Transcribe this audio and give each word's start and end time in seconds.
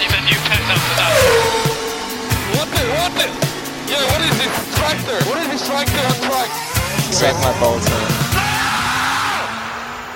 I 0.00 0.08
need 0.08 0.16
a 0.16 0.20
new 0.24 0.40
pen 0.48 0.64
after 0.64 0.94
that. 0.96 1.12
What 2.56 2.68
the? 2.72 2.80
What 2.88 3.12
the? 3.20 3.28
Yeah, 3.84 4.00
what 4.08 4.20
is 4.24 4.32
this 4.40 4.48
tractor? 4.78 5.18
What 5.28 5.36
is 5.44 5.48
this 5.52 5.68
tractor 5.68 6.00
on 6.00 6.16
track? 6.24 6.48
Suck 7.12 7.36
my 7.44 7.52
balls, 7.60 7.84
man. 7.84 8.08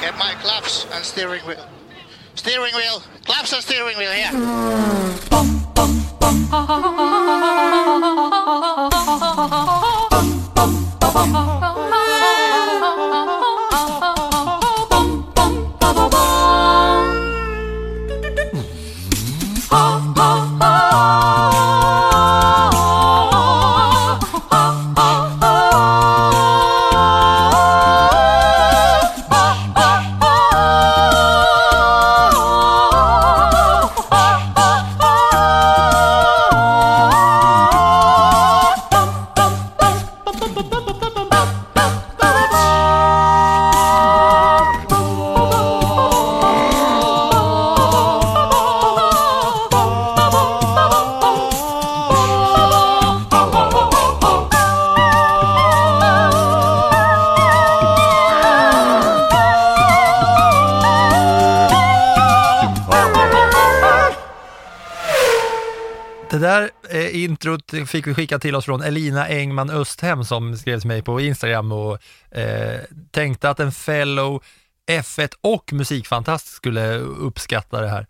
Get 0.00 0.16
my 0.16 0.32
claps 0.40 0.86
and 0.90 1.04
steering 1.04 1.42
wheel. 1.42 1.68
Steering 2.34 2.74
wheel. 2.74 3.02
Claps 3.26 3.52
and 3.52 3.62
steering 3.62 3.98
wheel 3.98 4.10
here. 4.10 4.32
Det 11.14 11.73
fick 67.86 68.06
vi 68.06 68.14
skicka 68.14 68.38
till 68.38 68.54
oss 68.54 68.64
från 68.64 68.82
Elina 68.82 69.26
Engman 69.28 69.70
Östhem 69.70 70.24
som 70.24 70.56
skrev 70.56 70.80
till 70.80 70.88
mig 70.88 71.02
på 71.02 71.20
Instagram 71.20 71.72
och 71.72 71.98
eh, 72.30 72.80
tänkte 73.10 73.50
att 73.50 73.60
en 73.60 73.72
fellow 73.72 74.42
F1 74.86 75.34
och 75.40 75.72
musikfantast 75.72 76.46
skulle 76.46 76.98
uppskatta 76.98 77.80
det 77.80 77.88
här. 77.88 78.06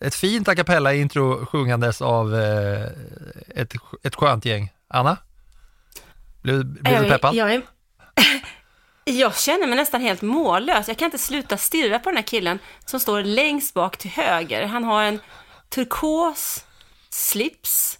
Ett 0.00 0.14
fint 0.14 0.48
a 0.48 0.54
cappella-intro 0.54 1.46
sjungandes 1.46 2.02
av 2.02 2.34
eh, 2.34 2.86
ett, 3.54 3.74
ett 4.02 4.14
skönt 4.14 4.44
gäng. 4.44 4.72
Anna? 4.88 5.16
Blev, 6.42 6.64
blev 6.64 7.02
du 7.02 7.08
peppad? 7.08 7.34
Jag, 7.34 7.54
är, 7.54 7.62
jag 9.04 9.36
känner 9.36 9.66
mig 9.66 9.76
nästan 9.76 10.00
helt 10.00 10.22
mållös. 10.22 10.88
Jag 10.88 10.98
kan 10.98 11.06
inte 11.06 11.18
sluta 11.18 11.56
stirra 11.56 11.98
på 11.98 12.10
den 12.10 12.16
här 12.16 12.24
killen 12.24 12.58
som 12.84 13.00
står 13.00 13.22
längst 13.22 13.74
bak 13.74 13.96
till 13.96 14.10
höger. 14.10 14.66
Han 14.66 14.84
har 14.84 15.02
en 15.02 15.20
turkos 15.68 16.64
slips. 17.10 17.98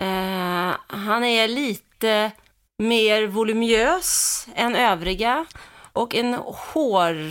Eh, 0.00 0.76
han 0.86 1.24
är 1.24 1.48
lite 1.48 2.30
mer 2.78 3.26
voluminös 3.26 4.46
än 4.54 4.76
övriga. 4.76 5.46
Och 5.92 6.14
en 6.14 6.34
hår... 6.34 7.30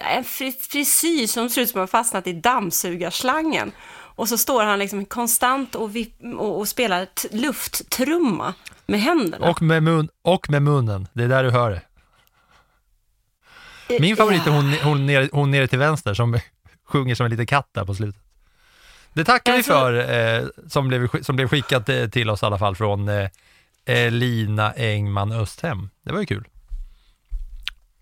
En 0.00 0.24
fri- 0.24 0.56
frisyr 0.60 1.26
som 1.26 1.50
ser 1.50 1.62
ut 1.62 1.70
som 1.70 1.80
att 1.80 1.92
ha 1.92 1.98
fastnat 1.98 2.26
i 2.26 2.32
dammsugarslangen. 2.32 3.72
Och 4.16 4.28
så 4.28 4.38
står 4.38 4.64
han 4.64 4.78
liksom 4.78 5.04
konstant 5.04 5.74
och, 5.74 5.96
vip, 5.96 6.12
och, 6.38 6.58
och 6.58 6.68
spelar 6.68 7.08
lufttrumma 7.36 8.54
med 8.86 9.00
händerna. 9.00 9.50
Och 9.50 9.62
med, 9.62 9.82
mun, 9.82 10.08
och 10.22 10.50
med 10.50 10.62
munnen, 10.62 11.08
det 11.12 11.24
är 11.24 11.28
där 11.28 11.44
du 11.44 11.50
hör 11.50 11.70
det. 11.70 11.82
Min 14.00 14.16
favorit 14.16 14.46
är 14.46 14.50
hon, 14.50 14.72
hon, 14.72 15.06
nere, 15.06 15.28
hon 15.32 15.50
nere 15.50 15.68
till 15.68 15.78
vänster 15.78 16.14
som 16.14 16.38
sjunger 16.88 17.14
som 17.14 17.24
en 17.24 17.30
liten 17.30 17.46
katt 17.46 17.68
där 17.72 17.84
på 17.84 17.94
slutet. 17.94 18.23
Det 19.14 19.24
tackar 19.24 19.56
vi 19.56 19.62
för, 19.62 20.10
eh, 20.38 20.44
som, 20.68 20.88
blev, 20.88 21.22
som 21.22 21.36
blev 21.36 21.48
skickat 21.48 21.88
eh, 21.88 22.06
till 22.06 22.30
oss 22.30 22.42
i 22.42 22.46
alla 22.46 22.58
fall 22.58 22.76
från 22.76 23.08
eh, 23.08 23.28
eh, 23.86 24.10
Lina 24.10 24.72
Engman 24.72 25.32
Östhem. 25.32 25.90
Det 26.04 26.12
var 26.12 26.20
ju 26.20 26.26
kul. 26.26 26.44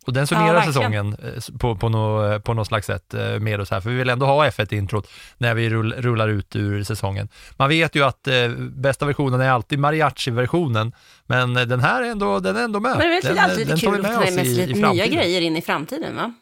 Och 0.07 0.13
den 0.13 0.21
Ja, 0.21 0.27
summerar 0.27 0.53
verkligen. 0.55 0.73
säsongen 0.73 1.17
eh, 1.53 1.59
på, 1.59 1.77
på, 1.77 1.89
nå, 1.89 2.41
på 2.41 2.55
något 2.55 2.67
slags 2.67 2.87
sätt 2.87 3.15
med 3.41 3.61
oss 3.61 3.71
här, 3.71 3.81
för 3.81 3.91
vi 3.91 3.97
vill 3.97 4.09
ändå 4.11 4.27
ha 4.27 4.47
F1-introt 4.49 5.09
när 5.39 5.55
vi 5.55 5.71
rull, 5.71 5.93
rullar 5.93 6.29
ut 6.29 6.57
ur 6.57 6.85
säsongen. 6.85 7.29
Man 7.57 7.69
vet 7.69 7.95
ju 7.95 8.05
att 8.05 8.29
eh, 8.29 8.49
bästa 8.59 9.07
versionen 9.07 9.41
är 9.41 9.51
alltid 9.51 9.79
mariachi-versionen, 9.79 10.93
men 11.27 11.55
den 11.55 11.81
här 11.81 12.03
är 12.03 12.11
ändå, 12.11 12.41
den 12.41 12.57
är 12.57 12.65
ändå 12.65 12.81
med. 12.81 12.91
Men 12.99 13.09
det 13.09 13.17
är 13.17 13.23
väl 13.23 13.35
den, 13.35 13.45
alltid 13.45 13.67
den 13.67 13.75
lite 13.77 13.87
tar 13.87 13.93
kul 13.93 14.01
att 14.07 14.11
med 14.11 14.15
ta 14.15 14.25
oss 14.29 14.37
med 14.37 14.47
i, 14.47 14.63
i 14.71 14.75
nya 14.75 15.07
grejer 15.07 15.41
in 15.41 15.57
i 15.57 15.63
framtiden, 15.63 16.17
va? 16.17 16.35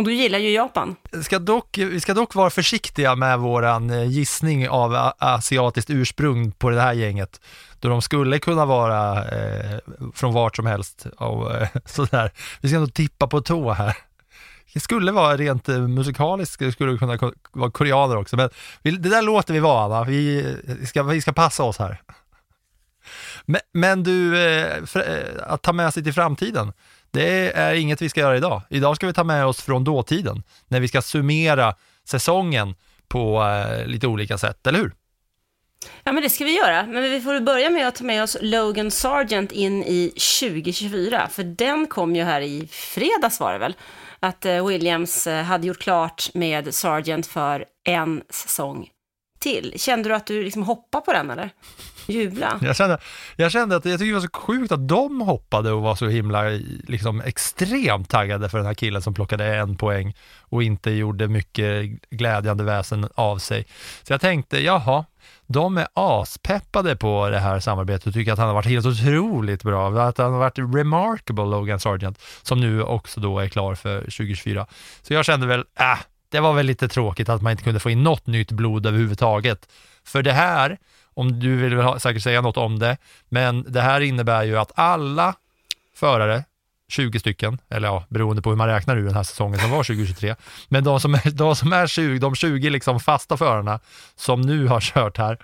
Och 0.00 0.06
du 0.06 0.14
gillar 0.14 0.38
ju 0.38 0.50
Japan. 0.50 0.96
ska 1.22 1.38
dock, 1.38 1.78
vi 1.78 2.00
ska 2.00 2.14
dock 2.14 2.34
vara 2.34 2.50
försiktiga 2.50 3.14
med 3.14 3.38
våran 3.38 3.90
eh, 3.90 4.04
gissning 4.04 4.68
av 4.68 4.94
eh, 4.94 5.12
asiatiskt 5.18 5.90
ursprung 5.90 6.52
på 6.52 6.70
det 6.70 6.80
här 6.80 6.92
gänget. 6.92 7.40
Då 7.80 7.88
de 7.88 8.02
skulle 8.02 8.38
kunna 8.38 8.64
vara 8.64 9.24
eh, 9.24 9.78
från 10.14 10.32
vart 10.32 10.56
som 10.56 10.66
helst 10.66 11.06
och 11.16 11.54
eh, 11.54 11.68
sådär. 11.84 12.30
Vi 12.60 12.68
ska 12.68 12.78
nog 12.78 12.94
tippa 12.94 13.26
på 13.26 13.40
tå 13.40 13.72
här. 13.72 13.96
Det 14.74 14.80
skulle 14.80 15.12
vara 15.12 15.36
rent 15.36 15.68
eh, 15.68 15.78
musikaliskt, 15.78 16.58
det 16.58 16.72
skulle 16.72 16.98
kunna 16.98 17.32
vara 17.52 17.70
koreaner 17.70 18.16
också, 18.16 18.36
men 18.36 18.50
det 18.82 19.08
där 19.08 19.22
låter 19.22 19.54
vi 19.54 19.60
vara, 19.60 19.88
va? 19.88 20.04
Vi 20.04 20.56
ska, 20.86 21.02
vi 21.02 21.20
ska 21.20 21.32
passa 21.32 21.62
oss 21.62 21.78
här. 21.78 22.00
Men, 23.46 23.60
men 23.72 24.02
du, 24.02 24.32
för, 24.86 25.24
att 25.46 25.62
ta 25.62 25.72
med 25.72 25.94
sig 25.94 26.04
till 26.04 26.12
framtiden, 26.12 26.72
det 27.10 27.52
är 27.56 27.74
inget 27.74 28.02
vi 28.02 28.08
ska 28.08 28.20
göra 28.20 28.36
idag. 28.36 28.62
Idag 28.70 28.96
ska 28.96 29.06
vi 29.06 29.12
ta 29.12 29.24
med 29.24 29.46
oss 29.46 29.62
från 29.62 29.84
dåtiden, 29.84 30.42
när 30.68 30.80
vi 30.80 30.88
ska 30.88 31.02
summera 31.02 31.74
säsongen 32.04 32.74
på 33.08 33.42
eh, 33.42 33.86
lite 33.86 34.06
olika 34.06 34.38
sätt, 34.38 34.66
eller 34.66 34.78
hur? 34.78 34.92
Ja, 36.04 36.12
men 36.12 36.22
det 36.22 36.30
ska 36.30 36.44
vi 36.44 36.56
göra. 36.56 36.86
Men 36.86 37.02
vi 37.02 37.20
får 37.20 37.40
börja 37.40 37.70
med 37.70 37.88
att 37.88 37.94
ta 37.94 38.04
med 38.04 38.22
oss 38.22 38.36
Logan 38.40 38.90
Sargent 38.90 39.52
in 39.52 39.82
i 39.82 40.12
2024. 40.40 41.28
För 41.30 41.44
den 41.44 41.86
kom 41.86 42.16
ju 42.16 42.22
här 42.22 42.40
i 42.40 42.68
fredags 42.70 43.40
var 43.40 43.52
det 43.52 43.58
väl? 43.58 43.74
Att 44.20 44.46
eh, 44.46 44.66
Williams 44.66 45.26
eh, 45.26 45.42
hade 45.42 45.66
gjort 45.66 45.78
klart 45.78 46.34
med 46.34 46.74
Sargent 46.74 47.26
för 47.26 47.64
en 47.84 48.22
säsong 48.30 48.88
till. 49.38 49.74
Kände 49.76 50.08
du 50.08 50.14
att 50.14 50.26
du 50.26 50.44
liksom 50.44 50.62
hoppade 50.62 51.04
på 51.04 51.12
den 51.12 51.30
eller? 51.30 51.50
Jubla? 52.10 52.58
Jag 52.62 52.76
kände, 52.76 52.98
jag 53.36 53.52
kände 53.52 53.76
att 53.76 53.84
jag 53.84 53.98
tycker 53.98 54.12
det 54.12 54.20
var 54.20 54.20
så 54.20 54.40
sjukt 54.40 54.72
att 54.72 54.88
de 54.88 55.20
hoppade 55.20 55.72
och 55.72 55.82
var 55.82 55.94
så 55.94 56.08
himla 56.08 56.42
liksom, 56.88 57.20
extremt 57.20 58.10
taggade 58.10 58.48
för 58.48 58.58
den 58.58 58.66
här 58.66 58.74
killen 58.74 59.02
som 59.02 59.14
plockade 59.14 59.56
en 59.56 59.76
poäng 59.76 60.14
och 60.40 60.62
inte 60.62 60.90
gjorde 60.90 61.28
mycket 61.28 61.86
glädjande 62.10 62.64
väsen 62.64 63.08
av 63.14 63.38
sig. 63.38 63.66
Så 64.02 64.12
jag 64.12 64.20
tänkte, 64.20 64.60
jaha, 64.60 65.04
de 65.46 65.78
är 65.78 65.86
aspeppade 65.94 66.96
på 66.96 67.28
det 67.28 67.38
här 67.38 67.60
samarbetet 67.60 68.06
och 68.06 68.12
tycker 68.12 68.32
att 68.32 68.38
han 68.38 68.48
har 68.48 68.54
varit 68.54 68.66
helt 68.66 68.86
otroligt 68.86 69.62
bra, 69.62 70.02
att 70.02 70.18
han 70.18 70.32
har 70.32 70.38
varit 70.38 70.58
remarkable, 70.58 71.44
Logan 71.44 71.80
Sargent, 71.80 72.22
som 72.42 72.60
nu 72.60 72.82
också 72.82 73.20
då 73.20 73.38
är 73.38 73.48
klar 73.48 73.74
för 73.74 74.00
2024. 74.00 74.66
Så 75.02 75.14
jag 75.14 75.24
kände 75.24 75.46
väl, 75.46 75.64
äh, 75.78 75.98
det 76.30 76.40
var 76.40 76.52
väl 76.52 76.66
lite 76.66 76.88
tråkigt 76.88 77.28
att 77.28 77.42
man 77.42 77.50
inte 77.50 77.64
kunde 77.64 77.80
få 77.80 77.90
in 77.90 78.02
något 78.02 78.26
nytt 78.26 78.52
blod 78.52 78.86
överhuvudtaget. 78.86 79.68
För 80.04 80.22
det 80.22 80.32
här, 80.32 80.78
om 81.14 81.40
du 81.40 81.56
vill 81.56 81.76
ha, 81.76 81.98
säkert 81.98 82.22
säga 82.22 82.40
något 82.40 82.56
om 82.56 82.78
det, 82.78 82.96
men 83.28 83.72
det 83.72 83.80
här 83.80 84.00
innebär 84.00 84.44
ju 84.44 84.58
att 84.58 84.72
alla 84.74 85.34
förare, 85.94 86.44
20 86.88 87.20
stycken, 87.20 87.58
eller 87.68 87.88
ja, 87.88 88.04
beroende 88.08 88.42
på 88.42 88.50
hur 88.50 88.56
man 88.56 88.68
räknar 88.68 88.96
ur 88.96 89.04
den 89.04 89.14
här 89.14 89.22
säsongen 89.22 89.60
som 89.60 89.70
var 89.70 89.84
2023, 89.84 90.34
men 90.68 90.84
de 90.84 91.00
som 91.00 91.14
är, 91.14 91.30
de 91.34 91.56
som 91.56 91.72
är 91.72 91.86
20, 91.86 92.18
de 92.18 92.34
20 92.34 92.70
liksom 92.70 93.00
fasta 93.00 93.36
förarna 93.36 93.80
som 94.16 94.40
nu 94.40 94.66
har 94.66 94.80
kört 94.80 95.18
här, 95.18 95.38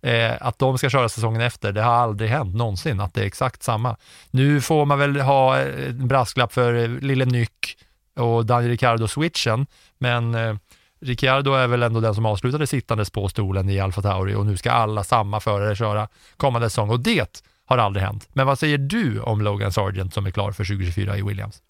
eh, 0.00 0.36
att 0.40 0.58
de 0.58 0.78
ska 0.78 0.90
köra 0.90 1.08
säsongen 1.08 1.40
efter, 1.40 1.72
det 1.72 1.82
har 1.82 1.94
aldrig 1.94 2.30
hänt 2.30 2.54
någonsin 2.54 3.00
att 3.00 3.14
det 3.14 3.20
är 3.20 3.26
exakt 3.26 3.62
samma. 3.62 3.96
Nu 4.30 4.60
får 4.60 4.84
man 4.84 4.98
väl 4.98 5.20
ha 5.20 5.58
eh, 5.58 5.88
en 5.88 6.08
brasklapp 6.08 6.52
för 6.52 6.74
eh, 6.74 6.88
Lille 6.88 7.24
Nyck 7.24 7.76
och 8.16 8.46
Daniel 8.46 8.70
Ricciardo-switchen, 8.70 9.66
men 9.98 10.34
eh, 10.34 10.56
Ricciardo 11.00 11.52
är 11.52 11.66
väl 11.66 11.82
ändå 11.82 12.00
den 12.00 12.14
som 12.14 12.26
avslutade 12.26 12.66
sittandes 12.66 13.10
på 13.10 13.28
stolen 13.28 13.68
i 13.68 13.80
Alfa 13.80 14.02
Tauri 14.02 14.34
och 14.34 14.46
nu 14.46 14.56
ska 14.56 14.70
alla 14.70 15.04
samma 15.04 15.40
förare 15.40 15.76
köra 15.76 16.08
kommande 16.36 16.70
säsong 16.70 16.90
och 16.90 17.00
det 17.00 17.42
har 17.66 17.78
aldrig 17.78 18.04
hänt. 18.04 18.28
Men 18.32 18.46
vad 18.46 18.58
säger 18.58 18.78
du 18.78 19.20
om 19.20 19.40
Logan 19.40 19.72
Sargent 19.72 20.14
som 20.14 20.26
är 20.26 20.30
klar 20.30 20.52
för 20.52 20.64
2024 20.64 21.16
i 21.16 21.22
Williams? 21.22 21.62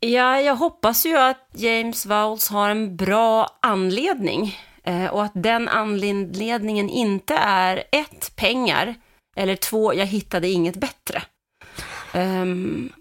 Ja, 0.00 0.40
jag 0.40 0.56
hoppas 0.56 1.06
ju 1.06 1.18
att 1.18 1.48
James 1.52 2.06
Vowles 2.06 2.48
har 2.48 2.70
en 2.70 2.96
bra 2.96 3.58
anledning 3.62 4.58
eh, 4.84 5.06
och 5.06 5.24
att 5.24 5.32
den 5.34 5.68
anledningen 5.68 6.88
inte 6.88 7.34
är 7.34 7.84
ett, 7.92 8.36
pengar 8.36 8.94
eller 9.36 9.56
två, 9.56 9.94
jag 9.94 10.06
hittade 10.06 10.48
inget 10.48 10.76
bättre. 10.76 11.22
Um, 12.14 12.92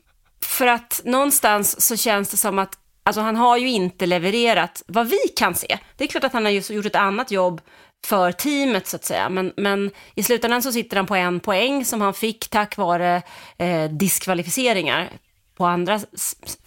för 0.42 0.68
att 0.68 1.02
någonstans 1.06 1.88
så 1.88 1.98
känns 1.98 2.32
det 2.32 2.38
som 2.38 2.60
att 2.60 2.81
alltså 3.04 3.22
han 3.22 3.36
har 3.36 3.58
ju 3.58 3.70
inte 3.70 4.06
levererat 4.06 4.84
vad 4.88 5.08
vi 5.08 5.18
kan 5.36 5.56
se. 5.56 5.78
Det 5.98 6.04
är 6.04 6.08
klart 6.08 6.24
att 6.24 6.34
han 6.34 6.46
har 6.46 6.52
gjort 6.52 6.86
ett 6.86 6.96
annat 6.96 7.32
jobb 7.32 7.62
för 8.06 8.32
teamet 8.32 8.88
så 8.88 8.96
att 8.96 9.06
säga, 9.06 9.30
men, 9.30 9.54
men 9.58 9.92
i 10.16 10.24
slutändan 10.24 10.62
så 10.62 10.72
sitter 10.72 10.98
han 10.98 11.06
på 11.06 11.16
en 11.16 11.40
poäng 11.40 11.86
som 11.86 12.02
han 12.02 12.14
fick 12.14 12.50
tack 12.50 12.78
vare 12.78 13.22
eh, 13.58 13.84
diskvalificeringar 13.84 15.10
på 15.56 15.66
andra 15.66 16.00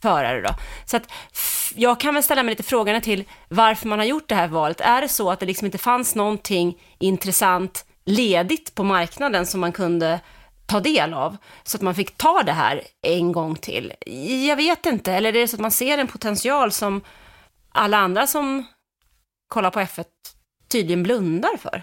förare 0.03 0.41
då. 0.41 0.55
Så 0.87 0.97
att 0.97 1.13
jag 1.75 2.01
kan 2.01 2.15
väl 2.15 2.23
ställa 2.23 2.43
mig 2.43 2.53
lite 2.53 2.63
frågan 2.63 3.01
till 3.01 3.25
varför 3.49 3.89
man 3.89 3.99
har 3.99 4.07
gjort 4.07 4.29
det 4.29 4.35
här 4.35 4.49
valet. 4.49 4.81
Är 4.81 5.01
det 5.01 5.09
så 5.09 5.31
att 5.31 5.41
det 5.41 5.47
liksom 5.47 5.67
inte 5.67 5.79
fanns 5.79 6.15
någonting 6.15 6.79
intressant 6.99 7.85
ledigt 8.05 8.75
på 8.75 8.85
marknaden 8.85 9.47
som 9.47 9.61
man 9.61 9.73
kunde 9.73 10.21
ta 10.67 10.81
del 10.81 11.15
av, 11.15 11.37
så 11.63 11.77
att 11.77 11.83
man 11.83 11.95
fick 11.95 12.17
ta 12.17 12.43
det 12.43 12.53
här 12.53 12.83
en 13.03 13.33
gång 13.33 13.57
till? 13.57 13.93
Jag 14.47 14.57
vet 14.57 14.87
inte, 14.87 15.13
eller 15.13 15.29
är 15.29 15.41
det 15.41 15.49
så 15.49 15.57
att 15.57 15.61
man 15.61 15.71
ser 15.71 15.99
en 15.99 16.09
potential 16.09 16.73
som 16.73 17.01
alla 17.73 17.99
andra 17.99 18.27
som 18.27 18.65
kollar 19.49 19.71
på 19.71 19.81
F1 19.81 20.05
tydligen 20.69 21.03
blundar 21.03 21.57
för? 21.57 21.83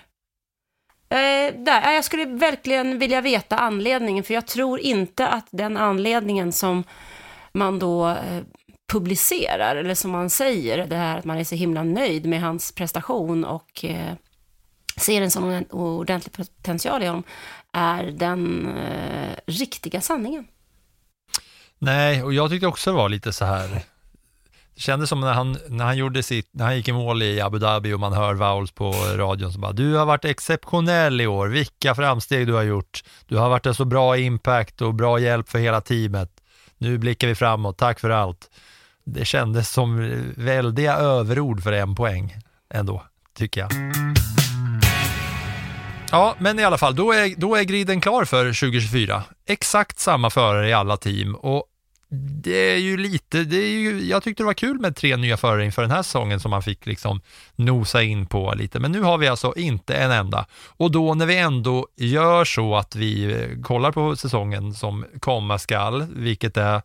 Eh, 1.09 1.53
där, 1.55 1.91
jag 1.93 2.05
skulle 2.05 2.25
verkligen 2.25 2.99
vilja 2.99 3.21
veta 3.21 3.57
anledningen, 3.57 4.23
för 4.23 4.33
jag 4.33 4.47
tror 4.47 4.79
inte 4.79 5.27
att 5.27 5.47
den 5.51 5.77
anledningen 5.77 6.51
som 6.51 6.83
man 7.53 7.79
då 7.79 8.09
eh, 8.09 8.43
publicerar, 8.91 9.75
eller 9.75 9.95
som 9.95 10.11
man 10.11 10.29
säger, 10.29 10.87
det 10.87 10.95
här 10.95 11.17
att 11.17 11.25
man 11.25 11.37
är 11.37 11.43
så 11.43 11.55
himla 11.55 11.83
nöjd 11.83 12.25
med 12.25 12.41
hans 12.41 12.71
prestation 12.71 13.45
och 13.45 13.85
eh, 13.85 14.13
ser 14.97 15.21
en 15.21 15.31
sån 15.31 15.65
ordentlig 15.69 16.33
potential 16.33 17.03
i 17.03 17.07
honom, 17.07 17.23
är 17.73 18.03
den 18.03 18.67
eh, 18.77 19.35
riktiga 19.47 20.01
sanningen. 20.01 20.47
Nej, 21.79 22.23
och 22.23 22.33
jag 22.33 22.49
tyckte 22.49 22.67
också 22.67 22.89
det 22.89 22.97
var 22.97 23.09
lite 23.09 23.33
så 23.33 23.45
här, 23.45 23.83
det 24.75 24.81
kändes 24.81 25.09
som 25.09 25.19
när 25.19 25.33
han, 25.33 25.57
när 25.67 25.85
han 25.85 25.97
gjorde 25.97 26.23
sitt, 26.23 26.49
när 26.51 26.65
han 26.65 26.75
gick 26.77 26.87
i 26.87 26.93
mål 26.93 27.23
i 27.23 27.41
Abu 27.41 27.59
Dhabi 27.59 27.93
och 27.93 27.99
man 27.99 28.13
hör 28.13 28.33
Vowles 28.33 28.71
på 28.71 28.91
radion 28.91 29.51
som 29.51 29.61
bara 29.61 29.71
du 29.71 29.93
har 29.93 30.05
varit 30.05 30.25
exceptionell 30.25 31.21
i 31.21 31.27
år, 31.27 31.47
vilka 31.47 31.95
framsteg 31.95 32.47
du 32.47 32.53
har 32.53 32.63
gjort. 32.63 33.03
Du 33.27 33.37
har 33.37 33.49
varit 33.49 33.65
en 33.65 33.75
så 33.75 33.85
bra 33.85 34.17
impact 34.17 34.81
och 34.81 34.93
bra 34.93 35.19
hjälp 35.19 35.49
för 35.49 35.59
hela 35.59 35.81
teamet. 35.81 36.31
Nu 36.77 36.97
blickar 36.97 37.27
vi 37.27 37.35
framåt, 37.35 37.77
tack 37.77 37.99
för 37.99 38.09
allt. 38.09 38.49
Det 39.03 39.25
kändes 39.25 39.69
som 39.69 40.21
väldiga 40.37 40.95
överord 40.95 41.63
för 41.63 41.71
en 41.71 41.95
poäng 41.95 42.35
ändå, 42.69 43.03
tycker 43.37 43.61
jag. 43.61 43.71
Ja, 46.11 46.35
men 46.39 46.59
i 46.59 46.63
alla 46.63 46.77
fall, 46.77 46.95
då 46.95 47.11
är, 47.11 47.35
då 47.37 47.55
är 47.55 47.63
griden 47.63 48.01
klar 48.01 48.25
för 48.25 48.45
2024. 48.45 49.23
Exakt 49.45 49.99
samma 49.99 50.29
förare 50.29 50.69
i 50.69 50.73
alla 50.73 50.97
team 50.97 51.35
och 51.35 51.65
det 52.43 52.73
är 52.73 52.77
ju 52.77 52.97
lite, 52.97 53.43
det 53.43 53.57
är 53.57 53.69
ju, 53.69 54.05
jag 54.05 54.23
tyckte 54.23 54.43
det 54.43 54.47
var 54.47 54.53
kul 54.53 54.79
med 54.79 54.95
tre 54.95 55.17
nya 55.17 55.37
förare 55.37 55.65
inför 55.65 55.81
den 55.81 55.91
här 55.91 56.03
säsongen 56.03 56.39
som 56.39 56.51
man 56.51 56.63
fick 56.63 56.85
liksom 56.85 57.21
nosa 57.55 58.03
in 58.03 58.25
på 58.25 58.53
lite, 58.53 58.79
men 58.79 58.91
nu 58.91 59.01
har 59.01 59.17
vi 59.17 59.27
alltså 59.27 59.53
inte 59.55 59.95
en 59.95 60.11
enda. 60.11 60.45
Och 60.67 60.91
då 60.91 61.13
när 61.13 61.25
vi 61.25 61.37
ändå 61.37 61.87
gör 61.95 62.45
så 62.45 62.75
att 62.75 62.95
vi 62.95 63.23
eh, 63.33 63.61
kollar 63.63 63.91
på 63.91 64.15
säsongen 64.15 64.73
som 64.73 65.05
komma 65.19 65.57
skall, 65.57 66.05
vilket 66.15 66.57
är 66.57 66.81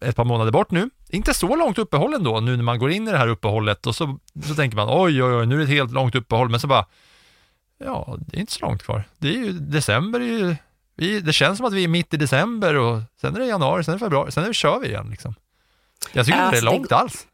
ett 0.00 0.16
par 0.16 0.24
månader 0.24 0.52
bort 0.52 0.70
nu, 0.70 0.90
inte 1.08 1.34
så 1.34 1.56
långt 1.56 1.78
uppehåll 1.78 2.14
ändå, 2.14 2.40
nu 2.40 2.56
när 2.56 2.64
man 2.64 2.78
går 2.78 2.90
in 2.90 3.08
i 3.08 3.10
det 3.10 3.18
här 3.18 3.28
uppehållet 3.28 3.86
och 3.86 3.94
så, 3.94 4.18
så 4.44 4.54
tänker 4.54 4.76
man 4.76 4.88
oj, 4.90 5.22
oj, 5.22 5.34
oj, 5.34 5.46
nu 5.46 5.54
är 5.54 5.58
det 5.58 5.64
ett 5.64 5.70
helt 5.70 5.92
långt 5.92 6.14
uppehåll, 6.14 6.48
men 6.48 6.60
så 6.60 6.66
bara, 6.66 6.86
ja, 7.84 8.16
det 8.26 8.36
är 8.36 8.40
inte 8.40 8.52
så 8.52 8.60
långt 8.60 8.82
kvar. 8.82 9.04
Det 9.18 9.28
är 9.28 9.32
ju, 9.32 9.52
december 9.52 10.20
är 10.20 10.24
ju 10.24 10.56
vi, 10.96 11.20
det 11.20 11.32
känns 11.32 11.56
som 11.56 11.66
att 11.66 11.72
vi 11.72 11.84
är 11.84 11.88
mitt 11.88 12.14
i 12.14 12.16
december 12.16 12.74
och 12.74 13.00
sen 13.20 13.34
är 13.34 13.40
det 13.40 13.46
januari, 13.46 13.84
sen 13.84 13.94
är 13.94 13.98
det 13.98 14.04
februari, 14.04 14.32
sen 14.32 14.42
är 14.42 14.48
det, 14.48 14.54
kör 14.54 14.78
vi 14.78 14.88
igen. 14.88 15.08
Liksom. 15.10 15.34
Jag 16.12 16.26
tycker 16.26 16.38
inte 16.38 16.50
det 16.50 16.56
är 16.56 16.60
alltså, 16.60 16.76
långt 16.76 16.88
det... 16.88 16.96
alls. 16.96 17.26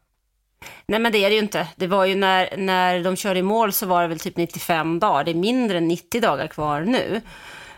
Nej 0.87 0.99
men 0.99 1.11
det 1.11 1.17
är 1.17 1.29
det 1.29 1.35
ju 1.35 1.41
inte. 1.41 1.67
Det 1.75 1.87
var 1.87 2.05
ju 2.05 2.15
när, 2.15 2.57
när 2.57 3.03
de 3.03 3.15
körde 3.15 3.39
i 3.39 3.43
mål 3.43 3.73
så 3.73 3.85
var 3.85 4.01
det 4.01 4.07
väl 4.07 4.19
typ 4.19 4.37
95 4.37 4.99
dagar. 4.99 5.23
Det 5.23 5.31
är 5.31 5.35
mindre 5.35 5.77
än 5.77 5.87
90 5.87 6.21
dagar 6.21 6.47
kvar 6.47 6.81
nu. 6.81 7.21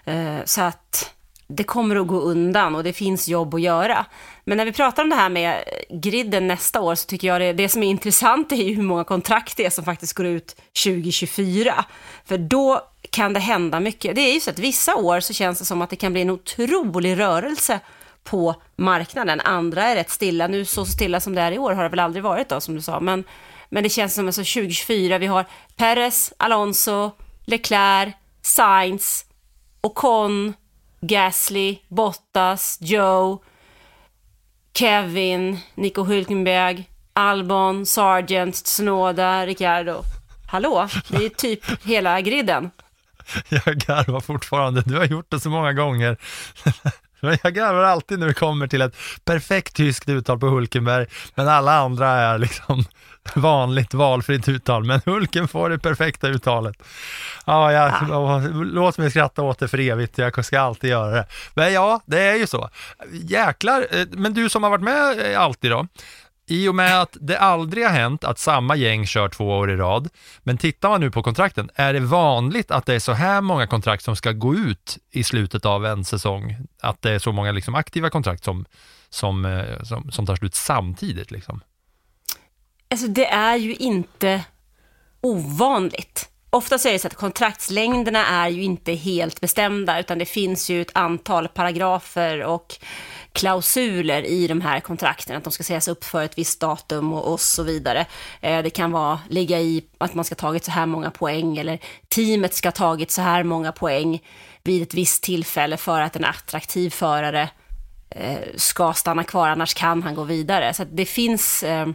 Uh, 0.07 0.39
så 0.45 0.61
att 0.61 1.13
det 1.51 1.63
kommer 1.63 1.95
att 1.95 2.07
gå 2.07 2.19
undan 2.19 2.75
och 2.75 2.83
det 2.83 2.93
finns 2.93 3.27
jobb 3.27 3.53
att 3.53 3.61
göra. 3.61 4.05
Men 4.43 4.57
när 4.57 4.65
vi 4.65 4.71
pratar 4.71 5.03
om 5.03 5.09
det 5.09 5.15
här 5.15 5.29
med 5.29 5.63
griden 5.89 6.47
nästa 6.47 6.81
år 6.81 6.95
så 6.95 7.05
tycker 7.05 7.27
jag 7.27 7.41
det, 7.41 7.53
det 7.53 7.69
som 7.69 7.83
är 7.83 7.87
intressant 7.87 8.51
är 8.51 8.55
ju 8.55 8.73
hur 8.73 8.83
många 8.83 9.03
kontrakt 9.03 9.57
det 9.57 9.65
är 9.65 9.69
som 9.69 9.85
faktiskt 9.85 10.13
går 10.13 10.25
ut 10.25 10.55
2024. 10.83 11.85
För 12.25 12.37
då 12.37 12.81
kan 13.09 13.33
det 13.33 13.39
hända 13.39 13.79
mycket. 13.79 14.15
Det 14.15 14.21
är 14.21 14.33
ju 14.33 14.39
så 14.39 14.49
att 14.49 14.59
vissa 14.59 14.95
år 14.95 15.19
så 15.19 15.33
känns 15.33 15.59
det 15.59 15.65
som 15.65 15.81
att 15.81 15.89
det 15.89 15.95
kan 15.95 16.13
bli 16.13 16.21
en 16.21 16.29
otrolig 16.29 17.19
rörelse 17.19 17.79
på 18.23 18.55
marknaden. 18.75 19.41
Andra 19.41 19.83
är 19.83 19.95
rätt 19.95 20.09
stilla. 20.09 20.47
Nu 20.47 20.65
så 20.65 20.85
stilla 20.85 21.19
som 21.19 21.35
det 21.35 21.41
är 21.41 21.51
i 21.51 21.57
år 21.57 21.73
har 21.73 21.83
det 21.83 21.89
väl 21.89 21.99
aldrig 21.99 22.23
varit 22.23 22.49
då 22.49 22.61
som 22.61 22.75
du 22.75 22.81
sa. 22.81 22.99
Men, 22.99 23.23
men 23.69 23.83
det 23.83 23.89
känns 23.89 24.13
som 24.13 24.29
att 24.29 24.35
2024, 24.35 25.17
vi 25.17 25.27
har 25.27 25.45
Perez, 25.75 26.33
Alonso, 26.37 27.11
Leclerc, 27.45 28.13
Sainz, 28.41 29.25
Ocon, 29.81 30.53
Gasly, 31.01 31.79
Bottas, 31.87 32.77
Joe, 32.81 33.39
Kevin, 34.73 35.59
Nico 35.75 36.03
Hülkenberg, 36.03 36.83
Albon, 37.13 37.85
Sargent, 37.85 38.55
Snåda, 38.55 39.45
Ricciardo. 39.45 40.03
Hallå, 40.47 40.87
det 41.07 41.25
är 41.25 41.29
typ 41.29 41.85
hela 41.85 42.21
griden. 42.21 42.71
Jag 43.49 43.77
garvar 43.77 44.19
fortfarande, 44.19 44.81
du 44.81 44.97
har 44.97 45.05
gjort 45.05 45.31
det 45.31 45.39
så 45.39 45.49
många 45.49 45.73
gånger. 45.73 46.17
Jag 47.43 47.53
garvar 47.53 47.83
alltid 47.83 48.19
när 48.19 48.27
det 48.27 48.33
kommer 48.33 48.67
till 48.67 48.81
ett 48.81 48.95
perfekt 49.25 49.75
tyskt 49.75 50.09
uttal 50.09 50.39
på 50.39 50.47
Hulkenberg, 50.47 51.05
men 51.35 51.47
alla 51.47 51.73
andra 51.73 52.07
är 52.07 52.37
liksom 52.37 52.85
vanligt 53.35 53.93
valfritt 53.93 54.47
uttal, 54.47 54.83
men 54.83 55.01
Hulken 55.05 55.47
får 55.47 55.69
det 55.69 55.79
perfekta 55.79 56.27
uttalet. 56.27 56.83
Ja, 57.45 57.71
jag, 57.71 57.93
ja. 58.09 58.39
Låt 58.53 58.97
mig 58.97 59.09
skratta 59.09 59.41
åt 59.41 59.59
det 59.59 59.67
för 59.67 59.79
evigt, 59.79 60.17
jag 60.17 60.45
ska 60.45 60.59
alltid 60.59 60.89
göra 60.89 61.11
det. 61.11 61.25
Men 61.53 61.73
ja, 61.73 62.01
det 62.05 62.21
är 62.21 62.35
ju 62.35 62.47
så. 62.47 62.69
Jäklar, 63.11 63.87
eh, 63.91 64.05
men 64.11 64.33
du 64.33 64.49
som 64.49 64.63
har 64.63 64.69
varit 64.69 64.83
med 64.83 65.33
eh, 65.33 65.41
alltid 65.41 65.71
då, 65.71 65.87
i 66.49 66.67
och 66.67 66.75
med 66.75 67.01
att 67.01 67.17
det 67.21 67.39
aldrig 67.39 67.85
har 67.85 67.91
hänt 67.91 68.23
att 68.23 68.39
samma 68.39 68.75
gäng 68.75 69.05
kör 69.05 69.29
två 69.29 69.57
år 69.57 69.71
i 69.71 69.75
rad, 69.75 70.09
men 70.43 70.57
tittar 70.57 70.89
man 70.89 71.01
nu 71.01 71.11
på 71.11 71.23
kontrakten, 71.23 71.69
är 71.75 71.93
det 71.93 71.99
vanligt 71.99 72.71
att 72.71 72.85
det 72.85 72.95
är 72.95 72.99
så 72.99 73.11
här 73.11 73.41
många 73.41 73.67
kontrakt 73.67 74.03
som 74.03 74.15
ska 74.15 74.31
gå 74.31 74.55
ut 74.55 74.97
i 75.11 75.23
slutet 75.23 75.65
av 75.65 75.85
en 75.85 76.05
säsong? 76.05 76.55
Att 76.81 77.01
det 77.01 77.11
är 77.11 77.19
så 77.19 77.31
många 77.31 77.51
liksom 77.51 77.75
aktiva 77.75 78.09
kontrakt 78.09 78.43
som, 78.43 78.65
som, 79.09 79.45
eh, 79.45 79.83
som, 79.83 80.11
som 80.11 80.25
tar 80.25 80.35
slut 80.35 80.55
samtidigt? 80.55 81.31
Liksom? 81.31 81.61
Alltså 82.91 83.07
det 83.07 83.25
är 83.25 83.55
ju 83.55 83.75
inte 83.75 84.43
ovanligt. 85.21 86.29
Ofta 86.49 86.77
så 86.77 86.87
är 86.87 86.93
det 86.93 86.99
så 86.99 87.07
att 87.07 87.15
kontraktslängderna 87.15 88.25
är 88.25 88.49
ju 88.49 88.63
inte 88.63 88.93
helt 88.93 89.41
bestämda, 89.41 89.99
utan 89.99 90.17
det 90.17 90.25
finns 90.25 90.69
ju 90.69 90.81
ett 90.81 90.91
antal 90.93 91.47
paragrafer 91.47 92.43
och 92.43 92.75
klausuler 93.31 94.25
i 94.25 94.47
de 94.47 94.61
här 94.61 94.79
kontrakten, 94.79 95.35
att 95.35 95.43
de 95.43 95.51
ska 95.51 95.63
sägas 95.63 95.87
upp 95.87 96.03
för 96.03 96.23
ett 96.23 96.37
visst 96.37 96.59
datum 96.59 97.13
och, 97.13 97.33
och 97.33 97.41
så 97.41 97.63
vidare. 97.63 98.05
Eh, 98.41 98.63
det 98.63 98.69
kan 98.69 98.91
vara, 98.91 99.19
ligga 99.29 99.59
i 99.59 99.83
att 99.97 100.13
man 100.13 100.25
ska 100.25 100.33
ha 100.33 100.39
tagit 100.39 100.63
så 100.63 100.71
här 100.71 100.85
många 100.85 101.11
poäng 101.11 101.57
eller 101.57 101.79
teamet 102.07 102.53
ska 102.53 102.67
ha 102.67 102.73
tagit 102.73 103.11
så 103.11 103.21
här 103.21 103.43
många 103.43 103.71
poäng 103.71 104.23
vid 104.63 104.81
ett 104.81 104.93
visst 104.93 105.23
tillfälle 105.23 105.77
för 105.77 106.01
att 106.01 106.15
en 106.15 106.25
attraktiv 106.25 106.89
förare 106.89 107.49
eh, 108.09 108.39
ska 108.55 108.93
stanna 108.93 109.23
kvar, 109.23 109.49
annars 109.49 109.73
kan 109.73 110.03
han 110.03 110.15
gå 110.15 110.23
vidare. 110.23 110.73
Så 110.73 110.83
det 110.91 111.05
finns, 111.05 111.63
eh, 111.63 111.87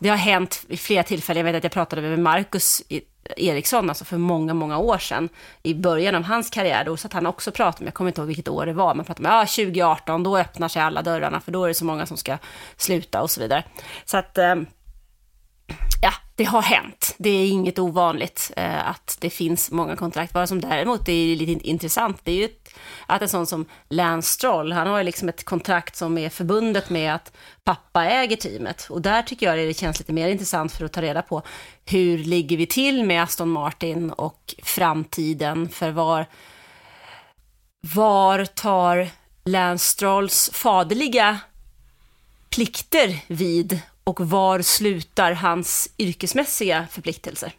det 0.00 0.08
har 0.08 0.16
hänt 0.16 0.64
vid 0.68 0.80
flera 0.80 1.02
tillfällen. 1.02 1.46
Jag 1.46 1.52
vet 1.52 1.58
att 1.58 1.64
jag 1.64 1.72
pratade 1.72 2.02
med 2.02 2.18
Marcus 2.18 2.82
Eriksson, 3.36 3.88
alltså 3.88 4.04
för 4.04 4.18
många, 4.18 4.54
många 4.54 4.78
år 4.78 4.98
sedan, 4.98 5.28
i 5.62 5.74
början 5.74 6.14
av 6.14 6.22
hans 6.22 6.50
karriär, 6.50 6.84
då 6.84 6.96
satt 6.96 7.12
han 7.12 7.26
också 7.26 7.50
och 7.50 7.56
pratade, 7.56 7.84
jag 7.84 7.94
kommer 7.94 8.10
inte 8.10 8.20
ihåg 8.20 8.28
vilket 8.28 8.48
år 8.48 8.66
det 8.66 8.72
var, 8.72 8.94
men 8.94 9.04
pratade 9.04 9.28
med, 9.28 9.32
ja, 9.32 9.46
2018, 9.46 10.22
då 10.22 10.38
öppnar 10.38 10.68
sig 10.68 10.82
alla 10.82 11.02
dörrarna, 11.02 11.40
för 11.40 11.52
då 11.52 11.64
är 11.64 11.68
det 11.68 11.74
så 11.74 11.84
många 11.84 12.06
som 12.06 12.16
ska 12.16 12.38
sluta 12.76 13.22
och 13.22 13.30
så 13.30 13.40
vidare. 13.40 13.64
Så 14.04 14.16
att, 14.16 14.38
eh, 14.38 14.54
ja, 16.02 16.12
det 16.36 16.44
har 16.44 16.62
hänt. 16.62 17.14
Det 17.18 17.30
är 17.30 17.48
inget 17.48 17.78
ovanligt 17.78 18.50
eh, 18.56 18.88
att 18.88 19.16
det 19.20 19.30
finns 19.30 19.70
många 19.70 19.96
kontrakt. 19.96 20.34
Vad 20.34 20.48
som 20.48 20.60
däremot 20.60 21.08
är 21.08 21.36
lite 21.36 21.68
intressant, 21.68 22.20
det 22.24 22.32
är 22.32 22.36
ju 22.36 22.44
ett, 22.44 22.59
att 23.06 23.22
en 23.22 23.28
sån 23.28 23.46
som 23.46 23.66
Lance 23.88 24.30
Stroll, 24.30 24.72
han 24.72 24.86
har 24.86 24.98
ju 24.98 25.04
liksom 25.04 25.28
ett 25.28 25.44
kontrakt 25.44 25.96
som 25.96 26.18
är 26.18 26.28
förbundet 26.28 26.90
med 26.90 27.14
att 27.14 27.32
pappa 27.64 28.04
äger 28.04 28.36
teamet. 28.36 28.86
Och 28.90 29.02
där 29.02 29.22
tycker 29.22 29.46
jag 29.46 29.58
det 29.58 29.74
känns 29.74 29.98
lite 29.98 30.12
mer 30.12 30.28
intressant 30.28 30.72
för 30.72 30.84
att 30.84 30.92
ta 30.92 31.02
reda 31.02 31.22
på 31.22 31.42
hur 31.84 32.18
ligger 32.18 32.56
vi 32.56 32.66
till 32.66 33.04
med 33.04 33.22
Aston 33.22 33.50
Martin 33.50 34.10
och 34.10 34.54
framtiden 34.62 35.68
för 35.68 35.90
var, 35.90 36.26
var 37.80 38.44
tar 38.44 39.08
Lance 39.44 39.84
Strolls 39.84 40.50
faderliga 40.52 41.38
plikter 42.50 43.24
vid 43.26 43.80
och 44.04 44.20
var 44.20 44.62
slutar 44.62 45.32
hans 45.32 45.90
yrkesmässiga 45.98 46.86
förpliktelser? 46.90 47.52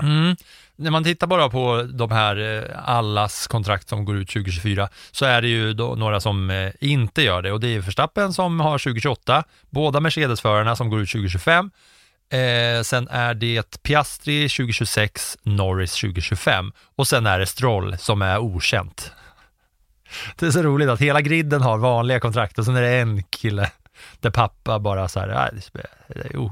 Mm. 0.00 0.36
När 0.80 0.90
man 0.90 1.04
tittar 1.04 1.26
bara 1.26 1.48
på 1.48 1.82
de 1.92 2.10
här 2.10 2.36
eh, 2.36 2.88
allas 2.88 3.46
kontrakt 3.46 3.88
som 3.88 4.04
går 4.04 4.16
ut 4.16 4.28
2024 4.28 4.88
så 5.10 5.24
är 5.24 5.42
det 5.42 5.48
ju 5.48 5.72
då 5.72 5.94
några 5.94 6.20
som 6.20 6.50
eh, 6.50 6.72
inte 6.80 7.22
gör 7.22 7.42
det 7.42 7.52
och 7.52 7.60
det 7.60 7.68
är 7.68 7.80
Verstappen 7.80 8.32
som 8.32 8.60
har 8.60 8.78
2028, 8.78 9.44
båda 9.70 10.00
Mercedes-förarna 10.00 10.76
som 10.76 10.90
går 10.90 11.00
ut 11.00 11.10
2025. 11.10 11.70
Eh, 12.30 12.82
sen 12.82 13.08
är 13.08 13.34
det 13.34 13.82
Piastri 13.82 14.48
2026, 14.48 15.38
Norris 15.42 16.00
2025 16.00 16.72
och 16.96 17.06
sen 17.06 17.26
är 17.26 17.38
det 17.38 17.46
Stroll 17.46 17.98
som 17.98 18.22
är 18.22 18.38
okänt. 18.38 19.12
Det 20.36 20.46
är 20.46 20.50
så 20.50 20.62
roligt 20.62 20.88
att 20.88 21.00
hela 21.00 21.20
griden 21.20 21.62
har 21.62 21.78
vanliga 21.78 22.20
kontrakt 22.20 22.58
och 22.58 22.64
sen 22.64 22.76
är 22.76 22.82
det 22.82 22.98
en 22.98 23.22
kille 23.22 23.70
där 24.20 24.30
pappa 24.30 24.78
bara 24.78 25.08
så 25.08 25.20
här, 25.20 25.52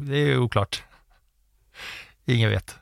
det 0.00 0.16
är 0.16 0.38
oklart. 0.38 0.82
Ingen 2.26 2.50
vet. 2.50 2.78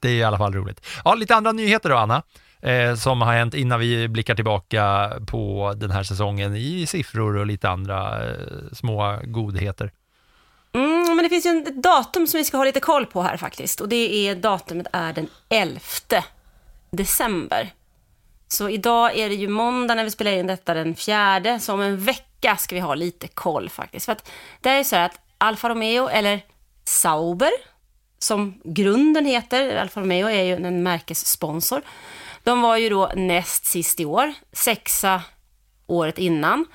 Det 0.00 0.08
är 0.08 0.14
i 0.14 0.24
alla 0.24 0.38
fall 0.38 0.52
roligt. 0.52 0.86
Ja, 1.04 1.14
lite 1.14 1.34
andra 1.34 1.52
nyheter 1.52 1.88
då, 1.88 1.96
Anna, 1.96 2.22
eh, 2.62 2.94
som 2.94 3.22
har 3.22 3.32
hänt 3.32 3.54
innan 3.54 3.80
vi 3.80 4.08
blickar 4.08 4.34
tillbaka 4.34 5.12
på 5.26 5.72
den 5.76 5.90
här 5.90 6.02
säsongen 6.02 6.56
i 6.56 6.86
siffror 6.86 7.36
och 7.36 7.46
lite 7.46 7.68
andra 7.68 8.28
eh, 8.28 8.36
små 8.72 9.18
godheter. 9.24 9.92
Mm, 10.72 11.16
men 11.16 11.22
det 11.22 11.28
finns 11.28 11.46
ju 11.46 11.58
ett 11.58 11.82
datum 11.82 12.26
som 12.26 12.38
vi 12.38 12.44
ska 12.44 12.56
ha 12.56 12.64
lite 12.64 12.80
koll 12.80 13.06
på 13.06 13.22
här 13.22 13.36
faktiskt. 13.36 13.80
Och 13.80 13.88
det 13.88 14.28
är 14.28 14.34
datumet 14.34 14.86
är 14.92 15.12
den 15.12 15.28
11 15.48 15.80
december. 16.90 17.72
Så 18.48 18.68
idag 18.68 19.16
är 19.16 19.28
det 19.28 19.34
ju 19.34 19.48
måndag 19.48 19.94
när 19.94 20.04
vi 20.04 20.10
spelar 20.10 20.32
in 20.32 20.46
detta 20.46 20.74
den 20.74 20.94
fjärde, 20.94 21.60
så 21.60 21.72
om 21.74 21.80
en 21.80 22.04
vecka 22.04 22.56
ska 22.56 22.74
vi 22.74 22.80
ha 22.80 22.94
lite 22.94 23.28
koll 23.28 23.70
faktiskt. 23.70 24.06
För 24.06 24.12
att 24.12 24.30
det 24.60 24.68
är 24.70 24.78
ju 24.78 24.84
så 24.84 24.96
här 24.96 25.06
att 25.06 25.20
Alfa 25.38 25.68
Romeo, 25.68 26.08
eller 26.08 26.40
Sauber, 26.84 27.50
som 28.18 28.60
grunden 28.64 29.26
heter, 29.26 29.76
Alfa 29.76 30.00
Romeo 30.00 30.28
är 30.28 30.42
ju 30.42 30.66
en 30.66 30.82
märkessponsor, 30.82 31.82
de 32.44 32.62
var 32.62 32.76
ju 32.76 32.88
då 32.88 33.12
näst 33.16 33.64
sist 33.64 34.00
i 34.00 34.04
år, 34.04 34.34
sexa 34.52 35.22
året 35.86 36.18
innan. 36.18 36.66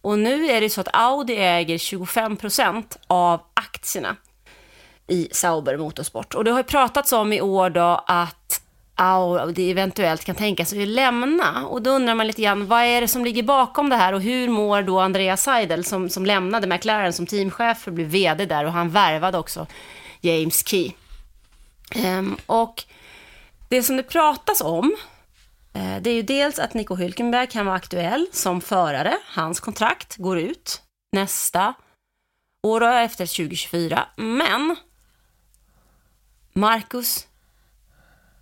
Och 0.00 0.18
nu 0.18 0.46
är 0.46 0.60
det 0.60 0.70
så 0.70 0.80
att 0.80 0.88
Audi 0.92 1.36
äger 1.36 1.78
25 1.78 2.36
procent 2.36 2.98
av 3.06 3.40
aktierna 3.54 4.16
i 5.06 5.28
Sauber 5.32 5.76
Motorsport. 5.76 6.34
Och 6.34 6.44
det 6.44 6.50
har 6.50 6.58
ju 6.58 6.64
pratats 6.64 7.12
om 7.12 7.32
i 7.32 7.40
år 7.40 7.70
då 7.70 8.04
att 8.06 8.62
Audi 8.94 9.70
eventuellt 9.70 10.24
kan 10.24 10.34
tänka 10.34 10.64
sig 10.64 10.82
att 10.82 10.88
lämna. 10.88 11.66
Och 11.66 11.82
då 11.82 11.90
undrar 11.90 12.14
man 12.14 12.26
lite 12.26 12.42
grann, 12.42 12.66
vad 12.66 12.82
är 12.82 13.00
det 13.00 13.08
som 13.08 13.24
ligger 13.24 13.42
bakom 13.42 13.88
det 13.88 13.96
här 13.96 14.12
och 14.12 14.22
hur 14.22 14.48
mår 14.48 14.82
då 14.82 15.00
Andreas 15.00 15.42
Seidel 15.42 15.84
som, 15.84 16.08
som 16.08 16.26
lämnade 16.26 16.66
McLaren 16.66 17.12
som 17.12 17.26
teamchef 17.26 17.86
och 17.86 17.92
blev 17.92 18.06
vd 18.06 18.46
där 18.46 18.64
och 18.64 18.72
han 18.72 18.90
värvade 18.90 19.38
också 19.38 19.66
James 20.22 20.68
Key. 20.68 20.92
Um, 21.96 22.36
och 22.46 22.84
det 23.68 23.82
som 23.82 23.96
det 23.96 24.02
pratas 24.02 24.60
om 24.60 24.96
uh, 25.76 26.02
Det 26.02 26.10
är 26.10 26.14
ju 26.14 26.22
dels 26.22 26.58
att 26.58 26.74
Nico 26.74 26.96
Hülkenberg 26.96 27.46
kan 27.46 27.66
vara 27.66 27.76
aktuell 27.76 28.26
som 28.32 28.60
förare. 28.60 29.18
Hans 29.26 29.60
kontrakt 29.60 30.16
går 30.16 30.38
ut 30.38 30.82
nästa 31.12 31.74
år 32.62 32.80
och 32.80 32.88
efter 32.88 33.26
2024. 33.26 34.06
Men 34.16 34.76
Marcus 36.52 37.26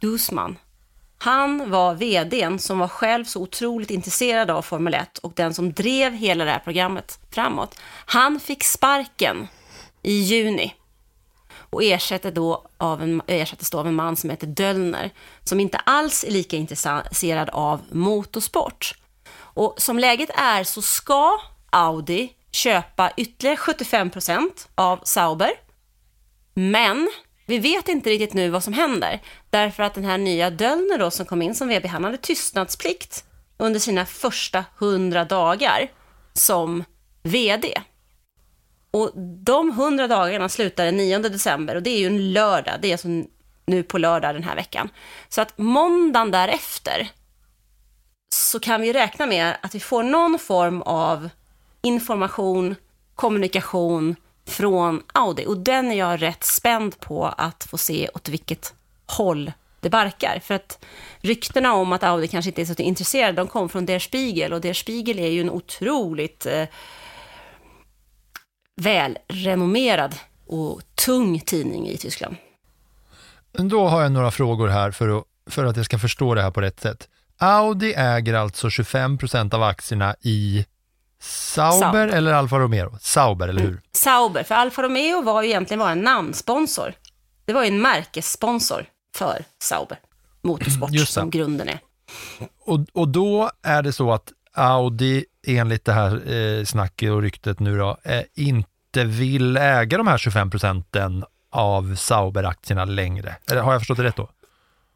Dusman, 0.00 0.58
han 1.18 1.70
var 1.70 1.94
vdn 1.94 2.58
som 2.58 2.78
var 2.78 2.88
själv 2.88 3.24
så 3.24 3.42
otroligt 3.42 3.90
intresserad 3.90 4.50
av 4.50 4.62
Formel 4.62 4.94
1 4.94 5.18
och 5.18 5.32
den 5.36 5.54
som 5.54 5.72
drev 5.72 6.12
hela 6.12 6.44
det 6.44 6.50
här 6.50 6.58
programmet 6.58 7.18
framåt. 7.30 7.78
Han 8.06 8.40
fick 8.40 8.64
sparken 8.64 9.48
i 10.02 10.12
juni 10.12 10.74
och 11.70 11.82
ersätter 11.82 12.30
då 12.30 12.66
av 12.78 13.02
en, 13.02 13.22
ersätts 13.26 13.70
då 13.70 13.78
av 13.78 13.86
en 13.86 13.94
man 13.94 14.16
som 14.16 14.30
heter 14.30 14.46
Döllner, 14.46 15.10
som 15.44 15.60
inte 15.60 15.78
alls 15.78 16.24
är 16.24 16.30
lika 16.30 16.56
intresserad 16.56 17.50
av 17.52 17.80
motorsport. 17.90 18.94
Och 19.32 19.74
som 19.78 19.98
läget 19.98 20.30
är 20.34 20.64
så 20.64 20.82
ska 20.82 21.40
Audi 21.70 22.32
köpa 22.52 23.12
ytterligare 23.16 23.56
75 23.56 24.10
procent 24.10 24.68
av 24.74 25.00
Sauber, 25.04 25.50
men 26.54 27.10
vi 27.46 27.58
vet 27.58 27.88
inte 27.88 28.10
riktigt 28.10 28.34
nu 28.34 28.50
vad 28.50 28.64
som 28.64 28.72
händer, 28.72 29.22
därför 29.50 29.82
att 29.82 29.94
den 29.94 30.04
här 30.04 30.18
nya 30.18 30.50
Döllner 30.50 30.98
då 30.98 31.10
som 31.10 31.26
kom 31.26 31.42
in 31.42 31.54
som 31.54 31.68
VB, 31.68 31.86
han 31.86 32.04
hade 32.04 32.16
tystnadsplikt 32.16 33.24
under 33.56 33.80
sina 33.80 34.06
första 34.06 34.64
100 34.78 35.24
dagar 35.24 35.90
som 36.32 36.84
VD. 37.22 37.80
Och 38.90 39.10
de 39.44 39.70
100 39.70 40.08
dagarna 40.08 40.48
slutar 40.48 40.84
den 40.84 40.96
9 40.96 41.18
december 41.18 41.74
och 41.74 41.82
det 41.82 41.90
är 41.90 41.98
ju 41.98 42.06
en 42.06 42.32
lördag. 42.32 42.74
Det 42.80 42.88
är 42.88 42.92
alltså 42.92 43.08
nu 43.66 43.82
på 43.82 43.98
lördag 43.98 44.34
den 44.34 44.42
här 44.42 44.56
veckan. 44.56 44.88
Så 45.28 45.40
att 45.40 45.58
måndagen 45.58 46.30
därefter 46.30 47.10
så 48.34 48.60
kan 48.60 48.80
vi 48.82 48.92
räkna 48.92 49.26
med 49.26 49.56
att 49.60 49.74
vi 49.74 49.80
får 49.80 50.02
någon 50.02 50.38
form 50.38 50.82
av 50.82 51.28
information, 51.82 52.74
kommunikation 53.14 54.16
från 54.46 55.02
Audi. 55.12 55.46
Och 55.46 55.56
den 55.58 55.92
är 55.92 55.98
jag 55.98 56.22
rätt 56.22 56.44
spänd 56.44 57.00
på 57.00 57.26
att 57.26 57.64
få 57.64 57.78
se 57.78 58.08
åt 58.14 58.28
vilket 58.28 58.74
håll 59.06 59.52
det 59.80 59.90
barkar. 59.90 60.40
För 60.44 60.54
att 60.54 60.84
ryktena 61.20 61.74
om 61.74 61.92
att 61.92 62.02
Audi 62.02 62.28
kanske 62.28 62.48
inte 62.50 62.60
är 62.62 62.66
så 62.66 62.82
intresserade, 62.82 63.32
de 63.32 63.48
kom 63.48 63.68
från 63.68 63.86
Der 63.86 63.98
Spiegel 63.98 64.52
och 64.52 64.60
Der 64.60 64.72
Spiegel 64.72 65.18
är 65.18 65.28
ju 65.28 65.40
en 65.40 65.50
otroligt 65.50 66.46
eh, 66.46 66.64
välrenommerad 68.80 70.14
och 70.46 70.80
tung 71.06 71.40
tidning 71.40 71.88
i 71.88 71.96
Tyskland. 71.96 72.36
Då 73.52 73.88
har 73.88 74.02
jag 74.02 74.12
några 74.12 74.30
frågor 74.30 74.68
här 74.68 74.90
för 74.90 75.18
att, 75.18 75.24
för 75.50 75.64
att 75.64 75.76
jag 75.76 75.84
ska 75.84 75.98
förstå 75.98 76.34
det 76.34 76.42
här 76.42 76.50
på 76.50 76.60
rätt 76.60 76.80
sätt. 76.80 77.08
Audi 77.38 77.94
äger 77.96 78.34
alltså 78.34 78.70
25 78.70 79.18
procent 79.18 79.54
av 79.54 79.62
aktierna 79.62 80.16
i 80.20 80.66
Sauber, 81.20 81.80
Sauber. 81.80 82.08
eller 82.08 82.32
Alfa 82.32 82.58
Romeo? 82.58 82.98
Sauber, 83.00 83.48
eller 83.48 83.62
hur? 83.62 83.80
Sauber, 83.92 84.42
för 84.42 84.54
Alfa 84.54 84.82
Romeo 84.82 85.22
var 85.22 85.42
ju 85.42 85.48
egentligen 85.48 85.78
bara 85.78 85.90
en 85.90 86.00
namnsponsor. 86.00 86.94
Det 87.44 87.52
var 87.52 87.62
ju 87.62 87.68
en 87.68 87.82
märkessponsor 87.82 88.84
för 89.14 89.44
Sauber 89.62 89.98
Motorsport 90.42 91.08
som 91.08 91.30
grunden 91.30 91.68
är. 91.68 91.80
Och, 92.64 92.80
och 92.92 93.08
då 93.08 93.50
är 93.62 93.82
det 93.82 93.92
så 93.92 94.12
att 94.12 94.32
Audi, 94.52 95.24
enligt 95.46 95.84
det 95.84 95.92
här 95.92 96.32
eh, 96.32 96.64
snacket 96.64 97.10
och 97.10 97.22
ryktet 97.22 97.60
nu 97.60 97.78
då, 97.78 97.96
eh, 98.02 98.22
inte 98.34 98.69
inte 98.96 99.04
vill 99.04 99.56
äga 99.56 99.98
de 99.98 100.06
här 100.06 100.18
25 100.18 100.50
procenten 100.50 101.24
av 101.50 101.94
Sauber-aktierna 101.94 102.84
längre. 102.84 103.36
Eller, 103.50 103.60
har 103.60 103.72
jag 103.72 103.80
förstått 103.80 103.96
det 103.96 104.04
rätt 104.04 104.16
då? 104.16 104.30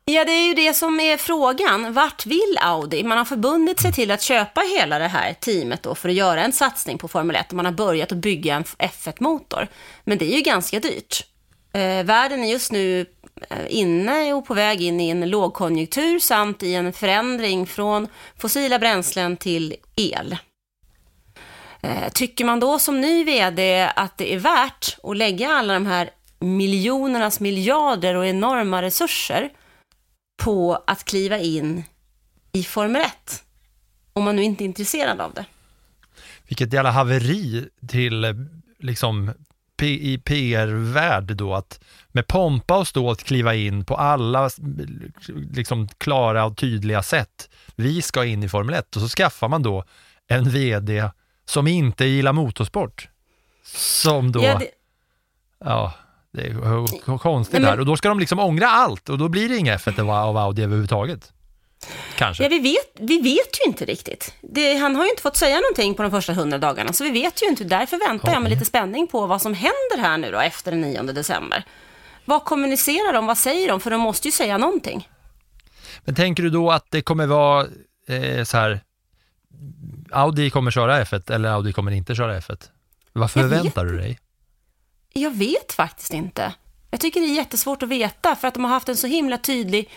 Ja, 0.05 0.25
det 0.25 0.33
är 0.33 0.49
ju 0.49 0.55
det 0.55 0.75
som 0.75 1.01
är 1.01 1.17
frågan. 1.17 1.93
Vart 1.93 2.27
vill 2.27 2.59
Audi? 2.61 3.03
Man 3.03 3.19
har 3.19 3.25
förbundit 3.25 3.81
sig 3.81 3.93
till 3.93 4.11
att 4.11 4.23
köpa 4.23 4.61
hela 4.61 4.99
det 4.99 5.09
här 5.09 5.35
teamet 5.35 5.83
då 5.83 5.95
för 5.95 6.09
att 6.09 6.15
göra 6.15 6.45
en 6.45 6.53
satsning 6.53 6.99
på 6.99 7.09
Formel 7.09 7.37
1 7.37 7.49
och 7.49 7.57
man 7.57 7.65
har 7.65 7.73
börjat 7.73 8.13
att 8.13 8.19
bygga 8.19 8.55
en 8.55 8.65
F1-motor. 8.65 9.69
Men 10.05 10.19
det 10.19 10.33
är 10.33 10.37
ju 10.37 10.43
ganska 10.43 10.81
dyrt. 10.81 11.27
Eh, 11.73 12.05
världen 12.05 12.45
är 12.45 12.53
just 12.53 12.73
nu 12.73 13.07
eh, 13.51 13.57
inne 13.69 14.33
och 14.33 14.47
på 14.47 14.55
väg 14.55 14.83
in 14.83 15.01
i 15.01 15.11
en 15.11 15.31
lågkonjunktur 15.31 16.19
samt 16.19 16.63
i 16.63 16.75
en 16.75 16.93
förändring 16.93 17.67
från 17.67 18.09
fossila 18.39 18.79
bränslen 18.79 19.37
till 19.37 19.75
el. 19.97 20.37
Eh, 21.85 22.09
tycker 22.09 22.45
man 22.45 22.61
då 22.61 22.79
som 22.79 23.00
ny 23.00 23.25
vd 23.25 23.91
att 23.97 24.19
det 24.19 24.35
är 24.35 24.38
värt 24.38 24.97
att 25.03 25.17
lägga 25.17 25.49
alla 25.49 25.75
de 25.75 25.87
här 25.87 26.11
miljonernas 26.41 27.41
miljarder 27.41 28.14
och 28.14 28.26
enorma 28.26 28.83
resurser 28.83 29.50
på 30.43 30.83
att 30.87 31.05
kliva 31.05 31.38
in 31.38 31.85
i 32.53 32.62
Formel 32.62 33.03
1? 33.03 33.45
Om 34.12 34.25
man 34.25 34.37
nu 34.37 34.43
inte 34.43 34.64
är 34.64 34.67
intresserad 34.67 35.21
av 35.21 35.35
det. 35.35 35.45
Vilket 36.49 36.73
jävla 36.73 36.91
haveri 36.91 37.69
till 37.88 38.35
liksom 38.79 39.33
i 39.83 40.19
PR-värld 40.19 41.37
då 41.37 41.55
att 41.55 41.81
med 42.09 42.26
pompa 42.26 42.79
och 42.79 42.88
ståt 42.88 43.25
kliva 43.25 43.55
in 43.55 43.85
på 43.85 43.97
alla 43.97 44.50
liksom 45.53 45.88
klara 45.88 46.45
och 46.45 46.57
tydliga 46.57 47.03
sätt. 47.03 47.50
Vi 47.76 48.03
ska 48.03 48.25
in 48.25 48.43
i 48.43 48.49
Formel 48.49 48.75
1 48.75 48.97
och 48.97 49.03
så 49.03 49.09
skaffar 49.09 49.49
man 49.49 49.62
då 49.62 49.85
en 50.26 50.50
VD 50.50 51.11
som 51.45 51.67
inte 51.67 52.05
gillar 52.05 52.33
motorsport. 52.33 53.09
Som 53.77 54.33
då, 54.33 54.43
Ja, 54.43 54.61
ja, 55.65 55.93
det, 56.33 56.43
det, 56.43 56.49
Det 56.49 57.13
är 57.13 57.19
konstigt 57.19 57.53
men- 57.61 57.65
här. 57.65 57.81
Och 57.81 57.87
då 57.87 57.97
ska 57.97 58.09
de 58.09 58.19
liksom 58.21 58.39
ångra 58.39 58.69
allt 58.69 59.09
och 59.09 59.19
då 59.19 59.29
blir 59.29 59.49
det 59.49 59.57
inga 59.57 59.77
F1 59.77 60.11
av 60.13 60.37
Audi 60.37 60.63
överhuvudtaget. 60.63 61.33
Kanske. 62.17 62.43
Ja, 62.43 62.49
vi 62.49 62.59
vet, 62.59 62.93
vi 63.01 63.19
vet 63.23 63.61
ju 63.65 63.71
inte 63.71 63.85
riktigt. 63.85 64.35
Det, 64.43 64.77
han 64.77 64.97
har 64.97 65.05
ju 65.05 65.11
inte 65.11 65.23
fått 65.23 65.37
säga 65.37 65.57
någonting 65.57 65.95
på 65.95 66.03
de 66.03 66.11
första 66.11 66.33
hundra 66.33 66.59
dagarna, 66.59 66.93
så 66.93 67.05
vi 67.05 67.11
vet 67.11 67.43
ju 67.43 67.47
inte. 67.47 67.65
Därför 67.65 68.09
väntar 68.09 68.33
jag 68.33 68.43
med 68.43 68.51
lite 68.53 68.65
spänning 68.65 69.07
på 69.07 69.27
vad 69.27 69.43
som 69.43 69.55
händer 69.55 69.99
här 69.99 70.19
nu 70.19 70.31
då 70.33 70.39
efter 70.39 70.71
den 70.71 70.81
9 70.81 71.03
december. 71.03 71.65
Vad 72.25 72.45
kommunicerar 72.45 73.13
de? 73.13 73.27
Vad 73.27 73.39
säger 73.39 73.69
de? 73.69 73.81
För 73.81 73.91
de 73.91 74.01
måste 74.01 74.29
ju 74.29 74.33
säga 74.33 74.59
någonting. 74.59 75.09
Men 76.05 76.15
tänker 76.15 76.43
du 76.43 76.51
då 76.51 76.71
att 76.71 76.91
det 76.91 77.03
kommer 77.03 77.27
vara 77.27 77.67
eh, 78.09 78.45
så 78.45 78.57
här, 78.57 78.81
Audi 80.14 80.50
kommer 80.50 80.71
köra 80.71 81.04
F1 81.04 81.33
eller 81.33 81.49
Audi 81.49 81.73
kommer 81.73 81.92
inte 81.92 82.14
köra 82.14 82.40
F1? 82.40 82.68
Vad 83.12 83.30
förväntar 83.30 83.85
du 83.85 83.97
dig? 83.97 84.18
Jag 85.12 85.30
vet 85.30 85.73
faktiskt 85.73 86.12
inte. 86.12 86.54
Jag 86.90 87.00
tycker 87.00 87.21
det 87.21 87.26
är 87.26 87.35
jättesvårt 87.35 87.83
att 87.83 87.88
veta, 87.88 88.37
för 88.37 88.49
att 88.49 88.54
de 88.54 88.64
har 88.64 88.71
haft 88.71 88.88
en 88.88 88.97
så 88.97 89.06
himla 89.06 89.38
tydlig 89.38 89.90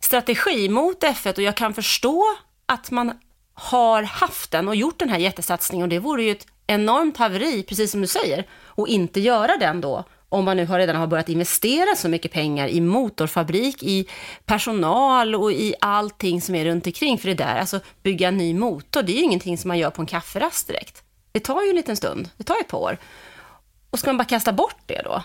strategi 0.00 0.68
mot 0.68 1.02
F1 1.02 1.32
och 1.32 1.42
jag 1.42 1.56
kan 1.56 1.74
förstå 1.74 2.22
att 2.66 2.90
man 2.90 3.18
har 3.54 4.02
haft 4.02 4.50
den 4.50 4.68
och 4.68 4.76
gjort 4.76 4.98
den 4.98 5.08
här 5.08 5.18
jättesatsningen 5.18 5.82
och 5.82 5.88
det 5.88 5.98
vore 5.98 6.22
ju 6.22 6.30
ett 6.30 6.46
enormt 6.66 7.16
haveri, 7.16 7.62
precis 7.62 7.90
som 7.90 8.00
du 8.00 8.06
säger, 8.06 8.46
och 8.64 8.88
inte 8.88 9.20
göra 9.20 9.56
den 9.56 9.80
då 9.80 10.04
om 10.28 10.44
man 10.44 10.56
nu 10.56 10.66
har 10.66 10.78
redan 10.78 10.96
har 10.96 11.06
börjat 11.06 11.28
investera 11.28 11.96
så 11.96 12.08
mycket 12.08 12.32
pengar 12.32 12.68
i 12.68 12.80
motorfabrik, 12.80 13.82
i 13.82 14.08
personal 14.44 15.34
och 15.34 15.52
i 15.52 15.74
allting 15.80 16.40
som 16.40 16.54
är 16.54 16.64
runt 16.64 16.86
omkring. 16.86 17.18
För 17.18 17.28
det 17.28 17.34
där, 17.34 17.58
alltså 17.58 17.80
bygga 18.02 18.28
en 18.28 18.36
ny 18.36 18.54
motor, 18.54 19.02
det 19.02 19.12
är 19.12 19.16
ju 19.16 19.22
ingenting 19.22 19.58
som 19.58 19.68
man 19.68 19.78
gör 19.78 19.90
på 19.90 20.02
en 20.02 20.06
kafferast 20.06 20.68
direkt. 20.68 21.02
Det 21.32 21.40
tar 21.40 21.62
ju 21.62 21.70
en 21.70 21.76
liten 21.76 21.96
stund, 21.96 22.30
det 22.36 22.44
tar 22.44 22.60
ett 22.60 22.68
par 22.68 22.78
år. 22.78 22.98
Och 23.90 23.98
ska 23.98 24.08
man 24.08 24.16
bara 24.16 24.24
kasta 24.24 24.52
bort 24.52 24.78
det 24.86 25.02
då? 25.04 25.22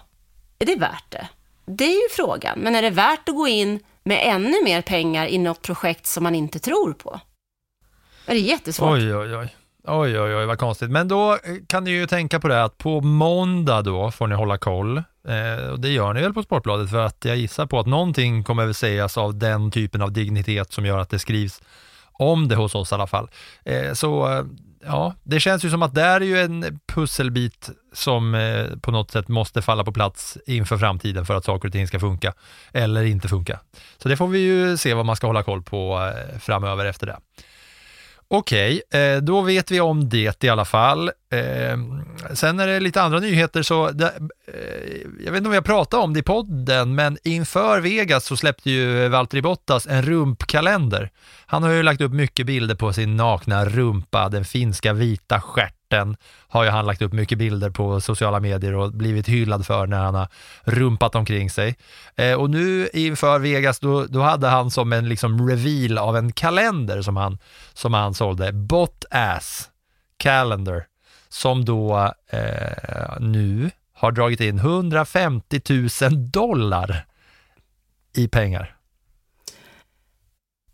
Är 0.60 0.66
det 0.66 0.76
värt 0.76 1.12
det? 1.12 1.28
Det 1.66 1.86
är 1.86 2.04
ju 2.04 2.10
frågan. 2.12 2.60
Men 2.60 2.76
är 2.76 2.82
det 2.82 2.90
värt 2.90 3.30
att 3.30 3.36
gå 3.36 3.48
in 3.48 3.80
med 4.04 4.20
ännu 4.24 4.64
mer 4.64 4.82
pengar 4.82 5.28
i 5.28 5.38
något 5.38 5.62
projekt 5.62 6.06
som 6.06 6.24
man 6.24 6.36
inte 6.36 6.60
tror 6.60 6.94
på? 6.94 7.20
Det 8.26 8.32
är 8.32 8.36
jättesvårt. 8.36 8.90
Oj, 8.90 9.16
oj, 9.16 9.36
oj. 9.36 9.56
Oj, 9.92 10.20
oj, 10.20 10.36
oj, 10.36 10.46
vad 10.46 10.60
konstigt. 10.60 10.90
Men 10.90 11.08
då 11.08 11.34
eh, 11.34 11.40
kan 11.68 11.84
ni 11.84 11.92
ju 11.92 12.08
tänka 12.08 12.40
på 12.40 12.48
det 12.48 12.64
att 12.64 12.78
på 12.78 13.02
måndag 13.02 13.82
då 13.82 14.12
får 14.12 14.28
ni 14.28 14.36
hålla 14.36 14.58
koll. 14.58 14.98
Eh, 15.28 15.70
och 15.72 15.80
det 15.80 15.90
gör 15.90 16.14
ni 16.14 16.22
väl 16.22 16.34
på 16.34 16.44
Sportbladet 16.44 16.90
för 16.90 17.06
att 17.06 17.26
jag 17.26 17.38
gissar 17.38 17.66
på 17.66 17.80
att 17.80 17.88
någonting 17.88 18.44
kommer 18.44 18.66
väl 18.66 18.74
sägas 18.74 19.18
av 19.18 19.38
den 19.38 19.72
typen 19.72 20.02
av 20.02 20.12
dignitet 20.12 20.74
som 20.74 20.86
gör 20.86 20.98
att 20.98 21.10
det 21.10 21.20
skrivs 21.20 21.62
om 22.12 22.48
det 22.48 22.56
hos 22.56 22.76
oss 22.76 22.92
i 22.92 22.96
alla 22.96 23.08
fall. 23.08 23.30
Eh, 23.66 23.94
så 23.94 24.32
eh, 24.32 24.44
ja, 24.86 25.14
det 25.24 25.40
känns 25.40 25.66
ju 25.66 25.70
som 25.70 25.82
att 25.82 25.96
där 25.96 26.22
är 26.22 26.26
ju 26.26 26.40
en 26.40 26.80
pusselbit 26.88 27.70
som 27.94 28.36
eh, 28.36 28.66
på 28.82 28.92
något 28.92 29.12
sätt 29.12 29.28
måste 29.28 29.62
falla 29.62 29.84
på 29.84 29.92
plats 29.92 30.38
inför 30.46 30.78
framtiden 30.78 31.26
för 31.26 31.36
att 31.36 31.46
saker 31.46 31.68
och 31.68 31.74
ting 31.74 31.88
ska 31.88 32.00
funka 32.00 32.34
eller 32.74 33.04
inte 33.04 33.28
funka. 33.28 33.60
Så 33.98 34.10
det 34.10 34.18
får 34.18 34.28
vi 34.28 34.40
ju 34.40 34.78
se 34.78 34.94
vad 34.94 35.06
man 35.06 35.16
ska 35.16 35.28
hålla 35.28 35.44
koll 35.44 35.64
på 35.64 36.12
eh, 36.16 36.40
framöver 36.40 36.86
efter 36.86 37.08
det. 37.08 37.18
Okej, 38.32 38.82
okay, 38.88 39.20
då 39.20 39.42
vet 39.42 39.72
vi 39.72 39.80
om 39.80 40.10
det 40.10 40.44
i 40.44 40.50
alla 40.50 40.66
fall. 40.66 41.12
Ehm, 41.32 42.06
sen 42.34 42.60
är 42.60 42.68
det 42.68 42.80
lite 42.80 43.02
andra 43.02 43.20
nyheter, 43.20 43.64
så 43.64 43.92
det, 43.92 44.06
eh, 44.48 45.24
jag 45.26 45.32
vet 45.32 45.38
inte 45.38 45.48
om 45.48 45.54
jag 45.54 45.66
pratade 45.66 46.04
om 46.04 46.14
det 46.14 46.20
i 46.20 46.24
podden, 46.24 46.96
men 46.96 47.18
inför 47.24 47.80
Vegas 47.80 48.26
så 48.26 48.38
släppte 48.38 48.72
ju 48.72 49.08
Valtteri 49.08 49.42
Bottas 49.42 49.88
en 49.88 50.02
rumpkalender. 50.02 51.10
Han 51.46 51.64
har 51.64 51.70
ju 51.72 51.84
lagt 51.84 52.02
upp 52.02 52.12
mycket 52.12 52.46
bilder 52.46 52.76
på 52.76 52.94
sin 52.94 53.16
nakna 53.16 53.66
rumpa, 53.66 54.30
den 54.30 54.46
finska 54.46 54.94
vita 54.94 55.42
sporten 55.90 56.18
har 56.48 56.64
ju 56.64 56.70
han 56.70 56.86
lagt 56.86 57.02
upp 57.02 57.14
mycket 57.14 57.38
bilder 57.38 57.70
på 57.70 58.02
sociala 58.02 58.40
medier 58.40 58.76
och 58.76 58.94
blivit 58.94 59.28
hyllad 59.28 59.66
för 59.66 59.88
när 59.88 59.98
han 59.98 60.16
har 60.16 60.28
rumpat 60.64 61.16
omkring 61.16 61.50
sig. 61.50 61.76
Eh, 62.16 62.34
och 62.34 62.50
nu 62.50 62.90
inför 62.94 63.40
Vegas, 63.40 63.80
då, 63.80 64.06
då 64.06 64.22
hade 64.22 64.48
han 64.48 64.72
som 64.72 64.94
en 64.94 65.10
liksom 65.10 65.50
reveal 65.50 65.98
av 65.98 66.18
en 66.18 66.32
kalender 66.32 67.02
som 67.02 67.18
han, 67.18 67.38
som 67.74 67.94
han 67.94 68.14
sålde, 68.14 68.54
Bot 68.54 69.06
Ass 69.12 69.70
Calendar, 70.18 70.86
som 71.30 71.66
då 71.66 72.14
eh, 72.30 73.20
nu 73.20 73.72
har 73.94 74.12
dragit 74.12 74.42
in 74.42 74.60
150 74.60 75.62
000 76.02 76.32
dollar 76.32 77.06
i 78.16 78.28
pengar. 78.28 78.76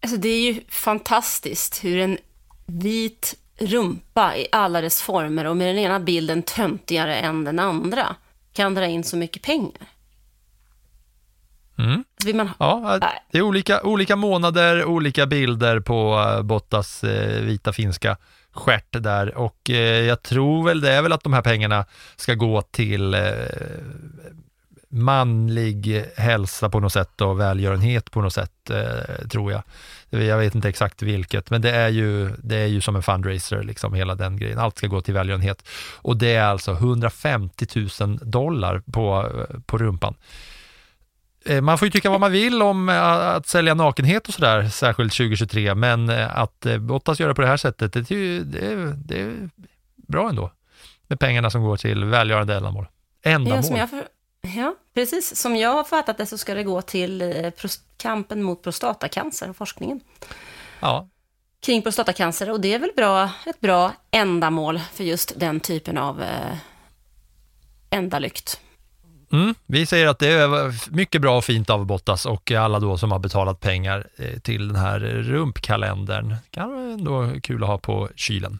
Alltså 0.01 0.17
det 0.17 0.29
är 0.29 0.53
ju 0.53 0.61
fantastiskt 0.69 1.83
hur 1.83 1.99
en 1.99 2.17
vit 2.65 3.35
rumpa 3.57 4.37
i 4.37 4.47
alla 4.51 4.81
dess 4.81 5.01
former 5.01 5.45
och 5.45 5.57
med 5.57 5.67
den 5.67 5.77
ena 5.77 5.99
bilden 5.99 6.43
töntigare 6.43 7.15
än 7.15 7.43
den 7.43 7.59
andra 7.59 8.15
kan 8.53 8.73
dra 8.73 8.85
in 8.85 9.03
så 9.03 9.17
mycket 9.17 9.41
pengar. 9.41 9.87
Mm. 11.77 12.03
Man, 12.33 12.49
Ja, 12.59 12.97
Nej. 13.01 13.23
det 13.31 13.37
är 13.37 13.41
olika, 13.41 13.81
olika 13.83 14.15
månader, 14.15 14.85
olika 14.85 15.25
bilder 15.25 15.79
på 15.79 16.25
eh, 16.29 16.41
Bottas 16.41 17.03
eh, 17.03 17.41
vita 17.41 17.73
finska 17.73 18.17
stjärt 18.51 19.03
där 19.03 19.37
och 19.37 19.69
jag 20.07 20.23
tror 20.23 20.65
väl 20.65 20.81
det 20.81 20.91
är 20.91 21.01
väl 21.01 21.13
att 21.13 21.23
de 21.23 21.33
här 21.33 21.41
pengarna 21.41 21.85
ska 22.15 22.33
gå 22.33 22.61
till 22.61 23.15
manlig 24.89 26.03
hälsa 26.17 26.69
på 26.69 26.79
något 26.79 26.93
sätt 26.93 27.21
och 27.21 27.39
välgörenhet 27.39 28.11
på 28.11 28.21
något 28.21 28.33
sätt, 28.33 28.71
tror 29.29 29.51
jag. 29.51 29.63
Jag 30.09 30.37
vet 30.37 30.55
inte 30.55 30.69
exakt 30.69 31.01
vilket, 31.01 31.49
men 31.49 31.61
det 31.61 31.71
är 31.71 31.89
ju, 31.89 32.29
det 32.43 32.55
är 32.57 32.65
ju 32.65 32.81
som 32.81 32.95
en 32.95 33.03
fundraiser, 33.03 33.63
liksom 33.63 33.93
hela 33.93 34.15
den 34.15 34.37
grejen. 34.37 34.59
Allt 34.59 34.77
ska 34.77 34.87
gå 34.87 35.01
till 35.01 35.13
välgörenhet. 35.13 35.67
Och 35.97 36.17
det 36.17 36.35
är 36.35 36.43
alltså 36.43 36.71
150 36.71 37.65
000 38.01 38.17
dollar 38.21 38.81
på, 38.91 39.29
på 39.65 39.77
rumpan. 39.77 40.15
Eh, 41.45 41.61
Man 41.61 41.77
får 41.77 41.85
ju 41.85 41.91
tycka 41.91 42.09
vad 42.09 42.19
man 42.19 42.31
vill 42.31 42.61
om 42.61 42.89
eh, 42.89 43.03
att 43.03 43.47
sälja 43.47 43.73
nakenhet 43.73 44.27
och 44.27 44.33
sådär, 44.33 44.69
särskilt 44.69 45.13
2023, 45.13 45.75
men 45.75 46.09
eh, 46.09 46.37
att 46.39 46.65
Bottas 46.79 47.19
gör 47.19 47.27
det 47.27 47.35
på 47.35 47.41
det 47.41 47.47
här 47.47 47.57
sättet, 47.57 47.93
det 47.93 48.11
är, 48.11 48.15
ju- 48.15 48.43
det 48.43 48.59
är, 48.71 48.93
det 48.97 49.21
är 49.21 49.49
bra 50.07 50.29
ändå. 50.29 50.51
Med 51.07 51.19
pengarna 51.19 51.49
som 51.49 51.63
går 51.63 51.77
till 51.77 52.03
välgörande 52.05 52.55
ändamål. 52.55 52.87
Ändamål. 53.23 53.55
ja, 53.57 53.63
som 53.63 53.75
jag 53.75 53.89
för, 53.89 54.03
ja, 54.55 54.75
precis. 54.93 55.35
Som 55.35 55.55
jag 55.55 55.73
har 55.73 55.83
fattat 55.83 56.17
det 56.17 56.25
så 56.25 56.37
ska 56.37 56.53
det 56.53 56.63
gå 56.63 56.81
till 56.81 57.21
eh, 57.21 57.51
kampen 57.97 58.43
mot 58.43 58.63
prostatacancer 58.63 59.49
och 59.49 59.55
forskningen 59.55 59.99
Ja, 60.79 61.07
kring 61.65 61.81
prostatacancer. 61.81 62.51
Och 62.51 62.61
det 62.61 62.73
är 62.73 62.79
väl 62.79 62.91
bra, 62.95 63.29
ett 63.45 63.59
bra 63.59 63.93
ändamål 64.11 64.79
för 64.93 65.03
just 65.03 65.39
den 65.39 65.59
typen 65.59 65.97
av 65.97 66.21
eh, 66.21 66.57
ändalykt. 67.89 68.61
Mm, 69.31 69.55
vi 69.65 69.85
säger 69.85 70.07
att 70.07 70.19
det 70.19 70.31
är 70.31 70.91
mycket 70.95 71.21
bra 71.21 71.37
och 71.37 71.45
fint 71.45 71.69
av 71.69 71.85
Bottas 71.85 72.25
och 72.25 72.51
alla 72.51 72.79
då 72.79 72.97
som 72.97 73.11
har 73.11 73.19
betalat 73.19 73.59
pengar 73.59 74.07
eh, 74.15 74.39
till 74.39 74.67
den 74.67 74.77
här 74.77 74.99
rumpkalendern. 74.99 76.35
Kan 76.51 76.91
ändå 76.91 77.31
kul 77.43 77.63
att 77.63 77.69
ha 77.69 77.77
på 77.77 78.09
kylen. 78.15 78.59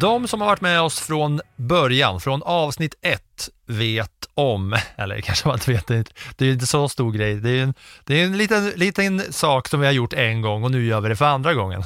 De 0.00 0.28
som 0.28 0.40
har 0.40 0.48
varit 0.48 0.60
med 0.60 0.80
oss 0.80 1.00
från 1.00 1.40
början, 1.56 2.20
från 2.20 2.42
avsnitt 2.42 2.94
ett, 3.02 3.48
vet 3.66 4.10
om, 4.34 4.76
eller 4.96 5.20
kanske 5.20 5.48
man 5.48 5.56
inte 5.56 5.72
vet, 5.72 5.86
det 5.86 5.94
är 5.94 5.98
inte- 5.98 6.12
det 6.36 6.46
är 6.46 6.52
inte 6.52 6.66
så 6.66 6.88
stor 6.88 7.12
grej. 7.12 7.34
Det 7.34 7.50
är 7.50 7.62
en, 7.62 7.74
det 8.04 8.20
är 8.20 8.24
en 8.24 8.38
liten, 8.38 8.70
liten 8.76 9.32
sak 9.32 9.68
som 9.68 9.80
vi 9.80 9.86
har 9.86 9.92
gjort 9.92 10.12
en 10.12 10.42
gång 10.42 10.64
och 10.64 10.70
nu 10.70 10.86
gör 10.86 11.00
vi 11.00 11.08
det 11.08 11.16
för 11.16 11.24
andra 11.24 11.54
gången. 11.54 11.84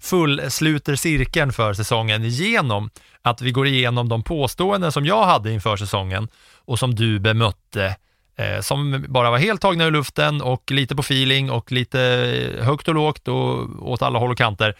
Fullsluter 0.00 0.96
cirkeln 0.96 1.52
för 1.52 1.74
säsongen 1.74 2.24
genom 2.28 2.90
att 3.22 3.40
vi 3.42 3.50
går 3.50 3.66
igenom 3.66 4.08
de 4.08 4.22
påståenden 4.22 4.92
som 4.92 5.06
jag 5.06 5.24
hade 5.24 5.52
inför 5.52 5.76
säsongen 5.76 6.28
och 6.64 6.78
som 6.78 6.94
du 6.94 7.18
bemötte 7.18 7.96
eh, 8.38 8.60
som 8.60 9.04
bara 9.08 9.30
var 9.30 9.38
helt 9.38 9.60
tagna 9.60 9.84
ur 9.84 9.90
luften 9.90 10.42
och 10.42 10.70
lite 10.70 10.96
på 10.96 11.00
feeling 11.02 11.50
och 11.50 11.72
lite 11.72 12.00
eh, 12.00 12.64
högt 12.64 12.88
och 12.88 12.94
lågt 12.94 13.28
och 13.28 13.68
åt 13.92 14.02
alla 14.02 14.18
håll 14.18 14.30
och 14.30 14.38
kanter 14.38 14.74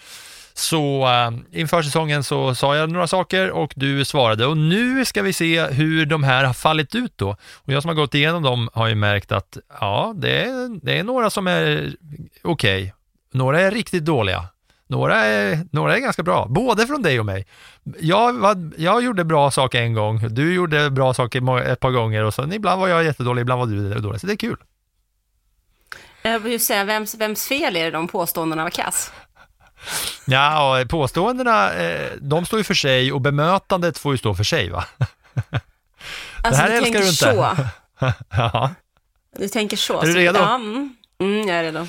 så 0.59 1.07
eh, 1.09 1.61
inför 1.61 1.83
säsongen 1.83 2.25
så 2.25 2.55
sa 2.55 2.77
jag 2.77 2.90
några 2.90 3.07
saker 3.07 3.51
och 3.51 3.73
du 3.77 4.05
svarade 4.05 4.47
och 4.47 4.57
nu 4.57 5.05
ska 5.05 5.23
vi 5.23 5.33
se 5.33 5.66
hur 5.66 6.07
de 6.07 6.25
här 6.25 6.45
har 6.45 6.55
fallit 6.55 6.95
ut 6.95 7.12
då. 7.16 7.31
Och 7.55 7.73
jag 7.73 7.83
som 7.83 7.88
har 7.88 7.95
gått 7.95 8.14
igenom 8.14 8.42
dem 8.42 8.69
har 8.73 8.88
ju 8.88 8.95
märkt 8.95 9.33
att 9.33 9.59
ja, 9.81 10.14
det 10.16 10.45
är, 10.45 10.81
det 10.85 10.99
är 10.99 11.05
några 11.05 11.31
som 11.31 11.47
är 11.47 11.92
okej, 12.42 12.95
några 13.33 13.61
är 13.61 13.71
riktigt 13.71 14.05
dåliga. 14.05 14.45
Några 14.87 15.16
är, 15.16 15.66
några 15.73 15.97
är 15.97 16.01
ganska 16.01 16.23
bra, 16.23 16.47
både 16.49 16.87
från 16.87 17.03
dig 17.03 17.21
och 17.21 17.27
mig. 17.27 17.47
Jag, 18.01 18.33
var, 18.33 18.71
jag 18.77 19.05
gjorde 19.05 19.25
bra 19.25 19.51
saker 19.51 19.83
en 19.83 19.95
gång, 19.95 20.35
du 20.35 20.55
gjorde 20.55 20.90
bra 20.90 21.14
saker 21.14 21.61
ett 21.61 21.81
par 21.81 21.90
gånger 21.90 22.25
och 22.25 22.35
sen 22.35 22.53
ibland 22.53 22.81
var 22.81 22.88
jag 22.88 23.05
jättedålig, 23.05 23.42
ibland 23.42 23.61
var 23.61 23.66
du 23.66 23.95
dålig, 23.95 24.21
så 24.21 24.27
det 24.27 24.33
är 24.33 24.37
kul. 24.37 24.57
Jag 26.23 26.38
vill 26.38 26.61
säga, 26.61 26.85
vems, 26.85 27.14
vems 27.14 27.49
fel 27.49 27.77
är 27.77 27.85
det 27.85 27.90
de 27.90 28.09
påståendena 28.09 28.62
var 28.62 28.71
kass? 28.71 29.12
Ja, 30.25 30.81
och 30.81 30.88
påståendena, 30.88 31.72
eh, 31.75 32.11
de 32.20 32.46
står 32.46 32.59
ju 32.61 32.64
för 32.64 32.75
sig 32.75 33.12
och 33.12 33.20
bemötandet 33.20 33.99
får 33.99 34.14
ju 34.14 34.18
stå 34.18 34.35
för 34.35 34.44
sig 34.44 34.70
va? 34.70 34.85
Alltså, 36.42 36.62
här 36.62 36.68
du 36.68 36.77
älskar 36.77 36.85
tänker 36.85 37.01
du 37.01 37.09
inte. 37.09 37.14
så. 37.16 37.57
ja. 38.37 38.70
Du 39.38 39.49
tänker 39.49 39.77
så. 39.77 40.01
Är 40.01 40.07
du 40.07 40.14
redo? 40.14 40.38
Ja, 40.38 40.55
mm, 40.55 40.94
mm, 41.20 41.49
jag 41.49 41.57
är 41.57 41.62
redo 41.62 41.87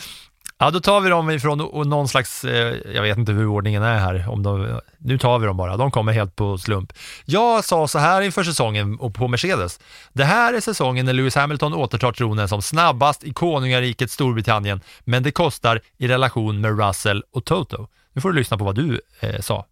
ja, 0.57 0.71
då 0.71 0.79
tar 0.79 1.01
vi 1.01 1.09
dem 1.09 1.29
ifrån 1.29 1.61
och 1.61 1.87
någon 1.87 2.07
slags, 2.07 2.43
eh, 2.43 2.75
jag 2.93 3.01
vet 3.01 3.17
inte 3.17 3.31
hur 3.31 3.47
ordningen 3.47 3.83
är 3.83 3.97
här, 3.97 4.29
om 4.29 4.43
de, 4.43 4.79
nu 4.97 5.17
tar 5.17 5.39
vi 5.39 5.45
dem 5.45 5.57
bara, 5.57 5.77
de 5.77 5.91
kommer 5.91 6.13
helt 6.13 6.35
på 6.35 6.57
slump. 6.57 6.93
Jag 7.25 7.65
sa 7.65 7.87
så 7.87 7.99
här 7.99 8.21
inför 8.21 8.43
säsongen 8.43 8.99
och 8.99 9.15
på 9.15 9.27
Mercedes, 9.27 9.79
det 10.13 10.23
här 10.23 10.53
är 10.53 10.59
säsongen 10.59 11.05
när 11.05 11.13
Lewis 11.13 11.35
Hamilton 11.35 11.73
återtar 11.73 12.11
tronen 12.11 12.49
som 12.49 12.61
snabbast 12.61 13.23
i 13.23 13.33
konungariket 13.33 14.11
Storbritannien, 14.11 14.81
men 15.03 15.23
det 15.23 15.31
kostar 15.31 15.81
i 15.97 16.07
relation 16.07 16.61
med 16.61 16.79
Russell 16.87 17.23
och 17.33 17.45
Toto. 17.45 17.87
Nu 18.13 18.21
får 18.21 18.29
du 18.29 18.35
lyssna 18.35 18.57
på 18.57 18.65
vad 18.65 18.75
du 18.75 19.01
eh, 19.19 19.39
sa. 19.41 19.65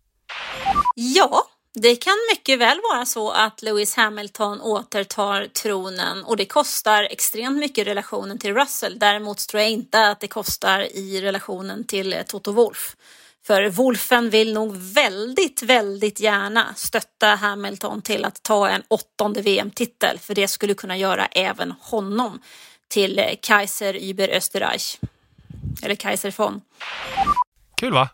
Ja, 0.95 1.43
det 1.75 1.95
kan 1.95 2.13
mycket 2.31 2.59
väl 2.59 2.79
vara 2.91 3.05
så 3.05 3.31
att 3.31 3.61
Lewis 3.61 3.95
Hamilton 3.95 4.61
återtar 4.61 5.47
tronen 5.47 6.23
och 6.23 6.37
det 6.37 6.45
kostar 6.45 7.03
extremt 7.03 7.57
mycket 7.57 7.77
i 7.77 7.89
relationen 7.89 8.39
till 8.39 8.53
Russell. 8.53 8.99
Däremot 8.99 9.47
tror 9.47 9.61
jag 9.61 9.71
inte 9.71 10.07
att 10.07 10.19
det 10.19 10.27
kostar 10.27 10.79
i 10.79 11.21
relationen 11.21 11.83
till 11.83 12.13
eh, 12.13 12.21
Toto 12.21 12.51
Wolf, 12.51 12.95
För 13.47 13.69
Wolfen 13.69 14.29
vill 14.29 14.53
nog 14.53 14.75
väldigt, 14.75 15.63
väldigt 15.63 16.19
gärna 16.19 16.73
stötta 16.75 17.27
Hamilton 17.27 18.01
till 18.01 18.25
att 18.25 18.43
ta 18.43 18.69
en 18.69 18.83
åttonde 18.87 19.41
VM-titel, 19.41 20.19
för 20.19 20.35
det 20.35 20.47
skulle 20.47 20.73
kunna 20.73 20.97
göra 20.97 21.25
även 21.25 21.73
honom 21.79 22.41
till 22.87 23.19
eh, 23.19 23.25
Kaiser 23.41 23.93
über 23.93 24.29
Österreich. 24.29 24.99
Eller 25.81 25.95
Kaiser 25.95 26.33
von. 26.37 26.61
Kul 27.75 27.93
va? 27.93 28.09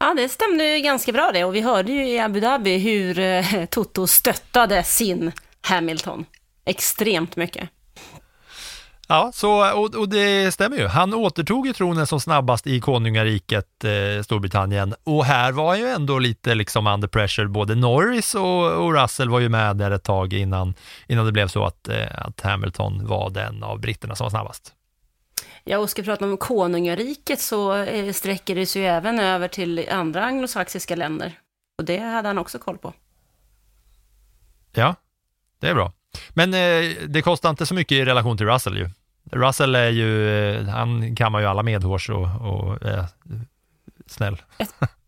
Ja, 0.00 0.14
det 0.16 0.28
stämde 0.28 0.64
ju 0.64 0.82
ganska 0.82 1.12
bra 1.12 1.30
det 1.32 1.44
och 1.44 1.54
vi 1.54 1.60
hörde 1.60 1.92
ju 1.92 2.08
i 2.08 2.18
Abu 2.18 2.40
Dhabi 2.40 2.78
hur 2.78 3.18
eh, 3.18 3.64
Toto 3.70 4.06
stöttade 4.06 4.82
sin 4.82 5.32
Hamilton 5.60 6.24
extremt 6.64 7.36
mycket. 7.36 7.68
Ja, 9.10 9.30
så, 9.34 9.78
och, 9.78 9.94
och 9.94 10.08
det 10.08 10.52
stämmer 10.54 10.76
ju. 10.76 10.86
Han 10.86 11.14
återtog 11.14 11.66
ju 11.66 11.72
tronen 11.72 12.06
som 12.06 12.20
snabbast 12.20 12.66
i 12.66 12.80
konungariket 12.80 13.84
eh, 13.84 14.22
Storbritannien 14.22 14.94
och 15.04 15.24
här 15.24 15.52
var 15.52 15.74
ju 15.74 15.88
ändå 15.88 16.18
lite 16.18 16.54
liksom 16.54 16.86
under 16.86 17.08
pressure. 17.08 17.48
Både 17.48 17.74
Norris 17.74 18.34
och, 18.34 18.72
och 18.72 18.94
Russell 18.94 19.30
var 19.30 19.40
ju 19.40 19.48
med 19.48 19.76
där 19.76 19.90
ett 19.90 20.04
tag 20.04 20.32
innan, 20.32 20.74
innan 21.06 21.26
det 21.26 21.32
blev 21.32 21.48
så 21.48 21.64
att, 21.64 21.88
eh, 21.88 22.06
att 22.14 22.40
Hamilton 22.40 23.06
var 23.06 23.30
den 23.30 23.62
av 23.62 23.80
britterna 23.80 24.14
som 24.14 24.24
var 24.24 24.30
snabbast. 24.30 24.74
Ja, 25.70 25.78
och 25.78 25.90
ska 25.90 26.02
vi 26.02 26.06
prata 26.06 26.24
om 26.24 26.36
konungariket 26.36 27.40
så 27.40 27.74
eh, 27.74 28.12
sträcker 28.12 28.54
det 28.54 28.66
sig 28.66 28.82
ju 28.82 28.88
även 28.88 29.20
över 29.20 29.48
till 29.48 29.88
andra 29.90 30.24
anglosaxiska 30.24 30.96
länder. 30.96 31.32
Och 31.78 31.84
det 31.84 31.98
hade 31.98 32.28
han 32.28 32.38
också 32.38 32.58
koll 32.58 32.78
på. 32.78 32.92
Ja, 34.72 34.94
det 35.60 35.68
är 35.68 35.74
bra. 35.74 35.92
Men 36.30 36.54
eh, 36.54 36.96
det 37.08 37.22
kostar 37.22 37.50
inte 37.50 37.66
så 37.66 37.74
mycket 37.74 37.92
i 37.92 38.04
relation 38.04 38.36
till 38.36 38.46
Russell 38.46 38.76
ju. 38.76 38.90
Russell 39.32 39.74
är 39.74 39.88
ju, 39.88 40.28
eh, 40.28 40.64
han 40.64 41.16
kammar 41.16 41.40
ju 41.40 41.46
alla 41.46 41.62
medhårs 41.62 42.10
och, 42.10 42.28
och 42.40 42.82
är 42.82 43.04
snäll. 44.06 44.42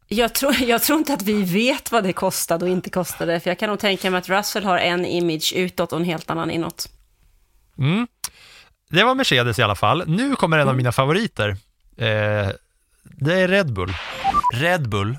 Jag 0.08 0.34
tror, 0.34 0.54
jag 0.62 0.82
tror 0.82 0.98
inte 0.98 1.14
att 1.14 1.22
vi 1.22 1.42
vet 1.42 1.92
vad 1.92 2.04
det 2.04 2.12
kostade 2.12 2.64
och 2.64 2.70
inte 2.70 2.90
kostade, 2.90 3.40
för 3.40 3.50
jag 3.50 3.58
kan 3.58 3.68
nog 3.68 3.78
tänka 3.78 4.10
mig 4.10 4.18
att 4.18 4.28
Russell 4.28 4.64
har 4.64 4.78
en 4.78 5.06
image 5.06 5.52
utåt 5.56 5.92
och 5.92 5.98
en 5.98 6.04
helt 6.04 6.30
annan 6.30 6.50
inåt. 6.50 6.88
Mm. 7.78 8.06
Det 8.90 9.04
var 9.04 9.14
Mercedes 9.14 9.58
i 9.58 9.62
alla 9.62 9.74
fall. 9.74 10.04
Nu 10.06 10.36
kommer 10.36 10.58
en 10.58 10.68
av 10.68 10.76
mina 10.76 10.92
favoriter. 10.92 11.48
Eh, 11.96 12.48
det 13.02 13.34
är 13.34 13.48
Red 13.48 13.72
Bull. 13.72 13.94
Red 14.54 14.88
Bull. 14.88 15.18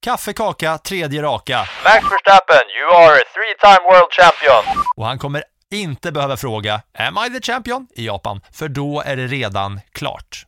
Kaffe, 0.00 0.32
kaka, 0.32 0.78
tredje 0.78 1.22
raka. 1.22 1.58
Max 1.84 2.04
Verstappen, 2.10 2.62
you 2.80 2.94
are 2.96 3.14
a 3.20 3.24
three-time 3.34 3.82
world 3.90 4.12
champion. 4.12 4.84
Och 4.96 5.06
han 5.06 5.18
kommer 5.18 5.44
inte 5.70 6.12
behöva 6.12 6.36
fråga 6.36 6.80
“Am 6.98 7.18
I 7.26 7.40
the 7.40 7.52
champion?” 7.52 7.86
i 7.94 8.06
Japan, 8.06 8.40
för 8.52 8.68
då 8.68 9.00
är 9.06 9.16
det 9.16 9.26
redan 9.26 9.80
klart. 9.92 10.46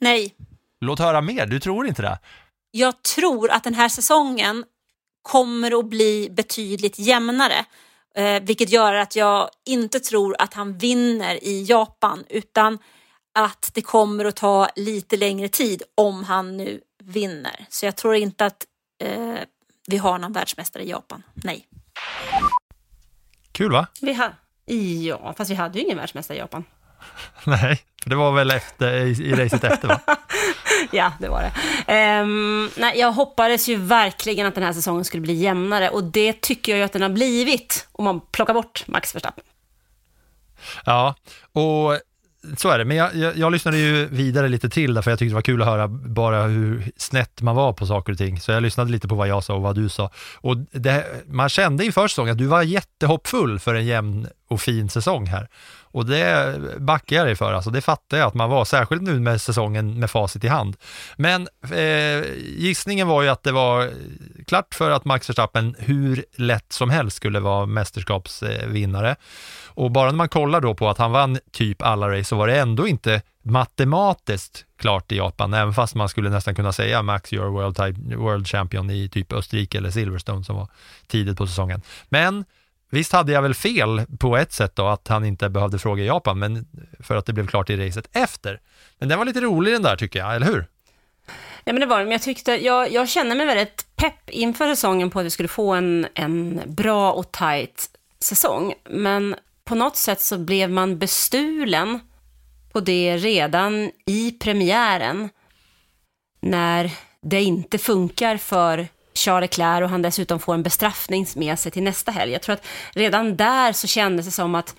Nej, 0.00 0.34
Låt 0.80 0.98
höra 0.98 1.20
mer, 1.20 1.46
du 1.46 1.60
tror 1.60 1.86
inte 1.86 2.02
det? 2.02 2.18
jag 2.70 3.02
tror 3.02 3.50
att 3.50 3.64
den 3.64 3.74
här 3.74 3.88
säsongen 3.88 4.64
kommer 5.22 5.78
att 5.78 5.86
bli 5.86 6.28
betydligt 6.30 6.98
jämnare. 6.98 7.64
Eh, 8.16 8.42
vilket 8.42 8.70
gör 8.70 8.94
att 8.94 9.16
jag 9.16 9.48
inte 9.66 10.00
tror 10.00 10.36
att 10.38 10.54
han 10.54 10.78
vinner 10.78 11.44
i 11.44 11.64
Japan 11.64 12.24
utan 12.28 12.78
att 13.34 13.70
det 13.74 13.82
kommer 13.82 14.24
att 14.24 14.36
ta 14.36 14.68
lite 14.76 15.16
längre 15.16 15.48
tid 15.48 15.82
om 15.94 16.24
han 16.24 16.56
nu 16.56 16.80
vinner. 17.02 17.66
Så 17.68 17.86
jag 17.86 17.96
tror 17.96 18.14
inte 18.14 18.46
att 18.46 18.66
eh, 19.02 19.34
vi 19.86 19.96
har 19.96 20.18
någon 20.18 20.32
världsmästare 20.32 20.82
i 20.82 20.90
Japan. 20.90 21.22
Nej. 21.34 21.66
Kul 23.52 23.72
va? 23.72 23.86
Vi 24.00 24.12
ha, 24.12 24.32
ja, 25.06 25.34
fast 25.38 25.50
vi 25.50 25.54
hade 25.54 25.78
ju 25.78 25.84
ingen 25.84 25.98
världsmästare 25.98 26.36
i 26.36 26.40
Japan. 26.40 26.64
Nej, 27.44 27.80
för 28.02 28.10
det 28.10 28.16
var 28.16 28.32
väl 28.32 28.50
efter, 28.50 28.96
i, 28.96 29.10
i 29.10 29.32
racet 29.32 29.64
efter 29.64 29.88
va? 29.88 30.00
Ja, 30.92 31.12
det 31.20 31.28
var 31.28 31.42
det. 31.42 32.20
Um, 32.20 32.70
nej, 32.76 32.98
jag 32.98 33.12
hoppades 33.12 33.68
ju 33.68 33.76
verkligen 33.76 34.46
att 34.46 34.54
den 34.54 34.64
här 34.64 34.72
säsongen 34.72 35.04
skulle 35.04 35.20
bli 35.20 35.34
jämnare 35.34 35.90
och 35.90 36.04
det 36.04 36.40
tycker 36.40 36.72
jag 36.72 36.78
ju 36.78 36.84
att 36.84 36.92
den 36.92 37.02
har 37.02 37.08
blivit 37.08 37.88
om 37.92 38.04
man 38.04 38.20
plockar 38.20 38.54
bort 38.54 38.84
Max 38.86 39.14
Verstappen. 39.14 39.44
Ja, 40.84 41.14
och 41.52 42.00
så 42.56 42.68
är 42.68 42.78
det. 42.78 42.84
Men 42.84 42.96
jag, 42.96 43.14
jag, 43.14 43.36
jag 43.36 43.52
lyssnade 43.52 43.78
ju 43.78 44.06
vidare 44.06 44.48
lite 44.48 44.68
till 44.68 44.94
därför 44.94 45.10
jag 45.10 45.18
tyckte 45.18 45.30
det 45.30 45.34
var 45.34 45.42
kul 45.42 45.62
att 45.62 45.68
höra 45.68 45.88
bara 45.88 46.42
hur 46.42 46.90
snett 46.96 47.42
man 47.42 47.56
var 47.56 47.72
på 47.72 47.86
saker 47.86 48.12
och 48.12 48.18
ting. 48.18 48.40
Så 48.40 48.52
jag 48.52 48.62
lyssnade 48.62 48.90
lite 48.90 49.08
på 49.08 49.14
vad 49.14 49.28
jag 49.28 49.44
sa 49.44 49.54
och 49.54 49.62
vad 49.62 49.74
du 49.74 49.88
sa. 49.88 50.10
Och 50.36 50.56
det, 50.56 51.06
man 51.26 51.48
kände 51.48 51.84
inför 51.84 52.08
säsongen 52.08 52.32
att 52.32 52.38
du 52.38 52.46
var 52.46 52.62
jättehoppfull 52.62 53.58
för 53.58 53.74
en 53.74 53.86
jämn 53.86 54.26
och 54.48 54.60
fin 54.60 54.88
säsong 54.88 55.26
här. 55.26 55.48
Och 55.96 56.06
det 56.06 56.54
backar 56.78 57.16
jag 57.16 57.26
dig 57.26 57.36
för, 57.36 57.52
alltså 57.52 57.70
det 57.70 57.80
fattar 57.80 58.16
jag 58.16 58.26
att 58.26 58.34
man 58.34 58.50
var, 58.50 58.64
särskilt 58.64 59.02
nu 59.02 59.20
med 59.20 59.40
säsongen 59.40 60.00
med 60.00 60.10
facit 60.10 60.44
i 60.44 60.48
hand. 60.48 60.76
Men 61.16 61.48
eh, 61.62 62.24
gissningen 62.56 63.08
var 63.08 63.22
ju 63.22 63.28
att 63.28 63.42
det 63.42 63.52
var 63.52 63.90
klart 64.46 64.74
för 64.74 64.90
att 64.90 65.04
Max 65.04 65.30
Verstappen 65.30 65.76
hur 65.78 66.24
lätt 66.36 66.72
som 66.72 66.90
helst 66.90 67.16
skulle 67.16 67.40
vara 67.40 67.66
mästerskapsvinnare. 67.66 69.16
Och 69.76 69.90
bara 69.90 70.10
när 70.10 70.16
man 70.16 70.28
kollar 70.28 70.60
då 70.60 70.74
på 70.74 70.88
att 70.88 70.98
han 70.98 71.12
vann 71.12 71.38
typ 71.52 71.82
alla 71.82 72.08
race 72.08 72.24
så 72.24 72.36
var 72.36 72.46
det 72.46 72.58
ändå 72.58 72.88
inte 72.88 73.22
matematiskt 73.42 74.64
klart 74.78 75.12
i 75.12 75.16
Japan, 75.16 75.54
även 75.54 75.74
fast 75.74 75.94
man 75.94 76.08
skulle 76.08 76.30
nästan 76.30 76.54
kunna 76.54 76.72
säga 76.72 77.02
Max, 77.02 77.32
you're 77.32 77.50
world, 77.50 77.76
type, 77.76 78.16
world 78.16 78.48
champion 78.48 78.90
i 78.90 79.08
typ 79.08 79.32
Österrike 79.32 79.78
eller 79.78 79.90
Silverstone 79.90 80.44
som 80.44 80.56
var 80.56 80.68
tidigt 81.06 81.38
på 81.38 81.46
säsongen. 81.46 81.82
Men 82.08 82.44
Visst 82.90 83.12
hade 83.12 83.32
jag 83.32 83.42
väl 83.42 83.54
fel 83.54 84.02
på 84.18 84.36
ett 84.36 84.52
sätt 84.52 84.76
då, 84.76 84.86
att 84.86 85.08
han 85.08 85.24
inte 85.24 85.48
behövde 85.48 85.78
fråga 85.78 86.02
i 86.02 86.06
Japan, 86.06 86.38
men 86.38 86.66
för 87.00 87.16
att 87.16 87.26
det 87.26 87.32
blev 87.32 87.46
klart 87.46 87.70
i 87.70 87.76
racet 87.76 88.08
efter. 88.12 88.60
Men 88.98 89.08
den 89.08 89.18
var 89.18 89.24
lite 89.24 89.40
rolig 89.40 89.72
den 89.72 89.82
där 89.82 89.96
tycker 89.96 90.18
jag, 90.18 90.36
eller 90.36 90.46
hur? 90.46 90.66
Ja, 91.64 91.72
men 91.72 91.80
det 91.80 91.86
var 91.86 91.98
det. 91.98 92.04
Men 92.04 92.12
jag 92.12 92.22
tyckte, 92.22 92.64
jag, 92.64 92.92
jag 92.92 93.08
kände 93.08 93.34
mig 93.34 93.46
väldigt 93.46 93.86
pepp 93.96 94.30
inför 94.30 94.68
säsongen 94.68 95.10
på 95.10 95.20
att 95.20 95.26
vi 95.26 95.30
skulle 95.30 95.48
få 95.48 95.72
en, 95.72 96.06
en 96.14 96.60
bra 96.66 97.12
och 97.12 97.32
tight 97.32 97.90
säsong. 98.20 98.74
Men 98.90 99.36
på 99.66 99.74
något 99.74 99.96
sätt 99.96 100.20
så 100.20 100.38
blev 100.38 100.70
man 100.70 100.98
bestulen 100.98 102.00
på 102.72 102.80
det 102.80 103.16
redan 103.16 103.90
i 104.06 104.32
premiären 104.32 105.28
när 106.40 106.90
det 107.22 107.42
inte 107.42 107.78
funkar 107.78 108.36
för 108.36 108.88
Charles 109.14 109.50
Leclerc 109.50 109.82
och 109.82 109.90
han 109.90 110.02
dessutom 110.02 110.40
får 110.40 110.54
en 110.54 110.62
bestraffning 110.62 111.26
med 111.36 111.58
sig 111.58 111.72
till 111.72 111.82
nästa 111.82 112.10
helg. 112.12 112.32
Jag 112.32 112.42
tror 112.42 112.52
att 112.52 112.66
redan 112.90 113.36
där 113.36 113.72
så 113.72 113.86
kändes 113.86 114.26
det 114.26 114.32
som 114.32 114.54
att 114.54 114.76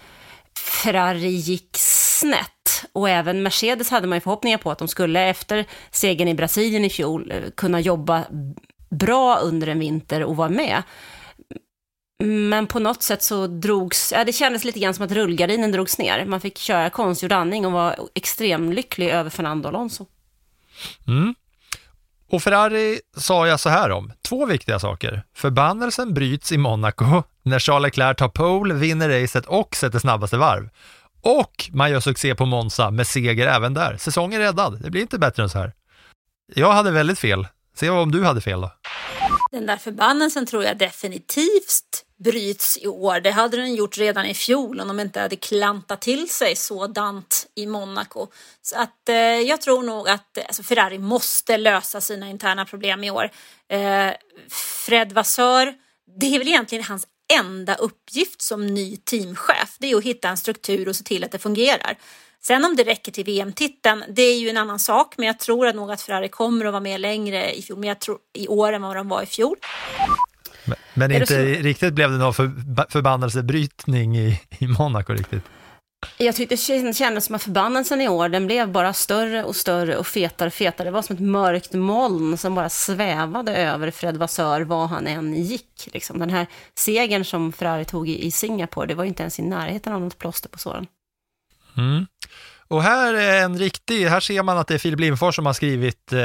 Ferrari 0.58 1.30
gick 1.30 1.78
snett 1.78 2.86
och 2.94 3.10
även 3.10 3.44
Mercedes 3.44 3.90
hade 3.90 4.08
man 4.08 4.16
ju 4.16 4.22
förhoppningar 4.22 4.58
på 4.58 4.72
att 4.72 4.80
de 4.80 4.88
skulle 4.88 5.22
efter 5.22 5.66
segern 5.92 6.28
i 6.28 6.34
Brasilien 6.34 6.86
i 6.86 6.90
fjol 6.90 7.32
eh, 7.32 7.50
kunna 7.56 7.80
jobba 7.80 8.24
bra 8.90 9.38
under 9.38 9.68
en 9.68 9.80
vinter 9.80 10.24
och 10.24 10.36
vara 10.36 10.50
med. 10.50 10.84
Men 12.24 12.68
på 12.68 12.80
något 12.80 13.04
sätt 13.04 13.24
så 13.24 13.48
drogs, 13.48 14.12
ja, 14.12 14.24
det 14.24 14.34
kändes 14.34 14.64
lite 14.64 14.80
grann 14.80 14.94
som 14.94 15.06
att 15.06 15.12
rullgardinen 15.12 15.72
drogs 15.72 15.98
ner. 15.98 16.26
Man 16.26 16.42
fick 16.42 16.58
köra 16.58 16.90
konstgjord 16.90 17.32
andning 17.32 17.66
och 17.66 17.72
var 17.72 17.96
extremt 18.16 18.76
lycklig 18.76 19.10
över 19.10 19.30
Fernando 19.30 19.68
Alonso. 19.68 20.06
Mm. 21.08 21.36
Och 22.30 22.44
Ferrari 22.44 23.00
sa 23.18 23.48
jag 23.48 23.60
så 23.60 23.70
här 23.70 23.92
om, 23.92 24.12
två 24.22 24.46
viktiga 24.46 24.80
saker. 24.80 25.24
Förbannelsen 25.36 26.14
bryts 26.14 26.52
i 26.52 26.58
Monaco 26.58 27.24
när 27.44 27.60
Charles 27.60 27.84
Leclerc 27.84 28.18
tar 28.18 28.30
pole, 28.30 28.74
vinner 28.74 29.22
racet 29.22 29.46
och 29.46 29.76
sätter 29.76 30.00
snabbaste 30.00 30.38
varv. 30.38 30.70
Och 31.22 31.70
man 31.72 31.92
gör 31.92 32.00
succé 32.00 32.36
på 32.36 32.46
Monza 32.46 32.92
med 32.92 33.08
seger 33.08 33.48
även 33.48 33.74
där. 33.74 33.98
Säsongen 33.98 34.42
är 34.42 34.46
räddad, 34.46 34.82
det 34.84 34.90
blir 34.90 35.02
inte 35.02 35.20
bättre 35.20 35.44
än 35.44 35.50
så 35.50 35.58
här. 35.58 35.74
Jag 36.56 36.72
hade 36.72 36.92
väldigt 36.92 37.20
fel. 37.20 37.48
Se 37.76 37.90
om 37.90 38.12
du 38.12 38.24
hade 38.24 38.42
fel 38.42 38.62
då. 38.62 38.72
Den 39.52 39.66
där 39.66 39.78
förbannelsen 39.78 40.46
tror 40.46 40.64
jag 40.64 40.78
definitivt 40.78 42.07
bryts 42.18 42.78
i 42.78 42.88
år. 42.88 43.20
Det 43.20 43.32
hade 43.32 43.58
den 43.58 43.76
gjort 43.76 43.98
redan 43.98 44.26
i 44.26 44.34
fjol 44.34 44.80
om 44.80 44.88
de 44.88 45.00
inte 45.00 45.20
hade 45.20 45.36
klantat 45.36 46.02
till 46.02 46.30
sig 46.30 46.56
sådant 46.56 47.48
i 47.56 47.66
Monaco. 47.66 48.28
Så 48.62 48.78
att 48.78 49.10
eh, 49.10 49.16
jag 49.16 49.62
tror 49.62 49.84
nog 49.84 50.10
att 50.10 50.38
alltså 50.48 50.64
Ferrari 50.64 51.00
måste 51.00 51.58
lösa 51.58 52.02
sina 52.02 52.30
interna 52.30 52.66
problem 52.66 53.04
i 53.04 53.12
år. 53.12 53.30
Eh, 53.70 54.10
Fred 54.86 55.12
Vassör, 55.12 55.74
det 56.20 56.36
är 56.36 56.40
väl 56.40 56.48
egentligen 56.48 56.84
hans 56.84 57.08
enda 57.40 57.76
uppgift 57.76 58.42
som 58.42 58.68
ny 58.68 58.98
teamchef. 58.98 59.76
Det 59.80 59.92
är 59.92 59.98
att 59.98 60.04
hitta 60.04 60.30
en 60.30 60.38
struktur 60.38 60.88
och 60.88 60.96
se 60.96 61.04
till 61.04 61.24
att 61.24 61.32
det 61.32 61.40
fungerar. 61.40 61.98
Sen 62.42 62.66
om 62.66 62.76
det 62.76 62.84
räcker 62.84 63.12
till 63.12 63.26
VM-titeln, 63.26 64.04
det 64.10 64.22
är 64.22 64.40
ju 64.40 64.50
en 64.50 64.58
annan 64.58 64.80
sak. 64.80 65.14
Men 65.18 65.28
jag 65.28 65.40
tror 65.40 65.68
att 65.68 65.76
nog 65.76 65.92
att 65.92 66.02
Ferrari 66.02 66.30
kommer 66.30 66.66
att 66.66 66.72
vara 66.72 66.82
med 66.82 67.02
längre 67.02 67.54
i, 67.56 67.62
fjol, 67.62 67.80
men 67.80 67.90
jag 67.90 68.00
tror, 68.00 68.18
i 68.34 68.48
år 68.48 68.74
än 68.74 68.82
vad 68.82 68.96
de 68.96 69.10
var 69.10 69.24
i 69.24 69.26
fjol. 69.26 69.58
Men, 70.68 70.78
men 70.94 71.12
inte 71.12 71.44
riktigt 71.44 71.94
blev 71.94 72.12
det 72.12 72.18
någon 72.18 72.34
för, 72.34 72.52
förbannelsebrytning 72.92 74.18
i, 74.18 74.42
i 74.60 74.68
Monaco 74.68 75.14
riktigt. 75.14 75.44
Jag 76.18 76.36
tyckte 76.36 76.56
det 76.56 76.94
kändes 76.94 77.26
som 77.26 77.36
att 77.36 77.44
förbannelsen 77.44 78.02
i 78.02 78.08
år, 78.10 78.30
den 78.30 78.48
blev 78.48 78.72
bara 78.72 78.94
större 78.94 79.44
och 79.44 79.56
större 79.56 79.98
och 79.98 80.08
fetare 80.08 80.48
och 80.48 80.54
fetare. 80.54 80.88
Det 80.88 80.92
var 80.92 81.02
som 81.02 81.16
ett 81.16 81.22
mörkt 81.22 81.74
moln 81.74 82.38
som 82.38 82.56
bara 82.56 82.70
svävade 82.70 83.56
över 83.56 83.92
Fred 83.92 84.18
Vassör 84.18 84.62
var 84.62 84.88
han 84.88 85.08
än 85.08 85.44
gick. 85.44 85.90
Liksom. 85.94 86.20
Den 86.20 86.30
här 86.30 86.48
segern 86.76 87.26
som 87.26 87.52
Ferrari 87.52 87.86
tog 87.86 88.10
i, 88.10 88.26
i 88.26 88.32
Singapore, 88.32 88.88
det 88.88 88.96
var 88.96 89.04
ju 89.04 89.08
inte 89.08 89.24
ens 89.24 89.40
i 89.40 89.42
närheten 89.42 89.94
av 89.94 90.02
något 90.02 90.18
plåster 90.18 90.50
på 90.50 90.60
såren. 90.60 90.88
Mm. 91.78 92.06
Och 92.68 92.84
här 92.84 93.14
är 93.14 93.44
en 93.44 93.58
riktig, 93.58 94.06
här 94.06 94.20
ser 94.20 94.44
man 94.44 94.58
att 94.58 94.68
det 94.68 94.74
är 94.74 94.78
Filip 94.78 95.00
Lindfors 95.00 95.36
som 95.36 95.46
har 95.46 95.54
skrivit 95.54 96.14
eh, 96.14 96.20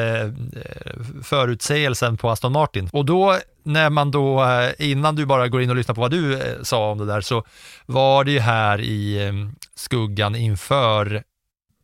förutsägelsen 1.23 2.17
på 2.17 2.31
Aston 2.31 2.53
Martin. 2.53 2.89
Och 2.93 3.05
då, 3.05 3.39
när 3.63 3.91
man 3.91 4.11
då, 4.11 4.45
eh, 4.45 4.91
innan 4.91 5.17
du 5.17 5.27
bara 5.27 5.49
går 5.49 5.63
in 5.63 5.71
och 5.71 5.77
lyssnar 5.77 5.95
på 5.95 6.01
vad 6.01 6.11
du 6.11 6.41
eh, 6.41 6.63
sa 6.63 6.91
om 6.91 6.99
det 6.99 7.07
där, 7.07 7.21
så 7.21 7.45
var 7.87 8.25
det 8.25 8.31
ju 8.31 8.39
här 8.39 8.81
i 8.81 9.27
eh, 9.27 9.33
skuggan 9.75 10.37
inför 10.37 11.23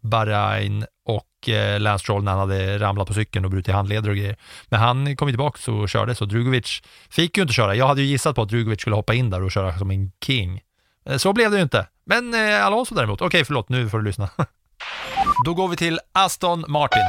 Bahrain 0.00 0.86
och 1.04 1.48
eh, 1.48 1.80
Lance 1.80 2.02
Stroll 2.02 2.24
när 2.24 2.32
han 2.32 2.40
hade 2.40 2.78
ramlat 2.78 3.08
på 3.08 3.14
cykeln 3.14 3.44
och 3.44 3.50
brutit 3.50 3.74
handleder 3.74 4.10
och 4.10 4.16
grejer. 4.16 4.36
Men 4.68 4.80
han 4.80 5.16
kom 5.16 5.28
ju 5.28 5.32
tillbaka 5.32 5.72
och 5.72 5.88
körde, 5.88 6.14
så 6.14 6.24
Drugovic 6.24 6.82
fick 7.10 7.36
ju 7.36 7.42
inte 7.42 7.54
köra. 7.54 7.74
Jag 7.74 7.86
hade 7.86 8.00
ju 8.02 8.06
gissat 8.06 8.36
på 8.36 8.42
att 8.42 8.48
Drugovic 8.48 8.80
skulle 8.80 8.96
hoppa 8.96 9.14
in 9.14 9.30
där 9.30 9.42
och 9.42 9.50
köra 9.50 9.78
som 9.78 9.90
en 9.90 10.12
king. 10.26 10.60
Eh, 11.08 11.16
så 11.16 11.32
blev 11.32 11.50
det 11.50 11.56
ju 11.56 11.62
inte. 11.62 11.86
Men 12.04 12.34
eh, 12.34 12.66
Alonso 12.66 12.94
däremot, 12.94 13.22
okej 13.22 13.44
förlåt, 13.44 13.68
nu 13.68 13.88
får 13.88 13.98
du 13.98 14.04
lyssna. 14.04 14.28
Då 15.44 15.54
går 15.54 15.68
vi 15.68 15.76
till 15.76 16.00
Aston 16.12 16.64
Martin. 16.68 17.02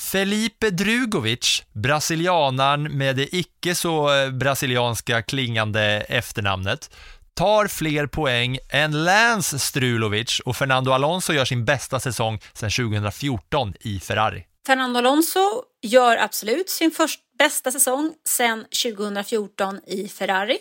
Felipe 0.00 0.70
Drugovic, 0.70 1.62
brasilianaren 1.72 2.82
med 2.82 3.16
det 3.16 3.36
icke 3.36 3.74
så 3.74 4.14
eh, 4.14 4.30
brasilianska 4.30 5.22
klingande 5.22 5.80
efternamnet, 6.08 6.90
tar 7.34 7.66
fler 7.66 8.06
poäng 8.06 8.58
än 8.70 9.04
Lance 9.04 9.58
Strulovic 9.58 10.40
och 10.40 10.56
Fernando 10.56 10.92
Alonso 10.92 11.32
gör 11.32 11.44
sin 11.44 11.64
bästa 11.64 12.00
säsong 12.00 12.40
sedan 12.52 12.70
2014 12.70 13.74
i 13.80 14.00
Ferrari. 14.00 14.44
Fernando 14.66 14.98
Alonso 14.98 15.62
gör 15.82 16.16
absolut 16.16 16.70
sin 16.70 16.90
först 16.90 17.20
bästa 17.38 17.70
säsong 17.70 18.12
sedan 18.24 18.64
2014 18.94 19.80
i 19.86 20.08
Ferrari. 20.08 20.58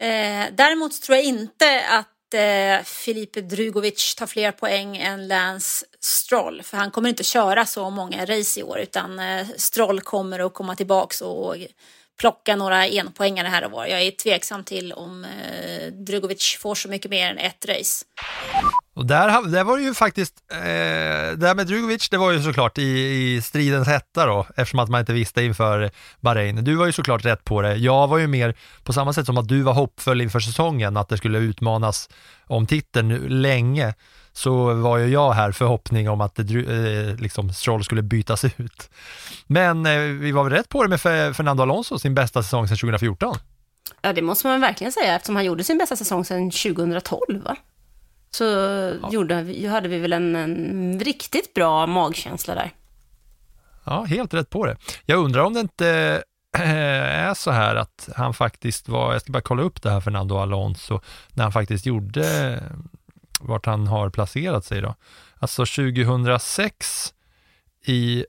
Eh, 0.00 0.46
däremot 0.52 1.02
tror 1.02 1.16
jag 1.16 1.24
inte 1.24 1.86
att 1.88 2.34
eh, 2.34 2.84
Filipe 2.84 3.40
Drugovic 3.40 4.14
tar 4.14 4.26
fler 4.26 4.52
poäng 4.52 4.96
än 4.96 5.28
Lance 5.28 5.86
Stroll. 6.00 6.62
För 6.62 6.76
han 6.76 6.90
kommer 6.90 7.08
inte 7.08 7.24
köra 7.24 7.66
så 7.66 7.90
många 7.90 8.24
race 8.26 8.60
i 8.60 8.62
år 8.62 8.78
utan 8.78 9.18
eh, 9.18 9.46
Stroll 9.56 10.00
kommer 10.00 10.38
att 10.38 10.54
komma 10.54 10.76
tillbaks 10.76 11.20
och 11.20 11.56
plocka 12.20 12.56
några 12.56 12.86
enpoängare 12.86 13.48
här 13.48 13.64
och 13.64 13.70
var. 13.70 13.86
Jag 13.86 14.02
är 14.02 14.10
tveksam 14.10 14.64
till 14.64 14.92
om 14.92 15.24
eh, 15.24 15.92
Drugovic 15.92 16.56
får 16.60 16.74
så 16.74 16.88
mycket 16.88 17.10
mer 17.10 17.30
än 17.30 17.38
ett 17.38 17.66
race. 17.68 18.04
Och 18.94 19.06
där, 19.06 19.48
där 19.48 19.64
var 19.64 19.76
det 19.76 19.82
ju 19.82 19.94
faktiskt, 19.94 20.34
eh, 20.52 20.58
det 21.36 21.46
här 21.46 21.54
med 21.54 21.66
Drugovic, 21.66 22.08
det 22.08 22.18
var 22.18 22.32
ju 22.32 22.42
såklart 22.42 22.78
i, 22.78 22.82
i 22.82 23.42
stridens 23.42 23.88
hetta 23.88 24.26
då, 24.26 24.46
eftersom 24.56 24.78
att 24.78 24.88
man 24.88 25.00
inte 25.00 25.12
visste 25.12 25.42
inför 25.42 25.90
Bahrain. 26.20 26.64
Du 26.64 26.74
var 26.74 26.86
ju 26.86 26.92
såklart 26.92 27.24
rätt 27.24 27.44
på 27.44 27.62
det. 27.62 27.76
Jag 27.76 28.08
var 28.08 28.18
ju 28.18 28.26
mer 28.26 28.54
på 28.84 28.92
samma 28.92 29.12
sätt 29.12 29.26
som 29.26 29.38
att 29.38 29.48
du 29.48 29.62
var 29.62 29.72
hoppfull 29.72 30.20
inför 30.20 30.40
säsongen, 30.40 30.96
att 30.96 31.08
det 31.08 31.16
skulle 31.16 31.38
utmanas 31.38 32.08
om 32.46 32.66
titeln 32.66 33.08
nu 33.08 33.28
länge, 33.28 33.94
så 34.32 34.74
var 34.74 34.98
ju 34.98 35.06
jag 35.06 35.32
här 35.32 35.52
förhoppning 35.52 36.10
om 36.10 36.20
att 36.20 36.34
det, 36.34 36.54
eh, 36.54 37.16
liksom 37.16 37.52
Stroll 37.52 37.84
skulle 37.84 38.02
bytas 38.02 38.44
ut. 38.44 38.90
Men 39.46 39.86
eh, 39.86 39.98
vi 40.00 40.32
var 40.32 40.44
väl 40.44 40.52
rätt 40.52 40.68
på 40.68 40.82
det 40.82 40.88
med 40.88 41.00
Fernando 41.36 41.62
Alonso, 41.62 41.98
sin 41.98 42.14
bästa 42.14 42.42
säsong 42.42 42.68
sedan 42.68 42.76
2014. 42.76 43.36
Ja, 44.02 44.12
det 44.12 44.22
måste 44.22 44.46
man 44.46 44.60
verkligen 44.60 44.92
säga 44.92 45.16
eftersom 45.16 45.36
han 45.36 45.44
gjorde 45.44 45.64
sin 45.64 45.78
bästa 45.78 45.96
säsong 45.96 46.24
sedan 46.24 46.50
2012, 46.50 47.42
va? 47.44 47.56
Så 48.30 48.44
gjorde, 49.12 49.42
vi- 49.42 49.66
hade 49.66 49.88
vi 49.88 49.98
väl 49.98 50.12
en, 50.12 50.36
en 50.36 51.00
riktigt 51.00 51.54
bra 51.54 51.86
magkänsla 51.86 52.54
där. 52.54 52.70
Ja, 53.84 54.02
helt 54.04 54.34
rätt 54.34 54.50
på 54.50 54.66
det. 54.66 54.76
Jag 55.06 55.18
undrar 55.18 55.42
om 55.42 55.54
det 55.54 55.60
inte 55.60 56.22
eh, 56.58 56.70
är 57.28 57.34
så 57.34 57.50
här 57.50 57.76
att 57.76 58.08
han 58.16 58.34
faktiskt 58.34 58.88
var, 58.88 59.12
jag 59.12 59.22
ska 59.22 59.32
bara 59.32 59.42
kolla 59.42 59.62
upp 59.62 59.82
det 59.82 59.90
här 59.90 60.00
Fernando 60.00 60.36
Alonso, 60.36 61.00
när 61.34 61.42
han 61.44 61.52
faktiskt 61.52 61.86
gjorde, 61.86 62.60
vart 63.40 63.66
han 63.66 63.86
har 63.86 64.10
placerat 64.10 64.64
sig 64.64 64.80
då. 64.80 64.94
Alltså 65.38 65.62
2006 65.66 67.14
i 67.86 68.24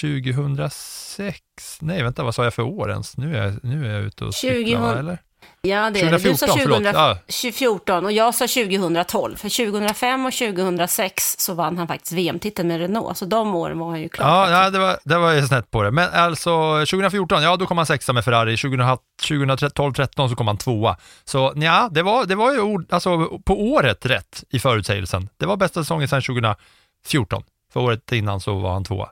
2006, 0.00 1.40
nej 1.80 2.02
vänta 2.02 2.22
vad 2.22 2.34
sa 2.34 2.44
jag 2.44 2.54
för 2.54 2.62
år 2.62 2.90
ens? 2.90 3.16
Nu 3.16 3.36
är 3.36 3.44
jag, 3.44 3.64
nu 3.64 3.86
är 3.86 3.92
jag 3.94 4.02
ute 4.02 4.24
och 4.24 4.34
cyklar, 4.34 4.80
va, 4.80 4.86
2000 4.92 4.98
eller? 4.98 5.18
Ja, 5.62 5.90
det 5.90 6.00
är 6.00 6.10
det. 6.10 6.18
Du 6.18 6.36
sa 6.36 6.46
2014, 6.46 6.82
förlåt. 6.82 6.94
Ja. 6.94 7.14
2014 7.14 8.04
och 8.04 8.12
jag 8.12 8.34
sa 8.34 8.46
2012. 8.46 9.36
För 9.36 9.66
2005 9.66 10.26
och 10.26 10.32
2006 10.32 11.38
så 11.38 11.54
vann 11.54 11.78
han 11.78 11.88
faktiskt 11.88 12.12
VM-titeln 12.12 12.68
med 12.68 12.80
Renault. 12.80 13.18
Så 13.18 13.24
de 13.24 13.54
åren 13.54 13.78
var 13.78 13.88
han 13.88 14.00
ju 14.00 14.08
klar. 14.08 14.26
Ja, 14.26 14.50
ja 14.50 14.70
det, 14.70 14.78
var, 14.78 14.98
det 15.04 15.18
var 15.18 15.32
ju 15.32 15.46
snett 15.46 15.70
på 15.70 15.82
det. 15.82 15.90
Men 15.90 16.08
alltså 16.12 16.50
2014, 16.90 17.42
ja 17.42 17.56
då 17.56 17.66
kom 17.66 17.76
han 17.76 17.86
sexa 17.86 18.12
med 18.12 18.24
Ferrari. 18.24 18.56
2012-13 18.56 20.28
så 20.28 20.36
kom 20.36 20.46
han 20.46 20.58
tvåa. 20.58 20.96
Så 21.24 21.52
ja, 21.56 21.88
det 21.92 22.02
var, 22.02 22.26
det 22.26 22.34
var 22.34 22.52
ju 22.52 22.60
ord, 22.60 22.86
alltså, 22.90 23.38
på 23.38 23.62
året 23.62 24.06
rätt 24.06 24.44
i 24.50 24.58
förutsägelsen. 24.58 25.28
Det 25.36 25.46
var 25.46 25.56
bästa 25.56 25.80
säsongen 25.80 26.08
sedan 26.08 26.22
2014. 26.22 27.42
För 27.72 27.80
året 27.80 28.12
innan 28.12 28.40
så 28.40 28.54
var 28.54 28.72
han 28.72 28.84
tvåa. 28.84 29.08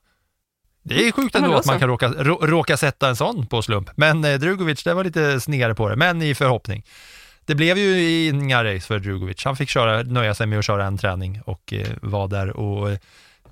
Det 0.82 1.08
är 1.08 1.12
sjukt 1.12 1.34
ändå 1.34 1.48
då 1.50 1.56
att 1.56 1.66
man 1.66 1.78
kan 1.78 1.88
råka, 1.88 2.08
rå, 2.08 2.38
råka 2.42 2.76
sätta 2.76 3.08
en 3.08 3.16
sån 3.16 3.46
på 3.46 3.62
slump. 3.62 3.90
Men 3.96 4.24
eh, 4.24 4.38
Drugovic, 4.38 4.84
det 4.84 4.94
var 4.94 5.04
lite 5.04 5.40
snedare 5.40 5.74
på 5.74 5.88
det, 5.88 5.96
men 5.96 6.22
i 6.22 6.34
förhoppning. 6.34 6.84
Det 7.46 7.54
blev 7.54 7.78
ju 7.78 8.26
inga 8.28 8.64
race 8.64 8.86
för 8.86 8.98
Drugovic. 8.98 9.44
Han 9.44 9.56
fick 9.56 9.68
köra, 9.68 10.02
nöja 10.02 10.34
sig 10.34 10.46
med 10.46 10.58
att 10.58 10.64
köra 10.64 10.84
en 10.84 10.98
träning 10.98 11.40
och 11.44 11.72
eh, 11.72 11.86
vara 12.02 12.26
där 12.26 12.56
och 12.56 12.90
eh, 12.90 12.98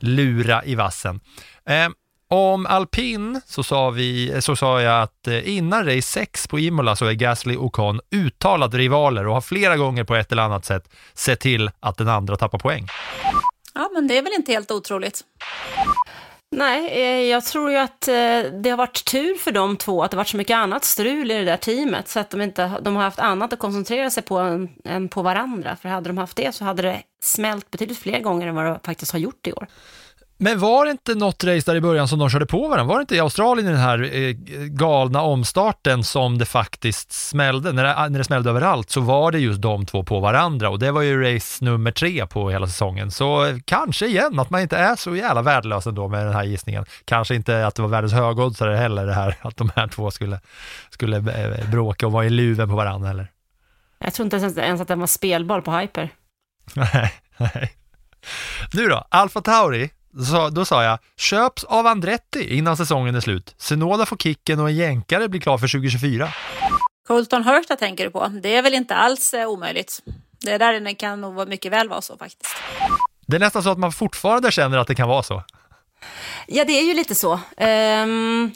lura 0.00 0.64
i 0.64 0.74
vassen. 0.74 1.20
Eh, 1.68 1.88
om 2.28 2.66
alpin 2.66 3.40
så 3.46 3.62
sa, 3.62 3.90
vi, 3.90 4.36
så 4.40 4.56
sa 4.56 4.82
jag 4.82 5.02
att 5.02 5.28
eh, 5.28 5.56
innan 5.56 5.84
race 5.86 6.02
6 6.02 6.48
på 6.48 6.58
Imola 6.58 6.96
så 6.96 7.06
är 7.06 7.12
Gasly 7.12 7.56
och 7.56 7.64
Ocon 7.64 8.00
uttalade 8.10 8.78
rivaler 8.78 9.26
och 9.26 9.34
har 9.34 9.40
flera 9.40 9.76
gånger 9.76 10.04
på 10.04 10.14
ett 10.14 10.32
eller 10.32 10.42
annat 10.42 10.64
sätt 10.64 10.88
sett 11.14 11.40
till 11.40 11.70
att 11.80 11.96
den 11.96 12.08
andra 12.08 12.36
tappar 12.36 12.58
poäng. 12.58 12.86
Ja, 13.74 13.90
men 13.94 14.08
det 14.08 14.18
är 14.18 14.22
väl 14.22 14.32
inte 14.32 14.52
helt 14.52 14.70
otroligt. 14.70 15.20
Nej, 16.50 16.90
eh, 16.90 17.30
jag 17.30 17.44
tror 17.44 17.70
ju 17.70 17.76
att 17.76 18.08
eh, 18.08 18.14
det 18.62 18.70
har 18.70 18.76
varit 18.76 19.04
tur 19.04 19.34
för 19.34 19.52
de 19.52 19.76
två 19.76 20.02
att 20.02 20.10
det 20.10 20.14
har 20.14 20.20
varit 20.20 20.28
så 20.28 20.36
mycket 20.36 20.54
annat 20.54 20.84
strul 20.84 21.30
i 21.30 21.34
det 21.34 21.44
där 21.44 21.56
teamet 21.56 22.08
så 22.08 22.20
att 22.20 22.30
de, 22.30 22.42
inte, 22.42 22.72
de 22.82 22.96
har 22.96 23.02
haft 23.02 23.18
annat 23.18 23.52
att 23.52 23.58
koncentrera 23.58 24.10
sig 24.10 24.22
på 24.22 24.38
än, 24.38 24.68
än 24.84 25.08
på 25.08 25.22
varandra. 25.22 25.76
För 25.76 25.88
hade 25.88 26.08
de 26.08 26.18
haft 26.18 26.36
det 26.36 26.54
så 26.54 26.64
hade 26.64 26.82
det 26.82 27.02
smält 27.22 27.70
betydligt 27.70 27.98
fler 27.98 28.20
gånger 28.20 28.46
än 28.46 28.54
vad 28.54 28.64
det 28.64 28.80
faktiskt 28.84 29.12
har 29.12 29.18
gjort 29.18 29.46
i 29.46 29.52
år. 29.52 29.66
Men 30.38 30.58
var 30.58 30.84
det 30.84 30.90
inte 30.90 31.14
något 31.14 31.44
race 31.44 31.70
där 31.70 31.76
i 31.76 31.80
början 31.80 32.08
som 32.08 32.18
de 32.18 32.30
körde 32.30 32.46
på 32.46 32.68
varandra? 32.68 32.84
Var 32.84 32.96
det 32.96 33.00
inte 33.00 33.16
i 33.16 33.20
Australien 33.20 33.68
i 33.68 33.70
den 33.70 33.80
här 33.80 34.14
eh, 34.14 34.34
galna 34.66 35.22
omstarten 35.22 36.04
som 36.04 36.38
det 36.38 36.44
faktiskt 36.44 37.12
smällde? 37.12 37.72
När 37.72 37.84
det, 37.84 38.08
när 38.08 38.18
det 38.18 38.24
smällde 38.24 38.50
överallt 38.50 38.90
så 38.90 39.00
var 39.00 39.32
det 39.32 39.38
just 39.38 39.62
de 39.62 39.86
två 39.86 40.02
på 40.02 40.20
varandra 40.20 40.70
och 40.70 40.78
det 40.78 40.90
var 40.90 41.02
ju 41.02 41.34
race 41.34 41.64
nummer 41.64 41.90
tre 41.90 42.26
på 42.26 42.50
hela 42.50 42.66
säsongen. 42.66 43.10
Så 43.10 43.44
eh, 43.44 43.56
kanske 43.64 44.06
igen 44.06 44.38
att 44.38 44.50
man 44.50 44.60
inte 44.60 44.76
är 44.76 44.96
så 44.96 45.16
jävla 45.16 45.42
värdelös 45.42 45.86
ändå 45.86 46.08
med 46.08 46.26
den 46.26 46.34
här 46.34 46.44
gissningen. 46.44 46.84
Kanske 47.04 47.34
inte 47.34 47.66
att 47.66 47.74
det 47.74 47.82
var 47.82 47.88
världens 47.88 48.12
högoddsare 48.12 48.76
heller 48.76 49.06
det 49.06 49.14
här 49.14 49.36
att 49.42 49.56
de 49.56 49.70
här 49.76 49.88
två 49.88 50.10
skulle, 50.10 50.40
skulle 50.90 51.16
eh, 51.16 51.70
bråka 51.70 52.06
och 52.06 52.12
vara 52.12 52.24
i 52.24 52.30
luven 52.30 52.68
på 52.68 52.74
varandra 52.76 53.08
heller. 53.08 53.30
Jag 53.98 54.14
tror 54.14 54.24
inte 54.24 54.36
ens, 54.36 54.58
ens 54.58 54.80
att 54.80 54.88
den 54.88 55.00
var 55.00 55.06
spelbar 55.06 55.60
på 55.60 55.72
Hyper. 55.72 56.10
Nej, 56.74 57.12
nej. 57.36 57.72
Nu 58.72 58.88
då, 58.88 59.06
Alfa 59.08 59.40
Tauri, 59.40 59.90
Så, 60.24 60.48
då 60.50 60.64
sa 60.64 60.84
jag, 60.84 60.98
köps 61.16 61.64
av 61.64 61.86
Andretti 61.86 62.56
innan 62.56 62.76
säsongen 62.76 63.14
är 63.14 63.20
slut. 63.20 63.54
Senoda 63.58 64.06
får 64.06 64.16
kicken 64.16 64.60
och 64.60 64.68
en 64.68 64.76
jänkare 64.76 65.28
blir 65.28 65.40
klar 65.40 65.58
för 65.58 65.68
2024. 65.68 66.28
Colton 67.06 67.42
Herta 67.42 67.76
tänker 67.76 68.04
du 68.04 68.10
på. 68.10 68.26
Det 68.42 68.56
är 68.56 68.62
väl 68.62 68.74
inte 68.74 68.94
alls 68.94 69.34
eh, 69.34 69.48
omöjligt. 69.48 70.00
Det 70.40 70.58
där 70.58 70.94
kan 70.94 71.20
nog 71.20 71.34
vara 71.34 71.46
mycket 71.46 71.72
väl 71.72 71.88
vara 71.88 72.00
så 72.00 72.16
faktiskt. 72.18 72.56
Det 73.26 73.36
är 73.36 73.40
nästan 73.40 73.62
så 73.62 73.70
att 73.70 73.78
man 73.78 73.92
fortfarande 73.92 74.52
känner 74.52 74.78
att 74.78 74.86
det 74.88 74.94
kan 74.94 75.08
vara 75.08 75.22
så. 75.22 75.42
Ja, 76.46 76.64
det 76.64 76.72
är 76.72 76.82
ju 76.82 76.94
lite 76.94 77.14
så. 77.14 77.40
Ehm, 77.56 78.50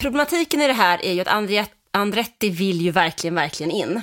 problematiken 0.00 0.62
i 0.62 0.66
det 0.66 0.72
här 0.72 1.04
är 1.04 1.12
ju 1.12 1.20
att 1.20 1.28
Andret- 1.28 1.70
Andretti 1.92 2.50
vill 2.50 2.80
ju 2.80 2.90
verkligen, 2.90 3.34
verkligen 3.34 3.70
in. 3.70 4.02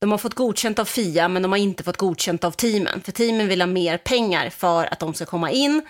De 0.00 0.10
har 0.10 0.18
fått 0.18 0.34
godkänt 0.34 0.78
av 0.78 0.84
FIA, 0.84 1.28
men 1.28 1.42
de 1.42 1.52
har 1.52 1.58
inte 1.58 1.82
fått 1.82 1.96
godkänt 1.96 2.44
av 2.44 2.50
teamen. 2.50 3.00
För 3.04 3.12
teamen 3.12 3.48
vill 3.48 3.60
ha 3.60 3.66
mer 3.66 3.98
pengar 3.98 4.50
för 4.50 4.92
att 4.92 4.98
de 4.98 5.14
ska 5.14 5.26
komma 5.26 5.50
in, 5.50 5.82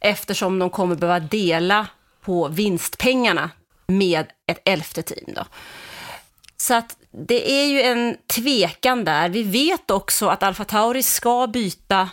eftersom 0.00 0.58
de 0.58 0.70
kommer 0.70 0.96
behöva 0.96 1.20
dela 1.20 1.86
på 2.20 2.48
vinstpengarna 2.48 3.50
med 3.86 4.26
ett 4.46 4.60
elfte 4.64 5.02
team. 5.02 5.34
Då. 5.34 5.44
Så 6.56 6.74
att 6.74 6.96
det 7.10 7.50
är 7.50 7.66
ju 7.66 7.82
en 7.82 8.16
tvekan 8.26 9.04
där. 9.04 9.28
Vi 9.28 9.42
vet 9.42 9.90
också 9.90 10.28
att 10.28 10.42
Alfa 10.42 10.64
Tauri 10.64 11.02
ska 11.02 11.46
byta 11.46 12.08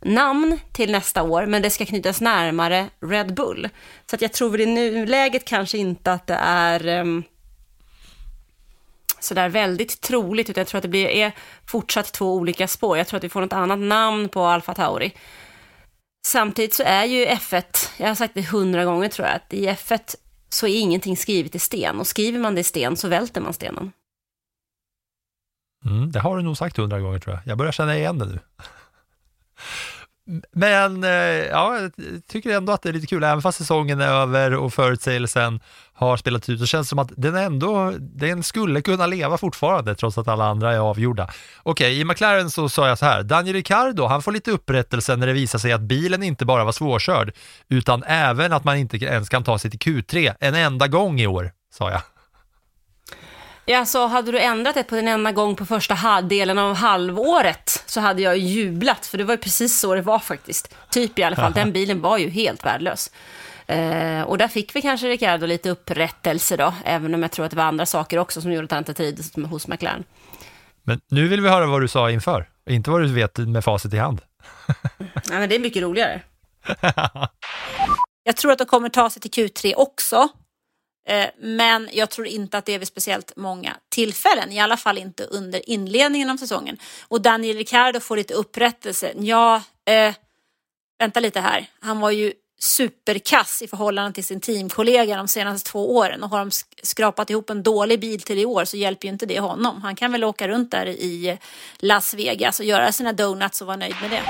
namn 0.00 0.60
till 0.72 0.92
nästa 0.92 1.22
år, 1.22 1.46
men 1.46 1.62
det 1.62 1.70
ska 1.70 1.86
knytas 1.86 2.20
närmare 2.20 2.86
Red 3.00 3.34
Bull. 3.34 3.68
Så 4.10 4.16
att 4.16 4.22
jag 4.22 4.32
tror 4.32 4.50
väl 4.50 4.60
i 4.60 4.66
nuläget 4.66 5.44
kanske 5.44 5.78
inte 5.78 6.12
att 6.12 6.26
det 6.26 6.38
är 6.42 7.00
um, 7.00 7.24
sådär 9.20 9.48
väldigt 9.48 10.00
troligt, 10.00 10.50
utan 10.50 10.60
jag 10.60 10.68
tror 10.68 10.78
att 10.78 10.82
det 10.82 10.88
blir, 10.88 11.06
är 11.06 11.32
fortsatt 11.66 12.12
två 12.12 12.34
olika 12.34 12.68
spår. 12.68 12.98
Jag 12.98 13.06
tror 13.06 13.18
att 13.18 13.24
vi 13.24 13.28
får 13.28 13.40
något 13.40 13.52
annat 13.52 13.78
namn 13.78 14.28
på 14.28 14.44
Alfa 14.44 14.74
Tauri. 14.74 15.12
Samtidigt 16.26 16.74
så 16.74 16.82
är 16.82 17.04
ju 17.04 17.26
F1, 17.26 17.90
jag 17.96 18.08
har 18.08 18.14
sagt 18.14 18.34
det 18.34 18.42
hundra 18.42 18.84
gånger 18.84 19.08
tror 19.08 19.28
jag, 19.28 19.36
att 19.36 19.52
i 19.54 19.68
F1 19.68 20.14
så 20.48 20.66
är 20.66 20.80
ingenting 20.80 21.16
skrivet 21.16 21.54
i 21.54 21.58
sten 21.58 22.00
och 22.00 22.06
skriver 22.06 22.38
man 22.38 22.54
det 22.54 22.60
i 22.60 22.64
sten 22.64 22.96
så 22.96 23.08
välter 23.08 23.40
man 23.40 23.52
stenen. 23.52 23.92
Mm, 25.84 26.12
det 26.12 26.20
har 26.20 26.36
du 26.36 26.42
nog 26.42 26.56
sagt 26.56 26.76
hundra 26.76 27.00
gånger 27.00 27.18
tror 27.18 27.34
jag. 27.36 27.42
Jag 27.46 27.58
börjar 27.58 27.72
känna 27.72 27.96
igen 27.96 28.18
det 28.18 28.24
nu. 28.24 28.38
Men 30.52 31.04
eh, 31.04 31.10
ja, 31.10 31.78
jag 31.80 31.92
tycker 32.28 32.50
ändå 32.50 32.72
att 32.72 32.82
det 32.82 32.88
är 32.88 32.92
lite 32.92 33.06
kul, 33.06 33.24
även 33.24 33.42
fast 33.42 33.58
säsongen 33.58 34.00
är 34.00 34.08
över 34.08 34.54
och 34.54 34.74
förutsägelsen 34.74 35.60
har 35.92 36.16
spelat 36.16 36.48
ut, 36.48 36.60
så 36.60 36.66
känns 36.66 36.86
det 36.86 36.88
som 36.88 36.98
att 36.98 37.10
den 37.16 37.36
ändå, 37.36 37.92
den 37.98 38.42
skulle 38.42 38.80
kunna 38.80 39.06
leva 39.06 39.38
fortfarande 39.38 39.94
trots 39.94 40.18
att 40.18 40.28
alla 40.28 40.44
andra 40.44 40.74
är 40.74 40.78
avgjorda. 40.78 41.30
Okej, 41.62 42.00
i 42.00 42.04
McLaren 42.04 42.50
så 42.50 42.68
sa 42.68 42.88
jag 42.88 42.98
så 42.98 43.06
här, 43.06 43.22
Daniel 43.22 43.56
Ricciardo, 43.56 44.06
han 44.06 44.22
får 44.22 44.32
lite 44.32 44.50
upprättelse 44.50 45.16
när 45.16 45.26
det 45.26 45.32
visar 45.32 45.58
sig 45.58 45.72
att 45.72 45.80
bilen 45.80 46.22
inte 46.22 46.44
bara 46.44 46.64
var 46.64 46.72
svårkörd, 46.72 47.32
utan 47.68 48.02
även 48.02 48.52
att 48.52 48.64
man 48.64 48.76
inte 48.76 48.96
ens 48.96 49.28
kan 49.28 49.44
ta 49.44 49.58
sig 49.58 49.70
till 49.70 49.80
Q3 49.80 50.34
en 50.40 50.54
enda 50.54 50.88
gång 50.88 51.20
i 51.20 51.26
år, 51.26 51.50
sa 51.74 51.90
jag. 51.90 52.00
Ja, 53.70 53.84
så 53.84 54.06
hade 54.06 54.32
du 54.32 54.38
ändrat 54.38 54.74
det 54.74 54.84
på 54.84 54.96
en 54.96 55.08
enda 55.08 55.32
gång 55.32 55.56
på 55.56 55.66
första 55.66 56.22
delen 56.22 56.58
av 56.58 56.74
halvåret 56.74 57.82
så 57.86 58.00
hade 58.00 58.22
jag 58.22 58.38
jublat, 58.38 59.06
för 59.06 59.18
det 59.18 59.24
var 59.24 59.34
ju 59.34 59.38
precis 59.38 59.80
så 59.80 59.94
det 59.94 60.02
var 60.02 60.18
faktiskt. 60.18 60.74
Typ 60.90 61.18
i 61.18 61.22
alla 61.22 61.36
fall, 61.36 61.52
den 61.52 61.72
bilen 61.72 62.00
var 62.00 62.18
ju 62.18 62.30
helt 62.30 62.64
värdelös. 62.64 63.10
Eh, 63.66 64.22
och 64.22 64.38
där 64.38 64.48
fick 64.48 64.76
vi 64.76 64.82
kanske 64.82 65.08
Ricardo 65.08 65.46
lite 65.46 65.70
upprättelse 65.70 66.56
då, 66.56 66.74
även 66.84 67.14
om 67.14 67.22
jag 67.22 67.30
tror 67.32 67.44
att 67.44 67.50
det 67.50 67.56
var 67.56 67.64
andra 67.64 67.86
saker 67.86 68.18
också 68.18 68.40
som 68.40 68.52
gjorde 68.52 68.64
att 68.64 68.70
han 68.70 68.78
inte 68.78 68.94
trivdes 68.94 69.34
hos 69.34 69.68
McLaren. 69.68 70.04
Men 70.82 71.00
nu 71.10 71.28
vill 71.28 71.40
vi 71.40 71.48
höra 71.48 71.66
vad 71.66 71.80
du 71.80 71.88
sa 71.88 72.10
inför, 72.10 72.48
inte 72.70 72.90
vad 72.90 73.02
du 73.02 73.12
vet 73.12 73.38
med 73.38 73.64
facit 73.64 73.94
i 73.94 73.98
hand. 73.98 74.20
Ja, 74.98 75.38
men 75.38 75.48
det 75.48 75.54
är 75.54 75.60
mycket 75.60 75.82
roligare. 75.82 76.20
Jag 78.22 78.36
tror 78.36 78.52
att 78.52 78.58
de 78.58 78.66
kommer 78.66 78.88
ta 78.88 79.10
sig 79.10 79.22
till 79.22 79.30
Q3 79.30 79.74
också. 79.76 80.28
Eh, 81.08 81.26
men 81.38 81.88
jag 81.92 82.10
tror 82.10 82.26
inte 82.26 82.58
att 82.58 82.64
det 82.64 82.74
är 82.74 82.78
vid 82.78 82.88
speciellt 82.88 83.32
många 83.36 83.76
tillfällen, 83.88 84.52
i 84.52 84.60
alla 84.60 84.76
fall 84.76 84.98
inte 84.98 85.24
under 85.24 85.70
inledningen 85.70 86.30
av 86.30 86.36
säsongen. 86.36 86.78
Och 87.08 87.20
Daniel 87.20 87.56
Ricciardo 87.56 88.00
får 88.00 88.16
lite 88.16 88.34
upprättelse. 88.34 89.12
Ja, 89.16 89.62
eh, 89.90 90.14
vänta 90.98 91.20
lite 91.20 91.40
här. 91.40 91.66
Han 91.80 92.00
var 92.00 92.10
ju 92.10 92.32
superkass 92.60 93.62
i 93.62 93.68
förhållande 93.68 94.12
till 94.12 94.24
sin 94.24 94.40
teamkollega 94.40 95.16
de 95.16 95.28
senaste 95.28 95.70
två 95.70 95.96
åren 95.96 96.22
och 96.22 96.30
har 96.30 96.38
de 96.38 96.50
skrapat 96.82 97.30
ihop 97.30 97.50
en 97.50 97.62
dålig 97.62 98.00
bil 98.00 98.20
till 98.20 98.38
i 98.38 98.44
år 98.44 98.64
så 98.64 98.76
hjälper 98.76 99.08
ju 99.08 99.12
inte 99.12 99.26
det 99.26 99.40
honom. 99.40 99.82
Han 99.82 99.96
kan 99.96 100.12
väl 100.12 100.24
åka 100.24 100.48
runt 100.48 100.70
där 100.70 100.86
i 100.86 101.38
Las 101.78 102.14
Vegas 102.14 102.60
och 102.60 102.66
göra 102.66 102.92
sina 102.92 103.12
donuts 103.12 103.60
och 103.60 103.66
vara 103.66 103.76
nöjd 103.76 103.94
med 104.02 104.10
det. 104.10 104.22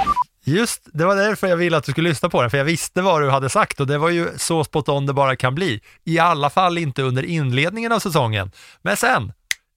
Just, 0.49 0.83
det 0.85 1.05
var 1.05 1.17
därför 1.17 1.47
jag 1.47 1.57
ville 1.57 1.77
att 1.77 1.85
du 1.85 1.93
skulle 1.93 2.09
lyssna 2.09 2.29
på 2.29 2.41
den, 2.41 2.51
för 2.51 2.59
jag 2.59 2.65
visste 2.65 3.03
vad 3.03 3.23
du 3.23 3.31
hade 3.31 3.49
sagt 3.49 3.81
och 3.81 3.87
det 3.87 3.99
var 3.99 4.09
ju 4.09 4.29
så 4.37 4.65
spot 4.65 4.89
on 4.89 5.07
det 5.07 5.13
bara 5.13 5.37
kan 5.37 5.55
bli. 5.55 5.81
I 6.05 6.19
alla 6.19 6.51
fall 6.51 6.79
inte 6.79 7.03
under 7.03 7.23
inledningen 7.23 7.93
av 7.93 7.99
säsongen. 7.99 8.53
Men 8.83 8.97
sen, 8.97 9.33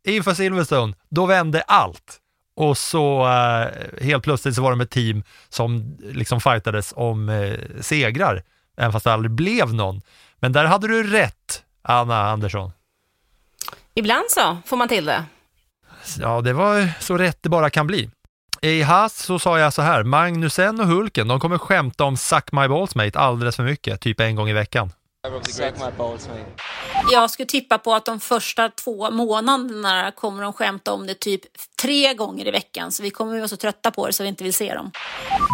inför 0.08 0.34
Silverstone, 0.34 0.94
då 1.10 1.26
vände 1.26 1.62
allt. 1.62 2.18
Och 2.56 2.78
så 2.78 3.28
eh, 3.28 3.68
helt 4.04 4.24
plötsligt 4.24 4.56
så 4.56 4.62
var 4.62 4.70
de 4.70 4.82
ett 4.82 4.90
team 4.90 5.24
som 5.50 5.98
liksom 6.00 6.42
fightades 6.42 6.94
om 6.96 7.30
eh, 7.30 7.60
segrar, 7.82 8.44
även 8.78 8.92
fast 8.92 9.04
det 9.04 9.14
aldrig 9.14 9.32
blev 9.32 9.74
någon. 9.74 10.02
Men 10.40 10.52
där 10.52 10.66
hade 10.66 10.88
du 10.88 11.04
rätt, 11.04 11.64
Anna 11.82 12.30
Andersson. 12.30 12.72
Ibland 13.94 14.26
så 14.30 14.58
får 14.66 14.78
man 14.78 14.88
till 14.88 15.06
det. 15.06 15.24
Ja, 16.20 16.42
det 16.42 16.54
var 16.54 16.90
så 17.00 17.18
rätt 17.18 17.38
det 17.42 17.50
bara 17.50 17.70
kan 17.70 17.88
bli. 17.88 18.10
I 18.64 18.82
Haas 18.82 19.18
så 19.18 19.40
sa 19.40 19.60
jag 19.60 19.74
så 19.74 19.82
här, 19.82 20.04
Magnusen 20.04 20.80
och 20.80 20.88
Hulken, 20.88 21.28
de 21.28 21.40
kommer 21.40 21.58
skämta 21.58 22.04
om 22.04 22.18
Suck 22.18 22.52
My 22.52 22.68
Balls 22.68 22.96
Mate 22.96 23.20
alldeles 23.20 23.56
för 23.56 23.64
mycket, 23.64 24.02
typ 24.02 24.20
en 24.20 24.36
gång 24.36 24.50
i 24.50 24.54
veckan. 24.54 24.92
Jag 27.12 27.32
skulle 27.32 27.46
tippa 27.46 27.78
på 27.78 27.94
att 27.94 28.06
de 28.06 28.20
första 28.20 28.70
två 28.70 29.12
månaderna 29.12 30.12
kommer 30.12 30.44
de 30.44 30.54
skämta 30.54 30.94
om 30.94 31.08
det 31.08 31.14
typ 31.14 31.42
tre 31.82 32.14
gånger 32.14 32.48
i 32.48 32.52
veckan. 32.52 32.92
Så 32.92 33.04
vi 33.04 33.10
kommer 33.10 33.38
vara 33.38 33.48
så 33.48 33.58
trötta 33.58 33.92
på 33.92 34.08
det 34.08 34.14
så 34.14 34.24
vi 34.24 34.30
inte 34.30 34.44
vill 34.44 34.54
se 34.54 34.74
dem. 34.74 34.92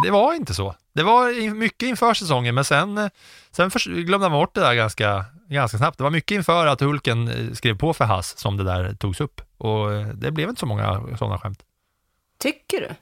Det 0.04 0.10
var 0.10 0.34
inte 0.34 0.54
så. 0.54 0.74
Det 0.92 1.02
var 1.02 1.54
mycket 1.54 1.88
inför 1.88 2.14
säsongen, 2.14 2.54
men 2.54 2.64
sen, 2.64 3.10
sen 3.50 3.70
glömde 3.84 4.28
man 4.28 4.32
bort 4.32 4.54
det 4.54 4.60
där 4.60 4.74
ganska, 4.74 5.24
ganska 5.48 5.78
snabbt. 5.78 5.98
Det 5.98 6.04
var 6.04 6.10
mycket 6.10 6.34
inför 6.34 6.66
att 6.66 6.80
Hulken 6.80 7.28
eh, 7.28 7.52
skrev 7.54 7.78
på 7.78 7.94
för 7.94 8.04
Haas 8.04 8.38
som 8.38 8.56
det 8.56 8.64
där 8.64 8.94
togs 8.94 9.20
upp. 9.20 9.40
Och 9.58 9.92
eh, 9.92 10.06
det 10.06 10.30
blev 10.30 10.48
inte 10.48 10.60
så 10.60 10.66
många 10.66 11.16
sådana 11.18 11.38
skämt. 11.38 11.62
Tycker 12.38 12.80
du? 12.80 12.94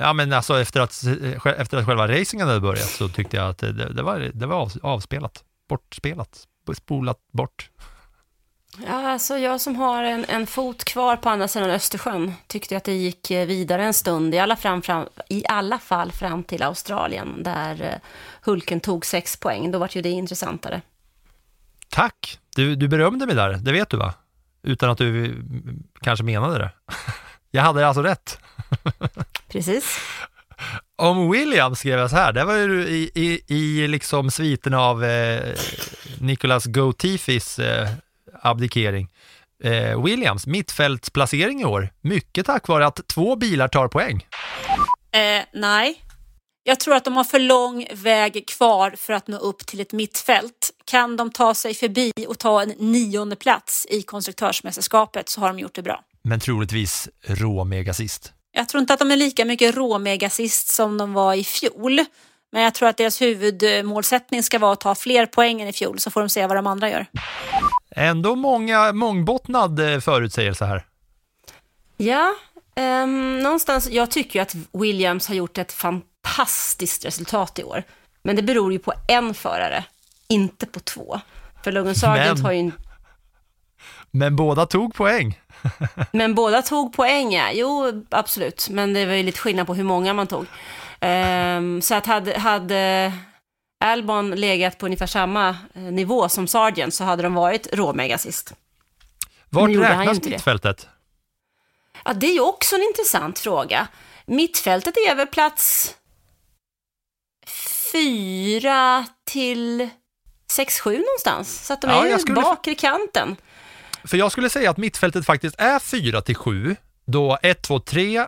Ja, 0.00 0.12
men 0.12 0.32
alltså 0.32 0.60
efter 0.60 0.80
att, 0.80 1.04
efter 1.58 1.78
att 1.78 1.86
själva 1.86 2.08
racingen 2.08 2.48
hade 2.48 2.60
börjat 2.60 2.88
så 2.88 3.08
tyckte 3.08 3.36
jag 3.36 3.48
att 3.48 3.58
det, 3.58 3.72
det 3.72 4.02
var, 4.02 4.30
det 4.34 4.46
var 4.46 4.56
av, 4.56 4.72
avspelat, 4.82 5.44
bortspelat, 5.68 6.46
spolat 6.74 7.18
bort. 7.32 7.70
Ja, 8.86 9.12
alltså 9.12 9.38
jag 9.38 9.60
som 9.60 9.76
har 9.76 10.04
en, 10.04 10.24
en 10.28 10.46
fot 10.46 10.84
kvar 10.84 11.16
på 11.16 11.28
andra 11.28 11.48
sidan 11.48 11.70
Östersjön 11.70 12.32
tyckte 12.46 12.76
att 12.76 12.84
det 12.84 12.92
gick 12.92 13.30
eh, 13.30 13.46
vidare 13.46 13.84
en 13.84 13.94
stund, 13.94 14.34
i 14.34 14.38
alla, 14.38 14.56
fram, 14.56 14.82
fram, 14.82 15.08
i 15.28 15.44
alla 15.48 15.78
fall 15.78 16.12
fram 16.12 16.44
till 16.44 16.62
Australien, 16.62 17.42
där 17.42 17.82
eh, 17.82 17.94
Hulken 18.42 18.80
tog 18.80 19.06
sex 19.06 19.36
poäng. 19.36 19.70
Då 19.70 19.78
var 19.78 19.88
ju 19.92 20.02
det 20.02 20.10
intressantare. 20.10 20.82
Tack! 21.88 22.38
Du, 22.56 22.76
du 22.76 22.88
berömde 22.88 23.26
mig 23.26 23.34
där, 23.34 23.52
det 23.52 23.72
vet 23.72 23.90
du 23.90 23.96
va? 23.96 24.14
Utan 24.62 24.90
att 24.90 24.98
du 24.98 25.24
mm, 25.24 25.82
kanske 26.00 26.24
menade 26.24 26.58
det. 26.58 26.70
Jag 27.50 27.62
hade 27.62 27.86
alltså 27.86 28.02
rätt. 28.02 28.38
Precis. 29.48 29.98
Om 30.96 31.30
William 31.30 31.76
skrev 31.76 31.98
jag 31.98 32.10
så 32.10 32.16
här, 32.16 32.32
det 32.32 32.44
var 32.44 32.54
ju 32.54 32.88
i, 32.88 33.10
i, 33.14 33.54
i 33.54 33.88
liksom 33.88 34.30
sviten 34.30 34.74
av 34.74 35.04
eh, 35.04 35.54
Nicolas 36.20 36.66
Gotifis 36.66 37.58
eh, 37.58 37.88
abdikering. 38.42 39.08
Eh, 39.64 40.04
Williams 40.04 40.46
mittfältsplacering 40.46 41.60
i 41.60 41.64
år, 41.64 41.88
mycket 42.00 42.46
tack 42.46 42.68
vare 42.68 42.86
att 42.86 43.08
två 43.08 43.36
bilar 43.36 43.68
tar 43.68 43.88
poäng. 43.88 44.26
Eh, 45.12 45.44
nej. 45.52 46.04
Jag 46.62 46.80
tror 46.80 46.94
att 46.94 47.04
de 47.04 47.16
har 47.16 47.24
för 47.24 47.38
lång 47.38 47.86
väg 47.92 48.48
kvar 48.48 48.94
för 48.96 49.12
att 49.12 49.28
nå 49.28 49.38
upp 49.38 49.66
till 49.66 49.80
ett 49.80 49.92
mittfält. 49.92 50.70
Kan 50.84 51.16
de 51.16 51.30
ta 51.30 51.54
sig 51.54 51.74
förbi 51.74 52.12
och 52.28 52.38
ta 52.38 52.62
en 52.62 52.68
nionde 52.78 53.36
plats 53.36 53.86
i 53.90 54.02
konstruktörsmästerskapet 54.02 55.28
så 55.28 55.40
har 55.40 55.48
de 55.48 55.58
gjort 55.58 55.74
det 55.74 55.82
bra. 55.82 56.04
Men 56.28 56.40
troligtvis 56.40 57.08
rå-megasist. 57.26 58.32
Jag 58.52 58.68
tror 58.68 58.80
inte 58.80 58.92
att 58.94 58.98
de 58.98 59.10
är 59.10 59.16
lika 59.16 59.44
mycket 59.44 59.76
råmegasist 59.76 60.68
som 60.68 60.98
de 60.98 61.12
var 61.12 61.34
i 61.34 61.44
fjol. 61.44 62.04
Men 62.52 62.62
jag 62.62 62.74
tror 62.74 62.88
att 62.88 62.96
deras 62.96 63.20
huvudmålsättning 63.22 64.42
ska 64.42 64.58
vara 64.58 64.72
att 64.72 64.80
ta 64.80 64.94
fler 64.94 65.26
poäng 65.26 65.60
än 65.60 65.68
i 65.68 65.72
fjol 65.72 65.98
så 65.98 66.10
får 66.10 66.20
de 66.20 66.28
se 66.28 66.46
vad 66.46 66.56
de 66.56 66.66
andra 66.66 66.90
gör. 66.90 67.06
Ändå 67.90 68.34
många, 68.36 68.92
mångbottnad 68.92 69.80
eh, 69.94 70.00
förutsägelse 70.00 70.64
här. 70.64 70.86
Ja, 71.96 72.34
ehm, 72.74 73.38
någonstans, 73.42 73.88
jag 73.90 74.10
tycker 74.10 74.38
ju 74.38 74.42
att 74.42 74.56
Williams 74.72 75.28
har 75.28 75.34
gjort 75.34 75.58
ett 75.58 75.72
fantastiskt 75.72 77.04
resultat 77.04 77.58
i 77.58 77.64
år. 77.64 77.82
Men 78.22 78.36
det 78.36 78.42
beror 78.42 78.72
ju 78.72 78.78
på 78.78 78.92
en 79.08 79.34
förare, 79.34 79.84
inte 80.28 80.66
på 80.66 80.80
två. 80.80 81.20
För 81.64 81.72
Logan 81.72 81.94
Sargent 81.94 82.38
Men- 82.38 82.44
har 82.44 82.52
ju 82.52 82.58
en... 82.58 82.72
Men 84.10 84.36
båda 84.36 84.66
tog 84.66 84.94
poäng. 84.94 85.40
Men 86.12 86.34
båda 86.34 86.62
tog 86.62 86.92
poäng, 86.92 87.32
ja. 87.32 87.50
Jo, 87.52 88.04
absolut. 88.10 88.68
Men 88.70 88.94
det 88.94 89.06
var 89.06 89.14
ju 89.14 89.22
lite 89.22 89.38
skillnad 89.38 89.66
på 89.66 89.74
hur 89.74 89.84
många 89.84 90.14
man 90.14 90.26
tog. 90.26 90.46
Ehm, 91.00 91.82
så 91.82 91.94
att 91.94 92.06
hade, 92.06 92.38
hade 92.38 93.12
Albon 93.84 94.30
legat 94.30 94.78
på 94.78 94.86
ungefär 94.86 95.06
samma 95.06 95.48
eh, 95.48 95.82
nivå 95.82 96.28
som 96.28 96.46
Sargent 96.46 96.94
så 96.94 97.04
hade 97.04 97.22
de 97.22 97.34
varit 97.34 97.68
råmega 97.72 98.18
sist. 98.18 98.54
Vart 99.50 99.70
räknas 99.70 100.22
mittfältet? 100.24 100.88
Ja, 102.04 102.12
det 102.12 102.26
är 102.26 102.34
ju 102.34 102.40
också 102.40 102.76
en 102.76 102.82
intressant 102.82 103.38
fråga. 103.38 103.88
Mittfältet 104.26 104.94
är 104.96 105.14
väl 105.14 105.26
plats 105.26 105.94
fyra 107.92 109.06
till 109.24 109.88
sex, 110.50 110.80
sju 110.80 110.98
någonstans. 110.98 111.66
Så 111.66 111.72
att 111.72 111.80
de 111.80 111.90
Ja, 111.90 112.06
är 112.06 112.18
ju 112.18 112.34
bakre 112.34 112.74
kanten. 112.74 113.36
För 114.04 114.16
jag 114.16 114.32
skulle 114.32 114.50
säga 114.50 114.70
att 114.70 114.76
mittfältet 114.76 115.26
faktiskt 115.26 115.60
är 115.60 115.78
4 115.78 116.20
till 116.20 116.36
7, 116.36 116.76
då 117.06 117.38
1, 117.42 117.62
2, 117.62 117.80
3 117.80 118.26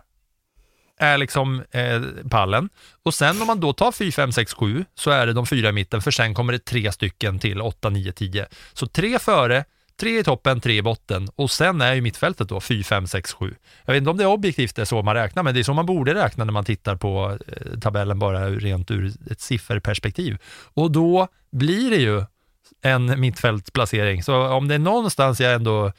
är 1.01 1.17
liksom 1.17 1.63
eh, 1.71 2.01
pallen. 2.29 2.69
Och 3.03 3.13
sen 3.13 3.41
om 3.41 3.47
man 3.47 3.59
då 3.59 3.73
tar 3.73 3.91
4, 3.91 4.11
5, 4.11 4.31
6, 4.31 4.53
7 4.53 4.85
så 4.95 5.11
är 5.11 5.27
det 5.27 5.33
de 5.33 5.45
fyra 5.45 5.69
i 5.69 5.71
mitten, 5.71 6.01
för 6.01 6.11
sen 6.11 6.33
kommer 6.33 6.53
det 6.53 6.65
tre 6.65 6.91
stycken 6.91 7.39
till 7.39 7.61
8, 7.61 7.89
9, 7.89 8.11
10. 8.11 8.47
Så 8.73 8.87
tre 8.87 9.19
före, 9.19 9.65
tre 9.99 10.19
i 10.19 10.23
toppen, 10.23 10.61
tre 10.61 10.77
i 10.77 10.81
botten 10.81 11.29
och 11.35 11.51
sen 11.51 11.81
är 11.81 11.93
ju 11.93 12.01
mittfältet 12.01 12.49
då 12.49 12.59
4, 12.59 12.83
5, 12.83 13.07
6, 13.07 13.33
7. 13.33 13.55
Jag 13.85 13.93
vet 13.93 14.01
inte 14.01 14.09
om 14.09 14.17
det 14.17 14.23
är 14.23 14.27
objektivt 14.27 14.75
det 14.75 14.81
är 14.81 14.85
så 14.85 15.01
man 15.01 15.15
räknar, 15.15 15.43
men 15.43 15.53
det 15.53 15.59
är 15.59 15.63
så 15.63 15.73
man 15.73 15.85
borde 15.85 16.13
räkna 16.13 16.45
när 16.45 16.53
man 16.53 16.65
tittar 16.65 16.95
på 16.95 17.37
eh, 17.47 17.79
tabellen 17.79 18.19
bara 18.19 18.49
rent 18.49 18.91
ur 18.91 19.13
ett 19.31 19.41
sifferperspektiv. 19.41 20.37
Och 20.73 20.91
då 20.91 21.27
blir 21.51 21.89
det 21.89 21.97
ju 21.97 22.23
en 22.81 23.19
mittfältsplacering. 23.19 24.23
Så 24.23 24.47
om 24.47 24.67
det 24.67 24.75
är 24.75 24.79
någonstans 24.79 25.41
jag 25.41 25.53
ändå 25.53 25.91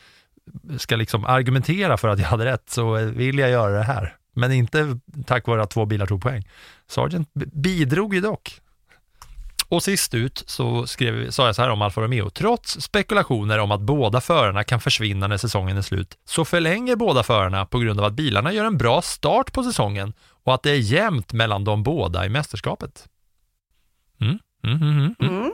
ska 0.79 0.97
liksom 0.97 1.25
argumentera 1.25 1.97
för 1.97 2.09
att 2.09 2.19
jag 2.19 2.27
hade 2.27 2.45
rätt 2.45 2.71
så 2.71 2.93
vill 2.93 3.39
jag 3.39 3.51
göra 3.51 3.79
det 3.79 3.85
här. 3.85 4.17
Men 4.35 4.53
inte 4.53 4.99
tack 5.27 5.47
vare 5.47 5.63
att 5.63 5.71
två 5.71 5.87
bilar 5.87 6.07
tog 6.07 6.23
poäng. 6.23 6.49
Sargent 6.87 7.29
bidrog 7.35 8.15
ju 8.15 8.21
dock. 8.21 8.61
Och 9.69 9.83
sist 9.83 10.15
ut 10.15 10.45
så 10.47 10.87
skrev, 10.87 11.31
sa 11.31 11.47
jag 11.47 11.55
så 11.55 11.63
här 11.63 11.71
om 11.71 11.83
Alfa 11.83 12.01
Romeo. 12.01 12.31
Trots 12.31 12.81
spekulationer 12.81 13.59
om 13.59 13.71
att 13.71 13.81
båda 13.81 14.21
förarna 14.21 14.65
kan 14.65 14.81
försvinna 14.81 15.27
när 15.27 15.37
säsongen 15.37 15.77
är 15.77 15.83
slut, 15.83 16.19
så 16.25 16.45
förlänger 16.45 16.97
båda 16.97 17.23
förarna 17.23 17.67
på 17.67 17.79
grund 17.79 18.01
av 18.01 18.07
att 18.07 18.13
bilarna 18.13 18.53
gör 18.53 18.65
en 18.65 18.79
bra 18.79 19.03
start 19.03 19.53
på 19.53 19.63
säsongen 19.63 20.13
och 20.45 20.55
att 20.55 20.63
det 20.63 20.71
är 20.71 20.79
jämnt 20.79 21.33
mellan 21.33 21.65
de 21.65 21.83
båda 21.83 22.27
i 22.27 22.29
mästerskapet. 22.29 23.09
Mm, 24.21 24.39
mm, 24.65 24.83
mm, 24.83 24.99
mm, 24.99 25.15
mm. 25.21 25.39
mm. 25.39 25.53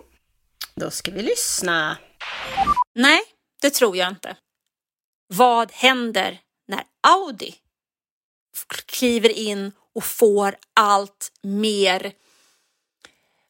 Då 0.78 0.90
ska 0.90 1.10
vi 1.10 1.22
lyssna. 1.22 1.98
Nej, 2.94 3.20
det 3.62 3.70
tror 3.70 3.96
jag 3.96 4.08
inte. 4.08 4.36
Vad 5.26 5.72
händer 5.72 6.38
när 6.68 6.82
Audi 7.02 7.54
kliver 8.86 9.28
in 9.28 9.72
och 9.94 10.04
får 10.04 10.56
allt 10.74 11.32
mer 11.42 12.12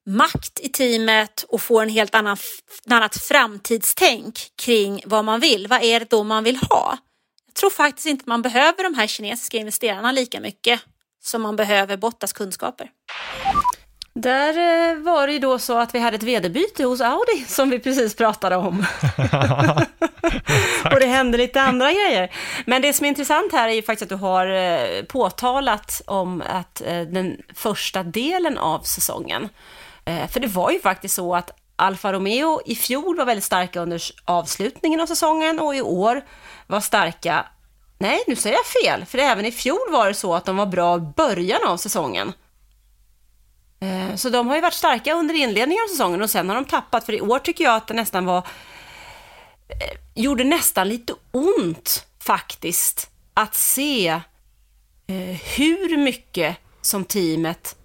makt 0.06 0.60
i 0.60 0.68
teamet 0.68 1.44
och 1.48 1.62
får 1.62 1.82
en 1.82 1.88
helt 1.88 2.14
annan, 2.14 2.36
annat 2.90 3.16
framtidstänk 3.16 4.38
kring 4.56 5.02
vad 5.06 5.24
man 5.24 5.40
vill. 5.40 5.66
Vad 5.66 5.82
är 5.82 6.00
det 6.00 6.10
då 6.10 6.24
man 6.24 6.44
vill 6.44 6.56
ha? 6.56 6.98
Jag 7.46 7.54
tror 7.54 7.70
faktiskt 7.70 8.06
inte 8.06 8.24
man 8.26 8.42
behöver 8.42 8.82
de 8.82 8.94
här 8.94 9.06
kinesiska 9.06 9.56
investerarna 9.56 10.12
lika 10.12 10.40
mycket 10.40 10.80
som 11.22 11.42
man 11.42 11.56
behöver 11.56 11.96
Bottas 11.96 12.32
kunskaper. 12.32 12.90
Där 14.20 14.48
eh, 14.90 14.96
var 14.98 15.26
det 15.26 15.32
ju 15.32 15.38
då 15.38 15.58
så 15.58 15.78
att 15.78 15.94
vi 15.94 15.98
hade 15.98 16.16
ett 16.16 16.22
vd-byte 16.22 16.84
hos 16.84 17.00
Audi 17.00 17.44
som 17.48 17.70
vi 17.70 17.78
precis 17.78 18.14
pratade 18.14 18.56
om. 18.56 18.78
och 20.92 21.00
det 21.00 21.06
hände 21.06 21.38
lite 21.38 21.62
andra 21.62 21.92
grejer. 21.92 22.30
Men 22.66 22.82
det 22.82 22.92
som 22.92 23.04
är 23.04 23.08
intressant 23.08 23.52
här 23.52 23.68
är 23.68 23.72
ju 23.72 23.82
faktiskt 23.82 24.12
att 24.12 24.18
du 24.18 24.24
har 24.24 24.46
eh, 24.46 25.02
påtalat 25.02 26.02
om 26.06 26.42
att 26.50 26.82
eh, 26.86 27.00
den 27.00 27.36
första 27.54 28.02
delen 28.02 28.58
av 28.58 28.80
säsongen, 28.80 29.48
för 30.28 30.40
det 30.40 30.46
var 30.46 30.70
ju 30.70 30.80
faktiskt 30.80 31.14
så 31.14 31.34
att 31.34 31.50
Alfa 31.76 32.12
Romeo 32.12 32.60
i 32.66 32.74
fjol 32.74 33.16
var 33.16 33.24
väldigt 33.24 33.44
starka 33.44 33.80
under 33.80 34.02
avslutningen 34.24 35.00
av 35.00 35.06
säsongen 35.06 35.60
och 35.60 35.74
i 35.74 35.82
år 35.82 36.24
var 36.66 36.80
starka, 36.80 37.46
nej 37.98 38.24
nu 38.26 38.36
säger 38.36 38.56
jag 38.56 38.66
fel, 38.66 39.04
för 39.06 39.18
även 39.18 39.44
i 39.44 39.52
fjol 39.52 39.90
var 39.90 40.06
det 40.08 40.14
så 40.14 40.34
att 40.34 40.44
de 40.44 40.56
var 40.56 40.66
bra 40.66 40.96
i 40.96 41.00
början 41.00 41.60
av 41.66 41.76
säsongen. 41.76 42.32
Eh, 43.80 44.14
så 44.16 44.28
de 44.28 44.48
har 44.48 44.54
ju 44.54 44.60
varit 44.60 44.74
starka 44.74 45.14
under 45.14 45.34
inledningen 45.34 45.84
av 45.84 45.88
säsongen 45.88 46.22
och 46.22 46.30
sen 46.30 46.48
har 46.48 46.56
de 46.56 46.64
tappat, 46.64 47.06
för 47.06 47.12
i 47.12 47.20
år 47.20 47.38
tycker 47.38 47.64
jag 47.64 47.74
att 47.74 47.86
det 47.86 47.94
nästan 47.94 48.24
var, 48.24 48.38
eh, 49.68 49.98
gjorde 50.14 50.44
nästan 50.44 50.88
lite 50.88 51.14
ont 51.32 52.06
faktiskt 52.18 53.10
att 53.34 53.54
se 53.54 54.08
eh, 55.06 55.36
hur 55.56 55.96
mycket 55.96 56.56
som 56.80 57.04
teamet 57.04 57.76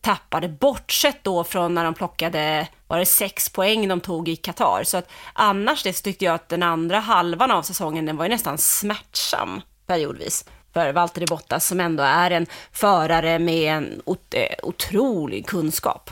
tappade, 0.00 0.48
bortsett 0.48 1.24
då 1.24 1.44
från 1.44 1.74
när 1.74 1.84
de 1.84 1.94
plockade, 1.94 2.68
var 2.86 2.98
det 2.98 3.06
sex 3.06 3.48
poäng 3.48 3.88
de 3.88 4.00
tog 4.00 4.28
i 4.28 4.36
Qatar. 4.36 4.84
Så 4.84 4.96
att 4.96 5.10
annars 5.32 5.82
det 5.82 5.92
så 5.92 6.02
tyckte 6.02 6.24
jag 6.24 6.34
att 6.34 6.48
den 6.48 6.62
andra 6.62 6.98
halvan 7.00 7.50
av 7.50 7.62
säsongen, 7.62 8.06
den 8.06 8.16
var 8.16 8.24
ju 8.24 8.28
nästan 8.28 8.58
smärtsam 8.58 9.60
periodvis 9.86 10.44
för 10.76 10.92
Valtteri 10.92 11.26
Bottas 11.26 11.66
som 11.66 11.80
ändå 11.80 12.02
är 12.02 12.30
en 12.30 12.46
förare 12.72 13.38
med 13.38 13.76
en 13.76 14.02
ot- 14.04 14.34
eh, 14.34 14.56
otrolig 14.62 15.46
kunskap. 15.46 16.10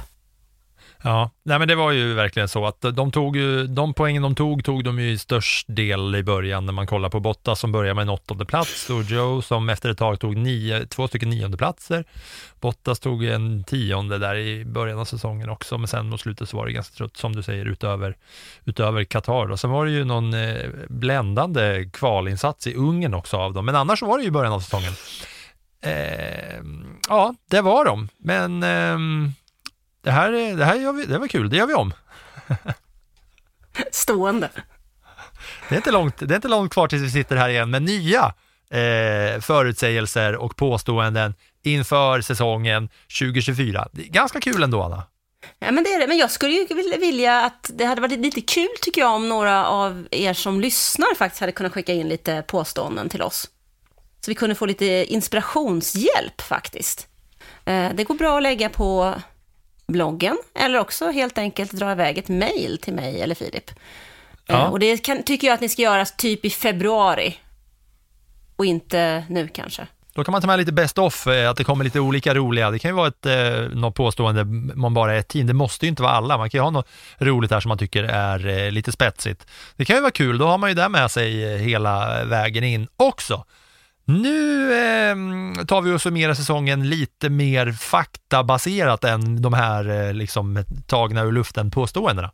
Ja, 1.07 1.31
nej 1.43 1.59
men 1.59 1.69
det 1.69 1.75
var 1.75 1.93
ju 1.93 2.15
verkligen 2.15 2.49
så 2.49 2.67
att 2.67 2.81
de 2.81 3.13
tog 3.13 3.37
ju, 3.37 3.67
de 3.67 3.95
poängen 3.95 4.23
de 4.23 4.35
tog, 4.35 4.65
tog 4.65 4.85
de 4.85 4.99
ju 4.99 5.11
i 5.11 5.19
störst 5.19 5.67
del 5.69 6.15
i 6.15 6.23
början 6.23 6.67
när 6.67 6.73
man 6.73 6.87
kollar 6.87 7.09
på 7.09 7.21
Bottas 7.21 7.61
som 7.61 7.73
börjar 7.73 7.95
med 7.95 8.03
en 8.03 8.09
åttonde 8.09 8.45
plats 8.45 8.91
och 8.91 9.03
Joe 9.03 9.43
som 9.43 9.69
efter 9.69 9.91
ett 9.91 9.99
tag 9.99 10.21
tog 10.21 10.37
nio, 10.37 10.87
två 10.87 11.09
stycken 11.09 11.31
nionde 11.31 11.57
platser. 11.57 12.05
Bottas 12.61 13.01
tog 13.01 13.25
en 13.25 13.65
tionde 13.65 14.19
där 14.19 14.37
i 14.37 14.65
början 14.65 14.99
av 14.99 15.05
säsongen 15.05 15.51
också, 15.51 15.79
men 15.79 15.89
sen 15.89 16.09
mot 16.09 16.21
slutet 16.21 16.49
så 16.49 16.57
var 16.57 16.67
det 16.67 16.73
ganska 16.73 16.97
trött 16.97 17.17
som 17.17 17.37
du 17.37 17.43
säger 17.43 17.67
utöver, 17.67 18.17
utöver 18.65 19.05
Qatar. 19.05 19.51
Och 19.51 19.61
sen 19.61 19.71
var 19.71 19.87
det 19.87 19.93
ju 19.93 20.05
någon 20.05 20.35
eh, 20.35 20.71
bländande 20.89 21.91
kvalinsats 21.93 22.67
i 22.67 22.75
Ungern 22.75 23.15
också 23.15 23.37
av 23.37 23.53
dem, 23.53 23.67
men 23.67 23.77
annars 23.77 23.99
så 23.99 24.07
var 24.07 24.19
det 24.19 24.25
ju 24.25 24.31
början 24.31 24.53
av 24.53 24.61
säsongen. 24.61 24.93
Eh, 25.81 26.61
ja, 27.09 27.35
det 27.51 27.61
var 27.61 27.85
de, 27.85 28.09
men 28.19 28.63
eh, 28.63 28.99
det 30.05 30.11
här, 30.11 30.33
är- 30.33 30.57
det 30.57 30.65
här 30.65 30.75
gör 30.75 30.93
vi, 30.93 31.07
det 31.07 31.19
var 31.19 31.29
kul, 31.29 31.51
det 31.51 31.57
gör 31.57 31.67
vi 31.67 31.75
om. 31.75 31.95
Stående. 33.93 34.51
Det 35.69 35.75
är 35.75 35.77
inte 35.77 35.91
långt, 35.91 36.17
det 36.19 36.35
är 36.35 36.37
inte 36.37 36.49
långt 36.49 36.73
kvar 36.73 36.89
tills 36.89 37.03
vi 37.03 37.11
sitter 37.11 37.37
här 37.37 37.49
igen 37.49 37.71
med 37.71 37.83
nya 37.83 38.35
eh, 38.71 39.41
förutsägelser 39.41 40.37
och 40.37 40.57
påståenden 40.57 41.35
inför 41.63 42.21
säsongen 42.21 42.89
2024. 43.21 43.89
Det 43.93 44.03
är 44.03 44.07
ganska 44.09 44.41
kul 44.41 44.63
ändå, 44.63 44.83
Anna. 44.83 45.03
Ja, 45.59 45.71
men 45.73 45.85
det 45.85 45.91
är 45.93 45.99
det. 46.01 46.07
Men 46.07 46.17
jag 46.19 46.31
skulle 46.31 46.53
ju 46.53 46.67
vilja- 46.67 46.99
vilja 46.99 47.41
att 47.45 47.71
det 47.75 47.85
hade 47.85 48.01
varit 48.01 48.19
lite 48.19 48.41
kul 48.41 48.69
tycker 48.83 49.01
jag 49.01 49.11
om 49.15 49.29
några 49.29 49.67
av 49.67 50.07
er 50.11 50.35
som 50.35 50.61
lyssnar 50.61 51.15
faktiskt 51.15 51.41
hade 51.41 51.53
kunnat 51.53 51.73
skicka 51.73 51.93
in 51.93 52.09
lite 52.09 52.43
påståenden 52.47 53.09
till 53.09 53.23
oss. 53.23 53.51
Så 54.21 54.31
vi 54.31 54.35
kunde 54.35 54.55
få 54.55 54.67
lite 54.67 54.85
inspirationshjälp 54.87 56.41
faktiskt. 56.41 57.07
Eh, 57.65 57.91
Det 57.95 58.05
går 58.05 58.15
bra 58.15 58.37
att 58.37 58.43
lägga 58.43 58.69
på 58.69 59.15
bloggen 59.87 60.39
eller 60.55 60.79
också 60.81 61.11
helt 61.11 61.39
enkelt 61.39 61.73
dra 61.73 61.93
iväg 61.93 62.19
ett 62.19 62.29
mejl 62.29 62.79
till 62.79 62.95
mig 62.95 63.21
eller 63.23 63.35
Filip. 63.35 63.71
Eh, 63.71 63.77
Ja. 64.47 64.69
Och 64.69 64.79
det 64.79 64.97
kan, 65.05 65.23
tycker 65.23 65.47
jag 65.47 65.55
att 65.55 65.61
ni 65.61 65.69
ska 65.69 65.83
göra 65.83 66.05
typ 66.05 66.45
i 66.45 66.51
februari 66.51 67.39
och 68.57 68.67
inte 68.67 69.25
nu 69.29 69.49
kanske. 69.49 69.87
Då 70.15 70.25
kan 70.25 70.33
man 70.33 70.41
ta 70.41 70.47
med 70.47 70.59
lite 70.59 70.73
best 70.73 70.99
off, 70.99 71.27
eh, 71.27 71.51
att 71.51 71.57
det 71.57 71.65
kommer 71.65 71.85
lite 71.85 72.01
olika 72.01 72.35
roliga. 72.35 72.71
Det 72.71 72.79
kan 72.79 72.91
ju 72.91 72.95
vara 72.95 73.09
ett 73.09 73.27
eh, 73.27 73.77
något 73.79 73.95
påstående 73.95 74.45
man 74.75 74.95
bara 74.95 75.15
är 75.15 75.19
ett 75.19 75.29
team. 75.29 75.47
Det 75.47 75.53
måste 75.53 75.87
ju 75.87 75.91
inte 75.91 76.03
vara 76.03 76.13
alla. 76.13 76.39
Man 76.39 76.51
kan 76.51 76.59
ju 76.59 76.63
ha 76.63 76.71
något 76.71 76.89
roligt 77.19 77.51
här 77.51 77.61
som 77.61 77.69
man 77.69 77.79
tycker 77.79 78.05
är 78.05 78.47
eh, 78.47 78.71
lite 78.71 78.93
spetsigt. 78.93 79.47
Det 79.77 79.85
kan 79.85 79.97
ju 79.97 80.03
vara 80.03 80.11
kul. 80.13 80.39
Då 80.39 80.47
har 80.47 80.59
man 80.59 80.71
ju 80.71 80.75
det 80.75 80.89
med 80.89 81.11
sig 81.11 81.55
eh, 81.55 81.59
hela 81.59 82.25
vägen 82.25 82.65
in 82.65 82.89
också. 82.97 83.45
Nu 84.07 84.73
eh, 84.73 85.17
tar 85.65 85.83
vi 85.83 85.93
och 85.93 86.03
summerar 86.03 86.35
säsongen 86.35 86.89
lite 86.89 87.31
mer 87.31 87.73
faktabaserat 87.73 89.05
än 89.05 89.43
de 89.43 89.53
här 89.53 90.07
eh, 90.07 90.13
liksom 90.13 90.65
tagna 90.87 91.23
ur 91.23 91.33
luften 91.33 91.71
påståendena. 91.71 92.31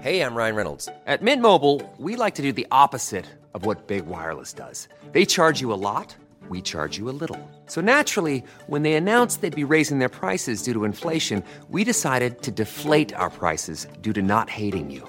Hej, 0.00 0.16
jag 0.16 0.38
Ryan 0.38 0.56
Reynolds. 0.56 0.86
På 0.86 1.24
Mint 1.24 1.42
Mobile, 1.42 1.80
we 1.98 2.24
like 2.24 2.36
to 2.36 2.42
do 2.42 2.52
the 2.52 2.66
opposite 2.70 3.24
of 3.52 3.66
what 3.66 3.86
Big 3.86 4.02
Wireless 4.06 4.54
does. 4.54 4.88
They 5.12 5.26
charge 5.26 5.62
you 5.62 5.72
a 5.72 5.76
lot, 5.76 6.16
we 6.50 6.60
charge 6.60 7.00
you 7.00 7.10
a 7.10 7.16
little. 7.20 7.38
So 7.66 7.80
naturally, 7.80 8.42
when 8.66 8.82
they 8.82 8.94
announced 8.94 9.40
they'd 9.40 9.68
be 9.68 9.74
raising 9.74 9.98
their 9.98 10.08
prices 10.08 10.62
due 10.62 10.74
to 10.74 10.84
inflation, 10.84 11.42
we 11.70 11.84
decided 11.84 12.42
to 12.42 12.50
deflate 12.50 13.16
our 13.16 13.30
prices 13.30 13.88
due 14.02 14.12
to 14.12 14.22
not 14.22 14.50
hating 14.50 14.90
you. 14.90 15.08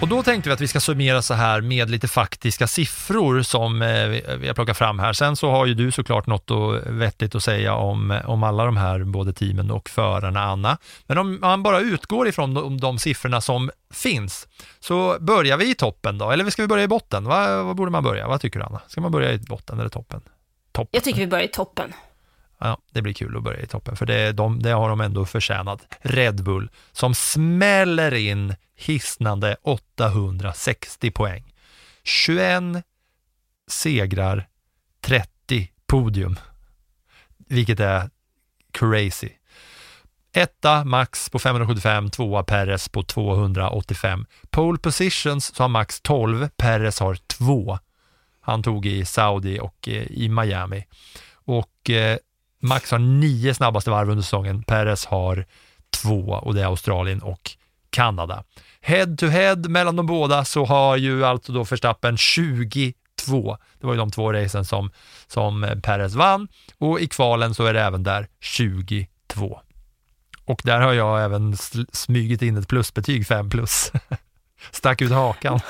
Och 0.00 0.08
då 0.08 0.22
tänkte 0.22 0.48
vi 0.48 0.52
att 0.54 0.60
vi 0.60 0.68
ska 0.68 0.80
summera 0.80 1.22
så 1.22 1.34
här 1.34 1.60
med 1.60 1.90
lite 1.90 2.08
faktiska 2.08 2.66
siffror 2.66 3.42
som 3.42 3.82
eh, 3.82 4.06
vi- 4.08 4.46
har 4.46 4.54
plockat 4.54 4.78
fram 4.78 4.98
här. 4.98 5.12
Sen 5.12 5.36
så 5.36 5.50
har 5.50 5.66
ju 5.66 5.74
du 5.74 5.90
såklart 5.92 6.26
något 6.26 6.50
och 6.50 6.74
vettigt 6.86 7.34
att 7.34 7.42
säga 7.42 7.74
om, 7.74 8.20
om 8.26 8.42
alla 8.42 8.64
de 8.64 8.76
här, 8.76 9.04
både 9.04 9.32
teamen 9.32 9.70
och 9.70 9.88
förarna, 9.88 10.40
Anna. 10.42 10.78
Men 11.06 11.18
om 11.18 11.38
man 11.40 11.62
bara 11.62 11.80
utgår 11.80 12.28
ifrån 12.28 12.54
de, 12.54 12.80
de 12.80 12.98
siffrorna 12.98 13.40
som 13.40 13.70
finns, 13.94 14.48
så 14.80 15.16
börjar 15.20 15.56
vi 15.56 15.70
i 15.70 15.74
toppen 15.74 16.18
då, 16.18 16.30
eller 16.30 16.50
ska 16.50 16.62
vi 16.62 16.68
börja 16.68 16.84
i 16.84 16.88
botten? 16.88 17.24
Vad, 17.24 17.64
vad 17.64 17.76
borde 17.76 17.90
man 17.90 18.04
börja? 18.04 18.28
Vad 18.28 18.40
tycker 18.40 18.58
du 18.60 18.64
Anna? 18.66 18.80
Ska 18.88 19.00
man 19.00 19.12
börja 19.12 19.32
i 19.32 19.38
botten 19.38 19.78
eller 19.80 19.90
toppen? 19.90 20.20
Toppen. 20.72 20.88
Jag 20.92 21.04
tycker 21.04 21.20
vi 21.20 21.26
börjar 21.26 21.44
i 21.44 21.48
toppen. 21.48 21.92
Ja, 22.60 22.78
det 22.92 23.02
blir 23.02 23.12
kul 23.12 23.36
att 23.36 23.42
börja 23.42 23.60
i 23.60 23.66
toppen, 23.66 23.96
för 23.96 24.06
det, 24.06 24.32
de, 24.32 24.62
det 24.62 24.70
har 24.70 24.88
de 24.88 25.00
ändå 25.00 25.26
förtjänat. 25.26 25.94
Red 26.00 26.44
Bull, 26.44 26.70
som 26.92 27.14
smäller 27.14 28.14
in 28.14 28.54
hisnande 28.74 29.56
860 29.62 31.10
poäng. 31.10 31.54
21 32.02 32.62
segrar, 33.70 34.48
30 35.00 35.70
podium, 35.86 36.36
vilket 37.48 37.80
är 37.80 38.10
crazy. 38.72 39.28
Etta 40.32 40.84
Max 40.84 41.28
på 41.30 41.38
575, 41.38 42.10
tvåa 42.10 42.42
Perez 42.42 42.88
på 42.88 43.02
285. 43.02 44.26
Pole 44.50 44.78
positions 44.78 45.54
så 45.54 45.62
har 45.62 45.68
Max 45.68 46.00
12, 46.00 46.48
Perez 46.56 47.00
har 47.00 47.14
2. 47.14 47.78
Han 48.40 48.62
tog 48.62 48.86
i 48.86 49.04
Saudi 49.04 49.60
och 49.60 49.88
eh, 49.88 50.02
i 50.10 50.28
Miami. 50.28 50.86
Och 51.32 51.90
eh, 51.90 52.18
Max 52.60 52.90
har 52.90 52.98
nio 52.98 53.54
snabbaste 53.54 53.90
varv 53.90 54.10
under 54.10 54.22
säsongen, 54.22 54.62
Perez 54.62 55.06
har 55.06 55.46
två 55.90 56.40
och 56.42 56.54
det 56.54 56.60
är 56.60 56.66
Australien 56.66 57.22
och 57.22 57.50
Kanada. 57.90 58.44
Head 58.80 59.16
to 59.16 59.26
head 59.26 59.56
mellan 59.56 59.96
de 59.96 60.06
båda 60.06 60.44
så 60.44 60.64
har 60.64 60.96
ju 60.96 61.24
alltså 61.24 61.52
då 61.52 61.64
Verstappen 61.64 62.16
22. 62.16 62.94
Det 63.80 63.86
var 63.86 63.94
ju 63.94 63.98
de 63.98 64.10
två 64.10 64.32
racen 64.32 64.64
som, 64.64 64.90
som 65.26 65.80
Perez 65.82 66.14
vann 66.14 66.48
och 66.78 67.00
i 67.00 67.06
kvalen 67.06 67.54
så 67.54 67.64
är 67.64 67.74
det 67.74 67.80
även 67.80 68.02
där 68.02 68.28
22. 68.40 69.60
Och 70.44 70.60
där 70.64 70.80
har 70.80 70.92
jag 70.92 71.24
även 71.24 71.56
smugit 71.92 72.42
in 72.42 72.56
ett 72.56 72.68
plusbetyg 72.68 73.26
5 73.26 73.50
plus. 73.50 73.92
Stack 74.70 75.02
ut 75.02 75.12
hakan. 75.12 75.60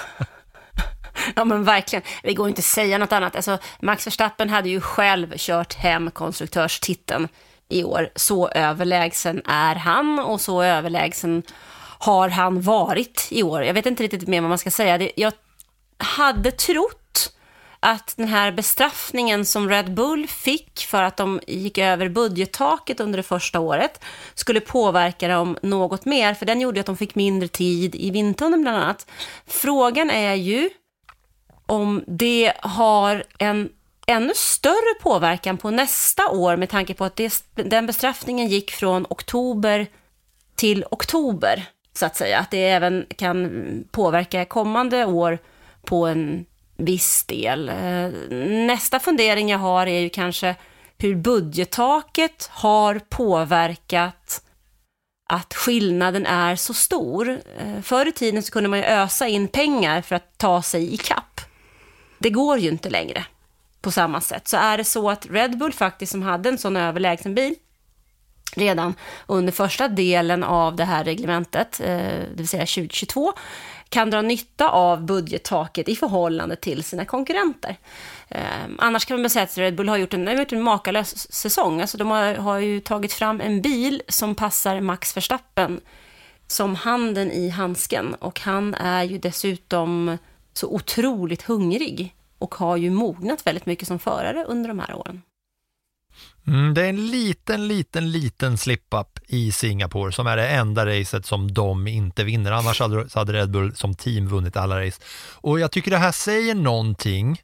Ja 1.37 1.45
men 1.45 1.65
verkligen, 1.65 2.03
det 2.23 2.35
går 2.35 2.49
inte 2.49 2.59
att 2.59 2.65
säga 2.65 2.99
något 2.99 3.13
annat. 3.13 3.37
Alltså, 3.37 3.59
Max 3.81 4.07
Verstappen 4.07 4.51
hade 4.51 4.69
ju 4.69 4.81
själv 4.81 5.35
kört 5.37 5.75
hem 5.75 6.11
konstruktörstiteln 6.11 7.29
i 7.69 7.85
år. 7.85 8.11
Så 8.17 8.49
överlägsen 8.49 9.43
är 9.45 9.75
han 9.75 10.19
och 10.19 10.41
så 10.41 10.63
överlägsen 10.63 11.43
har 11.99 12.29
han 12.29 12.61
varit 12.61 13.29
i 13.31 13.43
år. 13.43 13.65
Jag 13.65 13.75
vet 13.75 13.87
inte 13.87 14.03
riktigt 14.03 14.29
mer 14.29 14.41
vad 14.41 14.49
man 14.49 14.59
ska 14.59 14.71
säga. 14.71 15.11
Jag 15.17 15.33
hade 15.99 16.51
trott 16.51 16.97
att 17.81 18.15
den 18.17 18.29
här 18.29 18.53
bestraffningen 18.53 19.45
som 19.45 19.69
Red 19.69 19.95
Bull 19.95 20.27
fick 20.27 20.79
för 20.79 21.03
att 21.03 21.17
de 21.17 21.41
gick 21.47 21.79
över 21.79 22.09
budgettaket 22.09 23.01
under 23.01 23.17
det 23.17 23.23
första 23.23 23.61
året 23.61 24.05
skulle 24.35 24.61
påverka 24.61 25.29
dem 25.29 25.59
något 25.63 26.05
mer, 26.05 26.35
för 26.35 26.47
den 26.47 26.61
gjorde 26.61 26.81
att 26.81 26.87
de 26.87 26.97
fick 26.97 27.15
mindre 27.15 27.49
tid 27.49 27.95
i 27.95 28.11
vindtunneln 28.11 28.63
bland 28.63 28.77
annat. 28.77 29.07
Frågan 29.47 30.11
är 30.11 30.35
ju 30.35 30.71
om 31.71 32.05
det 32.07 32.53
har 32.59 33.25
en 33.39 33.69
ännu 34.07 34.33
större 34.35 34.95
påverkan 35.01 35.59
på 35.59 35.71
nästa 35.71 36.29
år 36.31 36.57
med 36.57 36.69
tanke 36.69 36.95
på 36.95 37.05
att 37.05 37.17
det, 37.17 37.45
den 37.55 37.87
bestraffningen 37.87 38.49
gick 38.49 38.71
från 38.71 39.07
oktober 39.11 39.87
till 40.55 40.85
oktober, 40.91 41.65
så 41.99 42.07
att 42.07 42.17
säga. 42.17 42.39
Att 42.39 42.51
det 42.51 42.65
även 42.65 43.07
kan 43.17 43.65
påverka 43.91 44.45
kommande 44.45 45.05
år 45.05 45.39
på 45.85 46.07
en 46.07 46.47
viss 46.77 47.25
del. 47.25 47.69
Eh, 47.69 48.09
nästa 48.49 48.99
fundering 48.99 49.49
jag 49.49 49.59
har 49.59 49.87
är 49.87 50.01
ju 50.01 50.09
kanske 50.09 50.55
hur 50.99 51.15
budgettaket 51.15 52.51
har 52.53 52.99
påverkat 53.09 54.43
att 55.29 55.55
skillnaden 55.55 56.27
är 56.27 56.57
så 56.57 56.75
stor. 56.75 57.41
Eh, 57.59 57.83
förr 57.83 58.07
i 58.07 58.13
tiden 58.13 58.43
så 58.43 58.53
kunde 58.53 58.69
man 58.69 58.79
ju 58.79 58.85
ösa 58.85 59.29
in 59.29 59.49
pengar 59.49 60.03
för 60.03 60.17
att 60.17 60.39
ta 60.39 60.63
sig 60.63 60.95
i 60.95 60.97
kapp. 60.97 61.30
Det 62.21 62.31
går 62.31 62.59
ju 62.59 62.69
inte 62.69 62.91
längre 62.91 63.25
på 63.81 63.91
samma 63.91 64.21
sätt. 64.21 64.49
Så 64.49 64.57
är 64.57 64.77
det 64.77 64.85
så 64.85 65.11
att 65.11 65.27
Red 65.31 65.59
Bull 65.59 65.73
faktiskt, 65.73 66.13
som 66.13 66.23
hade 66.23 66.49
en 66.49 66.59
sån 66.59 66.77
överlägsen 66.77 67.35
bil, 67.35 67.55
redan 68.57 68.95
under 69.27 69.53
första 69.53 69.89
delen 69.89 70.45
av 70.45 70.77
det 70.77 70.85
här 70.85 71.05
reglementet, 71.05 71.81
eh, 71.81 71.87
det 71.87 72.37
vill 72.37 72.49
säga 72.49 72.67
2022, 72.67 73.33
kan 73.89 74.11
dra 74.11 74.23
nytta 74.23 74.69
av 74.69 75.05
budgettaket 75.05 75.89
i 75.89 75.97
förhållande 75.97 76.57
till 76.57 76.85
sina 76.85 77.05
konkurrenter. 77.05 77.77
Eh, 78.29 78.41
annars 78.79 79.05
kan 79.05 79.21
man 79.21 79.31
säga 79.31 79.43
att 79.43 79.59
Red 79.59 79.75
Bull 79.75 79.89
har 79.89 79.97
gjort 79.97 80.15
en, 80.15 80.27
har 80.27 80.35
gjort 80.35 80.53
en 80.53 80.63
makalös 80.63 81.33
säsong. 81.33 81.81
Alltså 81.81 81.99
de 81.99 82.11
har, 82.11 82.35
har 82.35 82.59
ju 82.59 82.81
tagit 82.81 83.13
fram 83.13 83.41
en 83.41 83.63
bil 83.63 84.03
som 84.09 84.35
passar 84.35 84.81
Max 84.81 85.17
Verstappen 85.17 85.81
som 86.47 86.75
handen 86.75 87.33
i 87.33 87.49
handsken. 87.49 88.15
Och 88.15 88.41
han 88.41 88.75
är 88.75 89.03
ju 89.03 89.19
dessutom 89.19 90.19
så 90.53 90.69
otroligt 90.75 91.43
hungrig 91.43 92.15
och 92.39 92.55
har 92.55 92.77
ju 92.77 92.91
mognat 92.91 93.47
väldigt 93.47 93.67
mycket 93.67 93.89
som 93.89 93.99
förare 93.99 94.45
under 94.45 94.69
de 94.69 94.79
här 94.79 94.95
åren. 94.95 95.23
Mm, 96.47 96.75
det 96.75 96.85
är 96.85 96.89
en 96.89 97.11
liten, 97.11 97.69
liten, 97.69 98.13
liten 98.13 98.59
slip-up 98.59 99.19
i 99.27 99.53
Singapore 99.53 100.13
som 100.13 100.27
är 100.27 100.37
det 100.37 100.49
enda 100.49 100.87
racet 100.87 101.27
som 101.27 101.55
de 101.55 101.87
inte 101.87 102.25
vinner. 102.25 102.53
Annars 102.53 102.81
hade, 102.81 103.33
Red 103.33 103.51
Bull 103.51 103.77
som 103.77 103.95
team 103.95 104.29
vunnit 104.29 104.57
alla 104.57 104.87
race. 104.87 105.03
Och 105.33 105.61
jag 105.61 105.73
tycker 105.73 105.91
det 105.91 105.97
här 105.97 106.13
säger 106.13 106.55
någonting. 106.55 107.43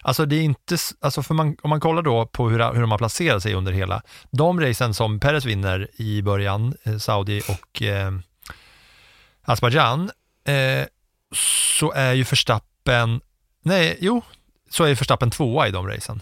Alltså 0.00 0.26
det 0.26 0.36
är 0.36 0.42
inte, 0.42 0.76
alltså 1.00 1.22
för 1.22 1.34
man, 1.34 1.56
om 1.62 1.70
man 1.70 1.80
kollar 1.80 2.02
då 2.02 2.26
på 2.26 2.48
hur, 2.48 2.72
hur 2.72 2.80
de 2.80 2.90
har 2.90 2.98
placerat 2.98 3.42
sig 3.42 3.54
under 3.54 3.72
hela, 3.72 4.02
de 4.30 4.60
racen 4.60 4.94
som 4.94 5.20
Perez 5.20 5.44
vinner 5.44 5.88
i 5.96 6.22
början, 6.22 6.74
eh, 6.82 6.96
Saudi 6.96 7.42
och 7.48 7.82
eh, 7.82 8.12
Azerbaijan, 9.42 10.10
eh, 10.44 10.86
så 11.78 11.92
är 11.92 12.12
ju 12.12 12.22
Verstappen, 12.22 13.20
nej, 13.62 13.98
jo, 14.00 14.22
så 14.70 14.84
är 14.84 14.88
ju 14.88 14.94
Verstappen 14.94 15.30
tvåa 15.30 15.68
i 15.68 15.70
de 15.70 15.88
racen. 15.88 16.20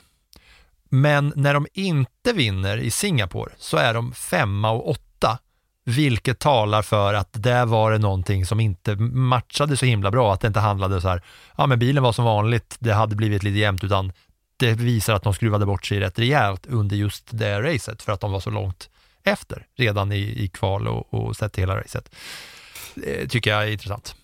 Men 0.89 1.33
när 1.37 1.55
de 1.55 1.67
inte 1.73 2.33
vinner 2.33 2.79
i 2.79 2.91
Singapore 2.91 3.53
så 3.59 3.77
är 3.77 3.95
de 3.95 4.13
femma 4.13 4.71
och 4.71 4.91
åtta, 4.91 5.39
vilket 5.85 6.39
talar 6.39 6.83
för 6.83 7.15
att 7.15 7.29
där 7.33 7.67
var 7.67 7.93
det 7.93 7.99
någonting 7.99 8.47
som 8.47 8.61
inte 8.61 8.97
matchade 8.97 9.77
så 9.77 9.87
himla 9.87 10.11
bra, 10.11 10.35
att 10.35 10.41
det 10.41 10.47
inte 10.49 10.61
handlade 10.61 11.01
så 11.01 11.09
här, 11.09 11.23
ja 11.57 11.67
men 11.67 11.79
bilen 11.79 12.03
var 12.03 12.13
som 12.13 12.25
vanligt, 12.25 12.77
det 12.79 12.93
hade 12.93 13.17
blivit 13.17 13.43
lite 13.43 13.59
jämnt, 13.59 13.85
utan 13.85 14.13
det 14.57 14.73
visar 14.73 15.15
att 15.15 15.23
de 15.23 15.35
skruvade 15.35 15.67
bort 15.67 15.87
sig 15.87 16.01
rätt 16.01 16.19
rejält 16.19 16.67
under 16.67 16.97
just 16.97 17.27
det 17.31 17.63
racet, 17.63 18.03
för 18.03 18.13
att 18.13 18.21
de 18.21 18.33
var 18.33 18.41
så 18.41 18.51
långt 18.51 18.91
efter, 19.23 19.67
redan 19.77 20.13
i, 20.13 20.45
i 20.45 20.49
kval 20.49 20.89
och, 20.89 21.15
och 21.15 21.37
sett 21.37 21.53
till 21.53 21.63
hela 21.63 21.81
racet. 21.81 22.15
Det 22.95 23.29
tycker 23.29 23.51
jag 23.51 23.63
är 23.63 23.73
intressant. 23.73 24.15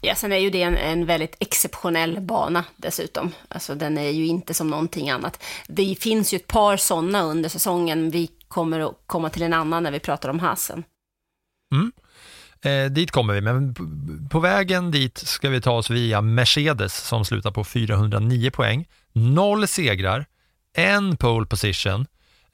Ja, 0.00 0.14
sen 0.14 0.32
är 0.32 0.36
ju 0.36 0.50
det 0.50 0.62
en, 0.62 0.76
en 0.76 1.06
väldigt 1.06 1.36
exceptionell 1.40 2.20
bana 2.20 2.64
dessutom. 2.76 3.32
Alltså 3.48 3.74
den 3.74 3.98
är 3.98 4.10
ju 4.10 4.26
inte 4.26 4.54
som 4.54 4.68
någonting 4.70 5.10
annat. 5.10 5.42
Det 5.66 5.96
finns 6.00 6.34
ju 6.34 6.36
ett 6.36 6.46
par 6.46 6.76
sådana 6.76 7.22
under 7.22 7.48
säsongen. 7.48 8.10
Vi 8.10 8.30
kommer 8.48 8.80
att 8.80 8.94
komma 9.06 9.30
till 9.30 9.42
en 9.42 9.52
annan 9.52 9.82
när 9.82 9.90
vi 9.90 10.00
pratar 10.00 10.28
om 10.28 10.38
Hasen. 10.38 10.84
Mm. 11.72 11.92
Eh, 12.62 12.90
dit 12.90 13.10
kommer 13.10 13.34
vi, 13.34 13.40
men 13.40 13.74
på 14.30 14.40
vägen 14.40 14.90
dit 14.90 15.18
ska 15.18 15.48
vi 15.48 15.60
ta 15.60 15.72
oss 15.72 15.90
via 15.90 16.20
Mercedes 16.20 17.08
som 17.08 17.24
slutar 17.24 17.50
på 17.50 17.64
409 17.64 18.50
poäng, 18.50 18.88
noll 19.12 19.68
segrar, 19.68 20.26
en 20.76 21.16
pole 21.16 21.46
position. 21.46 22.06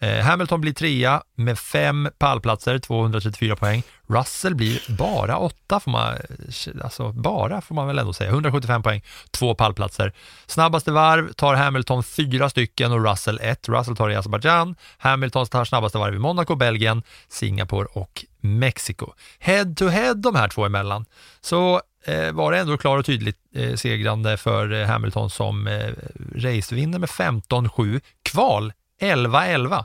Eh, 0.04 0.24
Hamilton 0.24 0.60
blir 0.60 0.72
trea 0.72 1.22
med 1.34 1.58
fem 1.58 2.08
pallplatser, 2.18 2.78
234 2.78 3.56
poäng. 3.56 3.82
Russell 4.06 4.54
blir 4.54 4.96
bara 4.98 5.38
åtta, 5.38 5.80
får 5.80 5.90
man, 5.90 6.14
eh, 6.14 6.84
alltså 6.84 7.12
bara 7.12 7.60
får 7.60 7.74
man 7.74 7.86
väl 7.86 7.98
ändå 7.98 8.12
säga, 8.12 8.30
175 8.30 8.82
poäng, 8.82 9.02
två 9.30 9.54
pallplatser. 9.54 10.12
Snabbaste 10.46 10.92
varv 10.92 11.32
tar 11.32 11.54
Hamilton 11.54 12.04
fyra 12.04 12.50
stycken 12.50 12.92
och 12.92 13.10
Russell 13.10 13.38
ett. 13.42 13.68
Russell 13.68 13.96
tar 13.96 14.10
i 14.10 14.16
Azerbaijan, 14.16 14.76
Hamilton 14.98 15.46
tar 15.46 15.64
snabbaste 15.64 15.98
varv 15.98 16.14
i 16.14 16.18
Monaco, 16.18 16.54
Belgien, 16.54 17.02
Singapore 17.28 17.86
och 17.92 18.24
Mexiko. 18.40 19.12
Head 19.38 19.74
to 19.76 19.86
head 19.88 20.14
de 20.14 20.34
här 20.34 20.48
två 20.48 20.64
emellan, 20.64 21.04
så 21.40 21.80
eh, 22.04 22.32
var 22.32 22.52
det 22.52 22.58
ändå 22.58 22.76
klar 22.76 22.98
och 22.98 23.06
tydligt 23.06 23.36
eh, 23.54 23.74
segrande 23.74 24.36
för 24.36 24.72
eh, 24.72 24.86
Hamilton 24.86 25.30
som 25.30 25.66
eh, 25.66 25.90
racevinner 26.34 26.98
med 26.98 27.08
15-7, 27.08 28.00
kval 28.22 28.72
11-11. 29.00 29.84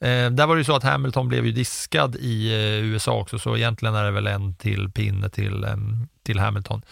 Eh, 0.00 0.30
där 0.30 0.46
var 0.46 0.54
det 0.54 0.60
ju 0.60 0.64
så 0.64 0.76
att 0.76 0.82
Hamilton 0.82 1.28
blev 1.28 1.46
ju 1.46 1.52
diskad 1.52 2.16
i 2.16 2.52
eh, 2.52 2.84
USA 2.84 3.12
också, 3.12 3.38
så 3.38 3.56
egentligen 3.56 3.94
är 3.94 4.04
det 4.04 4.10
väl 4.10 4.26
en 4.26 4.54
till 4.54 4.90
pinne 4.90 5.28
till, 5.28 5.66
till 6.22 6.38
Hamilton. 6.38 6.82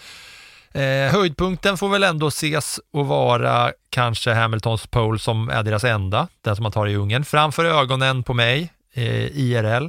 Eh, 0.73 1.13
höjdpunkten 1.13 1.79
får 1.79 1.89
väl 1.89 2.03
ändå 2.05 2.29
ses 2.29 2.81
och 2.93 3.07
vara 3.07 3.73
kanske 3.91 4.33
Hamiltons 4.33 4.87
pole 4.87 5.19
som 5.19 5.49
är 5.51 5.63
deras 5.63 5.85
enda, 5.85 6.29
den 6.43 6.57
som 6.57 6.63
man 6.63 6.73
tar 6.73 6.87
i 6.87 6.97
Ungern, 6.97 7.25
framför 7.25 7.65
ögonen 7.65 8.23
på 8.23 8.35
mig, 8.35 8.73
eh, 8.93 9.39
IRL, 9.39 9.89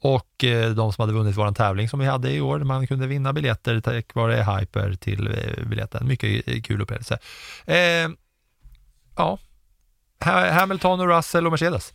och 0.00 0.44
eh, 0.44 0.70
de 0.70 0.92
som 0.92 1.02
hade 1.02 1.12
vunnit 1.12 1.36
vår 1.36 1.52
tävling 1.52 1.88
som 1.88 1.98
vi 2.00 2.06
hade 2.06 2.30
i 2.32 2.40
år, 2.40 2.58
man 2.58 2.86
kunde 2.86 3.06
vinna 3.06 3.32
biljetter 3.32 3.80
tack 3.80 4.14
vare 4.14 4.34
Hyper 4.58 4.94
till 4.94 5.26
eh, 5.26 5.66
biljetten. 5.66 6.08
Mycket 6.08 6.48
eh, 6.48 6.60
kul 6.62 6.82
upplevelse. 6.82 7.18
Eh, 7.66 8.08
ja, 9.16 9.38
Ha- 10.24 10.50
Hamilton 10.50 11.00
och 11.00 11.08
Russell 11.08 11.46
och 11.46 11.52
Mercedes. 11.52 11.92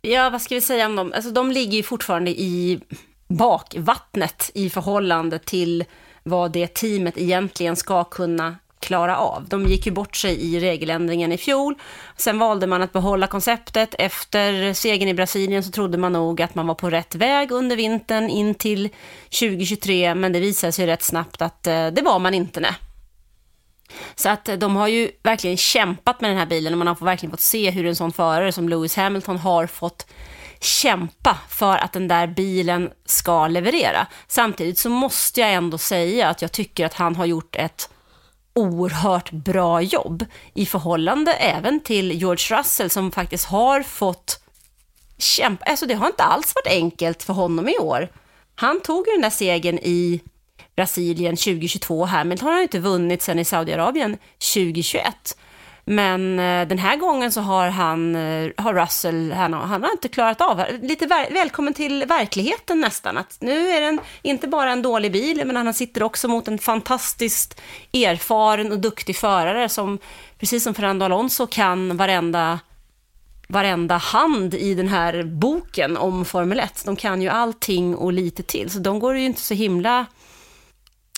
Ja, 0.00 0.30
vad 0.30 0.42
ska 0.42 0.54
vi 0.54 0.60
säga 0.60 0.86
om 0.86 0.96
dem? 0.96 1.12
Alltså, 1.14 1.30
de 1.30 1.52
ligger 1.52 1.76
ju 1.76 1.82
fortfarande 1.82 2.30
i 2.30 2.80
bakvattnet 3.28 4.50
i 4.54 4.70
förhållande 4.70 5.38
till 5.38 5.84
vad 6.22 6.52
det 6.52 6.74
teamet 6.74 7.18
egentligen 7.18 7.76
ska 7.76 8.04
kunna 8.04 8.56
klara 8.80 9.16
av. 9.16 9.48
De 9.48 9.66
gick 9.66 9.86
ju 9.86 9.92
bort 9.92 10.16
sig 10.16 10.40
i 10.40 10.60
regeländringen 10.60 11.32
i 11.32 11.38
fjol. 11.38 11.74
Sen 12.16 12.38
valde 12.38 12.66
man 12.66 12.82
att 12.82 12.92
behålla 12.92 13.26
konceptet. 13.26 13.94
Efter 13.98 14.72
segern 14.72 15.08
i 15.08 15.14
Brasilien 15.14 15.64
så 15.64 15.70
trodde 15.70 15.98
man 15.98 16.12
nog 16.12 16.42
att 16.42 16.54
man 16.54 16.66
var 16.66 16.74
på 16.74 16.90
rätt 16.90 17.14
väg 17.14 17.50
under 17.52 17.76
vintern 17.76 18.30
in 18.30 18.54
till 18.54 18.88
2023, 19.40 20.14
men 20.14 20.32
det 20.32 20.40
visade 20.40 20.72
sig 20.72 20.86
rätt 20.86 21.02
snabbt 21.02 21.42
att 21.42 21.66
eh, 21.66 21.86
det 21.86 22.02
var 22.02 22.18
man 22.18 22.34
inte. 22.34 22.60
Nej. 22.60 22.72
Så 24.14 24.28
att 24.28 24.48
de 24.58 24.76
har 24.76 24.88
ju 24.88 25.10
verkligen 25.22 25.56
kämpat 25.56 26.20
med 26.20 26.30
den 26.30 26.38
här 26.38 26.46
bilen 26.46 26.72
och 26.72 26.78
man 26.78 26.86
har 26.86 26.94
verkligen 26.94 27.30
fått 27.30 27.40
se 27.40 27.70
hur 27.70 27.86
en 27.86 27.96
sån 27.96 28.12
förare 28.12 28.52
som 28.52 28.68
Lewis 28.68 28.96
Hamilton 28.96 29.38
har 29.38 29.66
fått 29.66 30.06
kämpa 30.60 31.38
för 31.48 31.76
att 31.76 31.92
den 31.92 32.08
där 32.08 32.26
bilen 32.26 32.90
ska 33.04 33.46
leverera. 33.48 34.06
Samtidigt 34.28 34.78
så 34.78 34.90
måste 34.90 35.40
jag 35.40 35.52
ändå 35.52 35.78
säga 35.78 36.28
att 36.28 36.42
jag 36.42 36.52
tycker 36.52 36.86
att 36.86 36.94
han 36.94 37.16
har 37.16 37.26
gjort 37.26 37.56
ett 37.56 37.90
oerhört 38.54 39.30
bra 39.30 39.82
jobb 39.82 40.24
i 40.54 40.66
förhållande 40.66 41.32
även 41.32 41.80
till 41.80 42.12
George 42.12 42.58
Russell 42.58 42.90
som 42.90 43.12
faktiskt 43.12 43.44
har 43.44 43.82
fått 43.82 44.42
kämpa. 45.18 45.64
Alltså 45.64 45.86
det 45.86 45.94
har 45.94 46.06
inte 46.06 46.22
alls 46.22 46.54
varit 46.54 46.74
enkelt 46.76 47.22
för 47.22 47.32
honom 47.32 47.68
i 47.68 47.78
år. 47.78 48.08
Han 48.54 48.80
tog 48.80 49.06
ju 49.06 49.12
den 49.12 49.22
där 49.22 49.30
segern 49.30 49.78
i 49.78 50.20
Brasilien 50.76 51.36
2022. 51.36 52.04
Hamilton 52.04 52.46
har 52.46 52.54
han 52.54 52.62
inte 52.62 52.78
vunnit 52.78 53.22
sen 53.22 53.38
i 53.38 53.44
Saudiarabien 53.44 54.16
2021. 54.54 55.36
Men 55.84 56.38
eh, 56.38 56.68
den 56.68 56.78
här 56.78 56.96
gången 56.96 57.32
så 57.32 57.40
har 57.40 57.68
han, 57.68 58.14
eh, 58.14 58.50
har 58.56 58.74
Russell, 58.74 59.32
han 59.32 59.52
har, 59.52 59.60
han 59.60 59.82
har 59.82 59.92
inte 59.92 60.08
klarat 60.08 60.40
av, 60.40 60.64
lite 60.82 61.06
väl, 61.06 61.32
välkommen 61.32 61.74
till 61.74 62.04
verkligheten 62.08 62.80
nästan. 62.80 63.16
Att 63.16 63.36
nu 63.40 63.68
är 63.68 63.80
den 63.80 64.00
inte 64.22 64.48
bara 64.48 64.72
en 64.72 64.82
dålig 64.82 65.12
bil, 65.12 65.42
men 65.46 65.56
han 65.56 65.74
sitter 65.74 66.02
också 66.02 66.28
mot 66.28 66.48
en 66.48 66.58
fantastiskt 66.58 67.60
erfaren 67.92 68.72
och 68.72 68.78
duktig 68.78 69.16
förare 69.16 69.68
som, 69.68 69.98
precis 70.38 70.64
som 70.64 70.74
Fernando 70.74 71.04
Alonso, 71.04 71.46
kan 71.46 71.96
varenda, 71.96 72.60
varenda 73.48 73.96
hand 73.96 74.54
i 74.54 74.74
den 74.74 74.88
här 74.88 75.22
boken 75.22 75.96
om 75.96 76.24
Formel 76.24 76.60
1. 76.60 76.82
De 76.84 76.96
kan 76.96 77.22
ju 77.22 77.28
allting 77.28 77.94
och 77.94 78.12
lite 78.12 78.42
till, 78.42 78.70
så 78.70 78.78
de 78.78 78.98
går 78.98 79.16
ju 79.16 79.24
inte 79.24 79.40
så 79.40 79.54
himla 79.54 80.06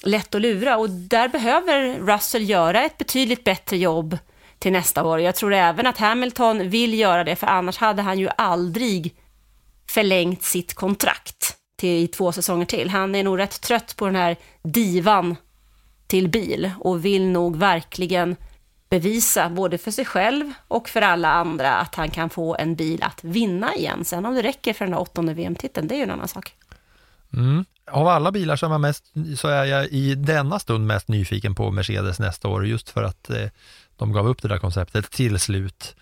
lätt 0.05 0.35
att 0.35 0.41
lura 0.41 0.77
och 0.77 0.91
där 0.91 1.29
behöver 1.29 1.99
Russell 1.99 2.51
göra 2.51 2.83
ett 2.83 2.99
betydligt 2.99 3.45
bättre 3.45 3.77
jobb 3.77 4.19
till 4.59 4.73
nästa 4.73 5.05
år. 5.05 5.21
Jag 5.21 5.35
tror 5.35 5.53
även 5.55 5.87
att 5.87 5.99
Hamilton 5.99 6.71
vill 6.71 6.99
göra 6.99 7.25
det, 7.25 7.37
för 7.37 7.47
annars 7.47 7.77
hade 7.77 8.03
han 8.03 8.19
ju 8.19 8.29
aldrig 8.37 9.15
förlängt 9.91 10.43
sitt 10.43 10.75
kontrakt 10.75 11.57
till 11.77 12.11
två 12.11 12.33
säsonger 12.33 12.67
till. 12.67 12.91
Han 12.91 13.15
är 13.15 13.25
nog 13.25 13.39
rätt 13.39 13.61
trött 13.61 13.97
på 13.97 14.07
den 14.07 14.17
här 14.17 14.37
divan 14.63 15.37
till 16.07 16.29
bil 16.29 16.71
och 16.79 17.05
vill 17.05 17.27
nog 17.27 17.57
verkligen 17.57 18.37
bevisa 18.89 19.51
både 19.51 19.79
för 19.79 19.91
sig 19.91 20.05
själv 20.05 20.53
och 20.69 20.89
för 20.89 21.03
alla 21.03 21.33
andra 21.33 21.75
att 21.75 21.95
han 21.95 22.11
kan 22.11 22.31
få 22.31 22.57
en 22.57 22.75
bil 22.75 23.03
att 23.03 23.25
vinna 23.25 23.75
igen. 23.77 24.05
Sen 24.05 24.27
om 24.27 24.35
det 24.35 24.43
räcker 24.43 24.73
för 24.73 24.85
den 24.85 24.95
här 24.95 25.01
åttonde 25.01 25.35
VM-titeln, 25.35 25.89
det 25.89 25.95
är 25.95 25.97
ju 25.97 26.03
en 26.03 26.11
annan 26.11 26.29
sak. 26.29 26.55
Mm. 27.33 27.65
Av 27.91 28.09
alla 28.09 28.32
bilar 28.32 28.57
som 28.57 28.72
är, 28.72 28.78
mest, 28.78 29.05
så 29.37 29.49
är 29.49 29.64
jag 29.64 29.87
i 29.87 30.14
denna 30.14 30.59
stund 30.59 30.87
mest 30.87 31.09
nyfiken 31.09 31.55
på 31.55 31.70
Mercedes 31.70 32.18
nästa 32.18 32.49
år, 32.49 32.66
just 32.66 32.91
för 32.91 33.03
att 33.03 33.30
eh, 33.30 33.49
de 33.97 34.12
gav 34.12 34.28
upp 34.28 34.43
det 34.43 34.49
där 34.49 34.59
konceptet 34.59 35.11
till 35.11 35.39
slut. 35.39 35.97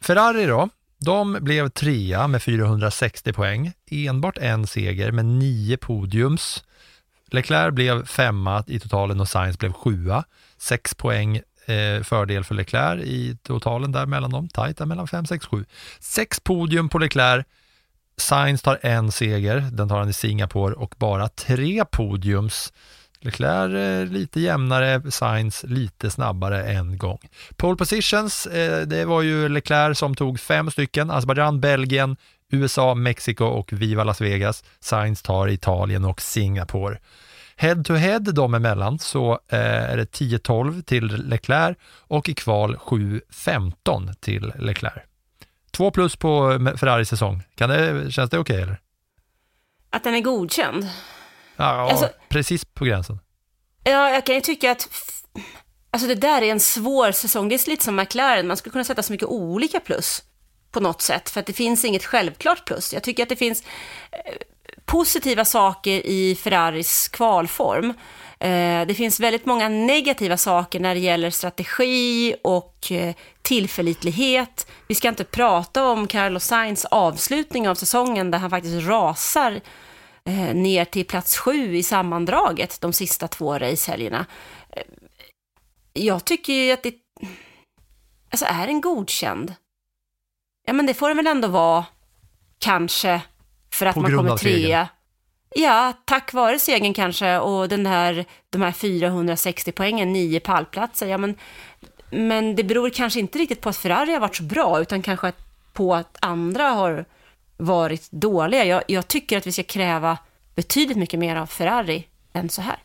Ferrari 0.00 0.46
då, 0.46 0.68
de 0.98 1.38
blev 1.40 1.68
trea 1.68 2.28
med 2.28 2.42
460 2.42 3.32
poäng, 3.32 3.72
enbart 3.90 4.38
en 4.38 4.66
seger 4.66 5.12
med 5.12 5.24
nio 5.24 5.76
podiums. 5.76 6.64
Leclerc 7.30 7.74
blev 7.74 8.06
femma 8.06 8.64
i 8.66 8.80
totalen 8.80 9.20
och 9.20 9.28
Sainz 9.28 9.58
blev 9.58 9.72
sjua. 9.72 10.24
Sex 10.58 10.94
poäng 10.94 11.36
eh, 11.66 12.02
fördel 12.02 12.44
för 12.44 12.54
Leclerc 12.54 13.04
i 13.04 13.36
totalen 13.42 13.92
där 13.92 14.06
mellan 14.06 14.30
dem, 14.30 14.48
tajt 14.48 14.78
där 14.78 14.86
mellan 14.86 15.08
5, 15.08 15.26
6, 15.26 15.46
7. 15.46 15.64
Sex 16.00 16.40
podium 16.40 16.88
på 16.88 16.98
Leclerc, 16.98 17.46
Sainz 18.20 18.62
tar 18.62 18.78
en 18.82 19.12
seger, 19.12 19.64
den 19.72 19.88
tar 19.88 19.98
han 19.98 20.08
i 20.08 20.12
Singapore 20.12 20.74
och 20.74 20.94
bara 20.98 21.28
tre 21.28 21.84
podiums. 21.84 22.72
Leclerc 23.20 23.74
eh, 23.74 24.12
lite 24.12 24.40
jämnare, 24.40 25.10
Sainz 25.10 25.64
lite 25.68 26.10
snabbare 26.10 26.64
en 26.64 26.98
gång. 26.98 27.18
Pole 27.56 27.76
positions, 27.76 28.46
eh, 28.46 28.86
det 28.86 29.04
var 29.04 29.22
ju 29.22 29.48
Leclerc 29.48 29.98
som 29.98 30.14
tog 30.14 30.40
fem 30.40 30.70
stycken, 30.70 31.10
Azerbaijan, 31.10 31.60
Belgien, 31.60 32.16
USA, 32.50 32.94
Mexiko 32.94 33.44
och 33.44 33.72
Viva 33.72 34.04
Las 34.04 34.20
Vegas. 34.20 34.64
Sainz 34.80 35.22
tar 35.22 35.48
Italien 35.48 36.04
och 36.04 36.20
Singapore. 36.20 36.98
Head 37.56 37.84
to 37.84 37.94
head 37.94 38.20
dem 38.20 38.54
emellan 38.54 38.98
så 38.98 39.32
eh, 39.32 39.58
är 39.60 39.96
det 39.96 40.12
10-12 40.12 40.82
till 40.82 41.06
Leclerc 41.06 41.76
och 41.84 42.28
i 42.28 42.34
kval 42.34 42.76
7-15 42.76 44.14
till 44.20 44.52
Leclerc. 44.58 45.02
Två 45.76 45.90
plus 45.90 46.16
på 46.16 46.58
Ferraris 46.76 47.08
säsong. 47.08 47.42
Kan 47.54 47.70
det, 47.70 48.10
känns 48.10 48.30
det 48.30 48.38
okej 48.38 48.54
okay, 48.54 48.62
eller? 48.62 48.80
Att 49.90 50.04
den 50.04 50.14
är 50.14 50.20
godkänd? 50.20 50.88
Ja, 51.56 51.64
Alltså- 51.90 52.08
precis 52.28 52.64
på 52.64 52.84
gränsen. 52.84 53.18
Ja, 53.84 54.10
jag 54.10 54.26
kan 54.26 54.34
ju 54.34 54.40
tycka 54.40 54.70
att 54.72 54.88
alltså 55.90 56.08
det 56.08 56.14
där 56.14 56.42
är 56.42 56.50
en 56.50 56.60
svår 56.60 57.12
säsong. 57.12 57.48
Det 57.48 57.54
är 57.54 57.70
lite 57.70 57.84
som 57.84 57.96
McLaren, 57.96 58.46
man 58.46 58.56
skulle 58.56 58.72
kunna 58.72 58.84
sätta 58.84 59.02
så 59.02 59.12
mycket 59.12 59.28
olika 59.28 59.80
plus 59.80 60.22
på 60.70 60.80
något 60.80 61.02
sätt, 61.02 61.30
för 61.30 61.40
att 61.40 61.46
det 61.46 61.52
finns 61.52 61.84
inget 61.84 62.04
självklart 62.04 62.64
plus. 62.64 62.92
Jag 62.94 63.02
tycker 63.02 63.22
att 63.22 63.28
det 63.28 63.36
finns 63.36 63.62
eh, 64.12 64.34
positiva 64.84 65.44
saker 65.44 66.06
i 66.06 66.34
Ferraris 66.34 67.08
kvalform. 67.08 67.94
Eh, 68.40 68.86
det 68.86 68.94
finns 68.96 69.20
väldigt 69.20 69.46
många 69.46 69.68
negativa 69.68 70.36
saker 70.36 70.80
när 70.80 70.94
det 70.94 71.00
gäller 71.00 71.30
strategi 71.30 72.34
och 72.44 72.92
eh, 72.92 73.14
tillförlitlighet. 73.42 74.66
Vi 74.88 74.94
ska 74.94 75.08
inte 75.08 75.24
prata 75.24 75.84
om 75.88 76.06
Carlos 76.06 76.44
Sainz 76.44 76.84
avslutning 76.84 77.68
av 77.68 77.74
säsongen 77.74 78.30
där 78.30 78.38
han 78.38 78.50
faktiskt 78.50 78.86
rasar 78.88 79.60
eh, 80.24 80.54
ner 80.54 80.84
till 80.84 81.06
plats 81.06 81.36
sju 81.38 81.76
i 81.76 81.82
sammandraget 81.82 82.80
de 82.80 82.92
sista 82.92 83.28
två 83.28 83.58
racehelgerna. 83.58 84.26
Eh, 84.70 84.82
Jag 85.92 86.24
tycker 86.24 86.52
ju 86.52 86.72
att 86.72 86.82
det 86.82 86.94
alltså 88.30 88.46
är 88.48 88.68
en 88.68 88.80
godkänd. 88.80 89.54
Ja, 90.66 90.72
men 90.72 90.86
det 90.86 90.94
får 90.94 91.08
den 91.08 91.16
väl 91.16 91.26
ändå 91.26 91.48
vara, 91.48 91.84
kanske, 92.58 93.20
för 93.72 93.86
att 93.86 93.96
man 93.96 94.16
kommer 94.16 94.36
trea. 94.36 94.88
Ja, 95.58 95.92
tack 96.04 96.32
vare 96.32 96.58
segern 96.58 96.94
kanske 96.94 97.38
och 97.38 97.68
den 97.68 97.86
här, 97.86 98.24
de 98.50 98.62
här 98.62 98.72
460 98.72 99.72
poängen, 99.72 100.12
nio 100.12 100.40
pallplatser. 100.40 101.06
Ja, 101.06 101.18
men, 101.18 101.34
men 102.10 102.56
det 102.56 102.64
beror 102.64 102.90
kanske 102.90 103.20
inte 103.20 103.38
riktigt 103.38 103.60
på 103.60 103.68
att 103.68 103.76
Ferrari 103.76 104.12
har 104.12 104.20
varit 104.20 104.36
så 104.36 104.42
bra, 104.42 104.80
utan 104.80 105.02
kanske 105.02 105.32
på 105.72 105.94
att 105.94 106.16
andra 106.20 106.64
har 106.64 107.04
varit 107.56 108.10
dåliga. 108.10 108.64
Jag, 108.64 108.82
jag 108.88 109.08
tycker 109.08 109.38
att 109.38 109.46
vi 109.46 109.52
ska 109.52 109.62
kräva 109.62 110.18
betydligt 110.54 110.98
mycket 110.98 111.20
mer 111.20 111.36
av 111.36 111.46
Ferrari 111.46 112.06
än 112.32 112.48
så 112.48 112.62
här. 112.62 112.76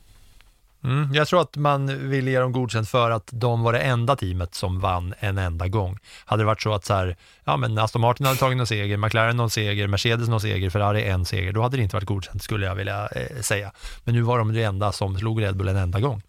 Mm, 0.83 1.13
jag 1.13 1.27
tror 1.27 1.41
att 1.41 1.57
man 1.57 2.09
vill 2.09 2.27
ge 2.27 2.39
dem 2.39 2.51
godkänt 2.51 2.89
för 2.89 3.11
att 3.11 3.29
de 3.31 3.63
var 3.63 3.73
det 3.73 3.79
enda 3.79 4.15
teamet 4.15 4.55
som 4.55 4.79
vann 4.79 5.13
en 5.19 5.37
enda 5.37 5.67
gång. 5.67 5.97
Hade 6.25 6.41
det 6.41 6.47
varit 6.47 6.61
så 6.61 6.73
att 6.73 6.85
så 6.85 6.93
här, 6.93 7.17
ja, 7.43 7.57
men 7.57 7.77
Aston 7.77 8.01
Martin 8.01 8.25
hade 8.25 8.39
tagit 8.39 8.57
någon 8.57 8.67
seger, 8.67 8.97
McLaren 8.97 9.37
någon 9.37 9.49
seger, 9.49 9.87
Mercedes 9.87 10.29
någon 10.29 10.41
seger, 10.41 10.69
Ferrari 10.69 11.03
en 11.03 11.25
seger, 11.25 11.53
då 11.53 11.61
hade 11.61 11.77
det 11.77 11.83
inte 11.83 11.95
varit 11.95 12.07
godkänt 12.07 12.43
skulle 12.43 12.65
jag 12.65 12.75
vilja 12.75 13.07
eh, 13.07 13.41
säga. 13.41 13.71
Men 14.03 14.15
nu 14.15 14.21
var 14.21 14.37
de 14.37 14.53
det 14.53 14.63
enda 14.63 14.91
som 14.91 15.17
slog 15.17 15.41
Red 15.41 15.57
Bull 15.57 15.67
en 15.67 15.77
enda 15.77 15.99
gång. 15.99 16.21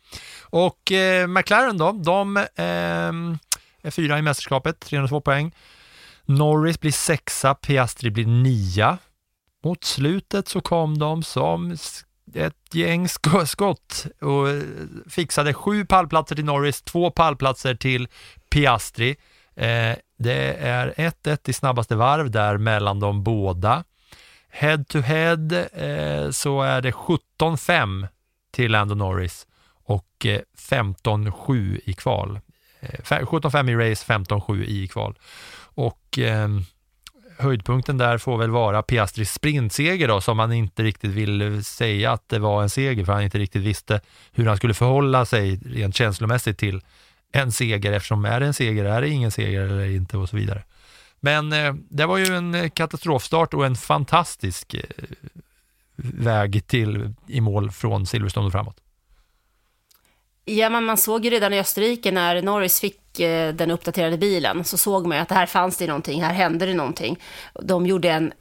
Och 0.42 0.92
eh, 0.92 1.26
McLaren 1.26 1.78
då, 1.78 1.92
de 1.92 2.36
eh, 2.36 2.44
är 3.82 3.90
fyra 3.90 4.18
i 4.18 4.22
mästerskapet, 4.22 4.80
302 4.80 5.20
poäng. 5.20 5.54
Norris 6.24 6.80
blir 6.80 6.92
sexa, 6.92 7.54
Piastri 7.54 8.10
blir 8.10 8.26
nia. 8.26 8.98
Mot 9.64 9.84
slutet 9.84 10.48
så 10.48 10.60
kom 10.60 10.98
de 10.98 11.22
som 11.22 11.76
ett 12.34 12.74
gäng 12.74 13.08
skott 13.46 14.06
och 14.20 14.46
fixade 15.10 15.54
sju 15.54 15.84
pallplatser 15.84 16.36
till 16.36 16.44
Norris, 16.44 16.82
två 16.82 17.10
pallplatser 17.10 17.74
till 17.74 18.08
Piastri. 18.50 19.16
Eh, 19.56 19.96
det 20.18 20.54
är 20.60 20.94
1-1 20.96 21.50
i 21.50 21.52
snabbaste 21.52 21.96
varv 21.96 22.30
där 22.30 22.58
mellan 22.58 23.00
de 23.00 23.22
båda. 23.22 23.84
Head 24.48 24.84
to 24.88 24.98
head 24.98 25.66
eh, 25.72 26.30
så 26.30 26.62
är 26.62 26.80
det 26.80 26.90
17-5 26.90 28.08
till 28.50 28.72
Lando 28.72 28.94
Norris 28.94 29.46
och 29.84 30.26
eh, 30.26 30.40
15-7 30.58 31.80
i 31.84 31.92
kval. 31.92 32.40
Eh, 32.80 33.00
17-5 33.00 33.70
i 33.70 33.90
race, 33.90 34.12
15-7 34.12 34.64
i 34.64 34.88
kval. 34.88 35.18
Och 35.74 36.18
eh, 36.18 36.48
höjdpunkten 37.42 37.98
där 37.98 38.18
får 38.18 38.38
väl 38.38 38.50
vara 38.50 38.82
Piastris 38.82 39.32
sprintseger 39.32 40.08
då, 40.08 40.20
som 40.20 40.38
han 40.38 40.52
inte 40.52 40.82
riktigt 40.82 41.10
vill 41.10 41.64
säga 41.64 42.12
att 42.12 42.28
det 42.28 42.38
var 42.38 42.62
en 42.62 42.70
seger, 42.70 43.04
för 43.04 43.12
han 43.12 43.22
inte 43.22 43.38
riktigt 43.38 43.62
visste 43.62 44.00
hur 44.32 44.46
han 44.46 44.56
skulle 44.56 44.74
förhålla 44.74 45.24
sig 45.26 45.56
rent 45.56 45.96
känslomässigt 45.96 46.58
till 46.58 46.82
en 47.32 47.52
seger, 47.52 47.92
eftersom 47.92 48.24
är 48.24 48.40
det 48.40 48.46
en 48.46 48.54
seger, 48.54 48.84
är 48.84 49.00
det 49.00 49.08
ingen 49.08 49.30
seger 49.30 49.60
eller 49.60 49.90
inte 49.90 50.16
och 50.16 50.28
så 50.28 50.36
vidare. 50.36 50.62
Men 51.20 51.52
eh, 51.52 51.74
det 51.90 52.06
var 52.06 52.18
ju 52.18 52.26
en 52.26 52.54
eh, 52.54 52.70
katastrofstart 52.70 53.54
och 53.54 53.66
en 53.66 53.76
fantastisk 53.76 54.74
eh, 54.74 54.82
väg 55.96 56.66
till 56.66 57.14
i 57.28 57.40
mål 57.40 57.70
från 57.70 58.06
Silverstone 58.06 58.46
och 58.46 58.52
framåt. 58.52 58.76
Ja, 60.44 60.70
men 60.70 60.84
man 60.84 60.98
såg 60.98 61.24
ju 61.24 61.30
redan 61.30 61.52
i 61.52 61.60
Österrike 61.60 62.10
när 62.10 62.42
Norris 62.42 62.80
fick 62.80 63.01
Eh, 63.20 63.54
den 63.54 63.70
uppdaterade 63.70 64.18
bilen, 64.18 64.64
så 64.64 64.78
såg 64.78 65.06
man 65.06 65.16
ju 65.16 65.22
att 65.22 65.28
det 65.28 65.34
här 65.34 65.46
fanns 65.46 65.76
det 65.76 65.86
någonting, 65.86 66.22
här 66.22 66.32
hände 66.32 66.66
det 66.66 66.74
någonting. 66.74 67.20
De 67.62 67.86
gjorde 67.86 68.10
en 68.10 68.32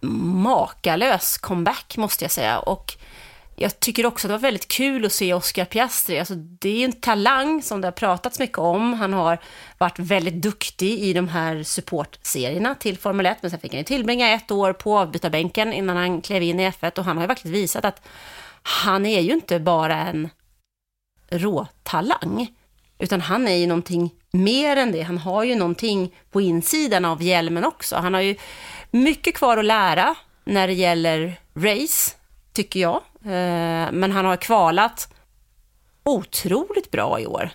makalös 0.00 1.38
comeback, 1.38 1.96
måste 1.96 2.24
jag 2.24 2.30
säga. 2.30 2.58
Och 2.58 2.96
jag 3.56 3.80
tycker 3.80 4.06
också 4.06 4.26
att 4.26 4.28
det 4.28 4.32
var 4.32 4.38
väldigt 4.38 4.68
kul 4.68 5.04
att 5.04 5.12
se 5.12 5.34
Oscar 5.34 5.64
Piastri. 5.64 6.18
Alltså, 6.18 6.34
det 6.34 6.68
är 6.68 6.84
en 6.84 6.92
talang 6.92 7.62
som 7.62 7.80
det 7.80 7.86
har 7.86 7.92
pratats 7.92 8.38
mycket 8.38 8.58
om. 8.58 8.92
Han 8.92 9.12
har 9.12 9.38
varit 9.78 9.98
väldigt 9.98 10.42
duktig 10.42 10.98
i 10.98 11.12
de 11.12 11.28
här 11.28 11.62
supportserierna 11.62 12.74
till 12.74 12.98
Formel 12.98 13.26
1, 13.26 13.38
men 13.40 13.50
sen 13.50 13.60
fick 13.60 13.72
han 13.72 13.78
ju 13.78 13.84
tillbringa 13.84 14.28
ett 14.28 14.50
år 14.50 14.72
på 14.72 14.98
avbytarbänken 14.98 15.72
innan 15.72 15.96
han 15.96 16.20
klev 16.20 16.42
in 16.42 16.60
i 16.60 16.70
F1 16.70 16.98
och 16.98 17.04
han 17.04 17.16
har 17.16 17.24
ju 17.24 17.28
verkligen 17.28 17.52
visat 17.52 17.84
att 17.84 18.02
han 18.62 19.06
är 19.06 19.20
ju 19.20 19.32
inte 19.32 19.60
bara 19.60 19.96
en 19.96 20.28
råtalang, 21.30 22.54
utan 23.00 23.20
han 23.20 23.48
är 23.48 23.56
ju 23.56 23.66
någonting 23.66 24.10
mer 24.30 24.76
än 24.76 24.92
det. 24.92 25.02
Han 25.02 25.18
har 25.18 25.44
ju 25.44 25.54
någonting 25.54 26.14
på 26.30 26.40
insidan 26.40 27.04
av 27.04 27.22
hjälmen 27.22 27.64
också. 27.64 27.96
Han 27.96 28.14
har 28.14 28.20
ju 28.20 28.36
mycket 28.90 29.34
kvar 29.34 29.56
att 29.56 29.64
lära 29.64 30.14
när 30.44 30.66
det 30.66 30.72
gäller 30.72 31.40
race, 31.54 32.16
tycker 32.52 32.80
jag. 32.80 33.00
Eh, 33.24 33.92
men 33.92 34.12
han 34.12 34.24
har 34.24 34.36
kvalat 34.36 35.08
otroligt 36.04 36.90
bra 36.90 37.20
i 37.20 37.26
år, 37.26 37.50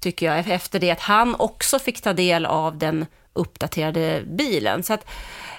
tycker 0.00 0.26
jag, 0.26 0.50
efter 0.50 0.78
det 0.78 0.90
att 0.90 1.00
han 1.00 1.34
också 1.34 1.78
fick 1.78 2.00
ta 2.00 2.12
del 2.12 2.46
av 2.46 2.78
den 2.78 3.06
uppdaterade 3.32 4.22
bilen. 4.26 4.82
Så 4.82 4.92
att 4.94 5.10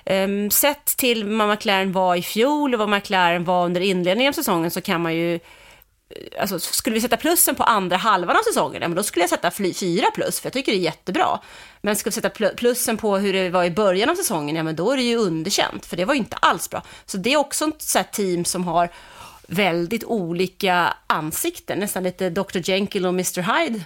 um, 0.05 0.51
sett 0.51 0.85
till 0.85 1.37
vad 1.37 1.49
McLaren 1.49 1.91
var 1.91 2.15
i 2.15 2.21
fjol 2.21 2.73
och 2.73 2.79
vad 2.79 2.89
McLaren 2.89 3.43
var 3.43 3.65
under 3.65 3.81
inledningen 3.81 4.31
av 4.31 4.33
säsongen 4.33 4.71
så 4.71 4.81
kan 4.81 5.01
man 5.01 5.15
ju 5.15 5.39
Alltså, 6.39 6.59
skulle 6.59 6.93
vi 6.93 7.01
sätta 7.01 7.17
plussen 7.17 7.55
på 7.55 7.63
andra 7.63 7.97
halvan 7.97 8.35
av 8.35 8.41
säsongen, 8.41 8.81
ja, 8.81 8.87
men 8.87 8.95
då 8.95 9.03
skulle 9.03 9.23
jag 9.23 9.29
sätta 9.29 9.51
fyra 9.51 10.05
plus, 10.15 10.39
för 10.39 10.47
jag 10.47 10.53
tycker 10.53 10.71
det 10.71 10.77
är 10.77 10.81
jättebra. 10.81 11.39
Men 11.81 11.95
ska 11.95 12.09
vi 12.09 12.13
sätta 12.13 12.29
plussen 12.29 12.97
på 12.97 13.17
hur 13.17 13.33
det 13.33 13.49
var 13.49 13.63
i 13.63 13.71
början 13.71 14.09
av 14.09 14.15
säsongen, 14.15 14.55
ja 14.55 14.63
men 14.63 14.75
då 14.75 14.91
är 14.91 14.97
det 14.97 15.03
ju 15.03 15.17
underkänt, 15.17 15.85
för 15.85 15.97
det 15.97 16.05
var 16.05 16.13
ju 16.13 16.19
inte 16.19 16.35
alls 16.35 16.69
bra. 16.69 16.81
Så 17.05 17.17
det 17.17 17.33
är 17.33 17.37
också 17.37 17.67
ett 17.67 17.81
så 17.81 17.99
team 18.11 18.45
som 18.45 18.63
har 18.63 18.89
väldigt 19.47 20.03
olika 20.03 20.93
ansikten, 21.07 21.79
nästan 21.79 22.03
lite 22.03 22.29
Dr. 22.29 22.69
Jekyll 22.69 23.05
och 23.05 23.13
Mr. 23.13 23.41
Hyde 23.41 23.81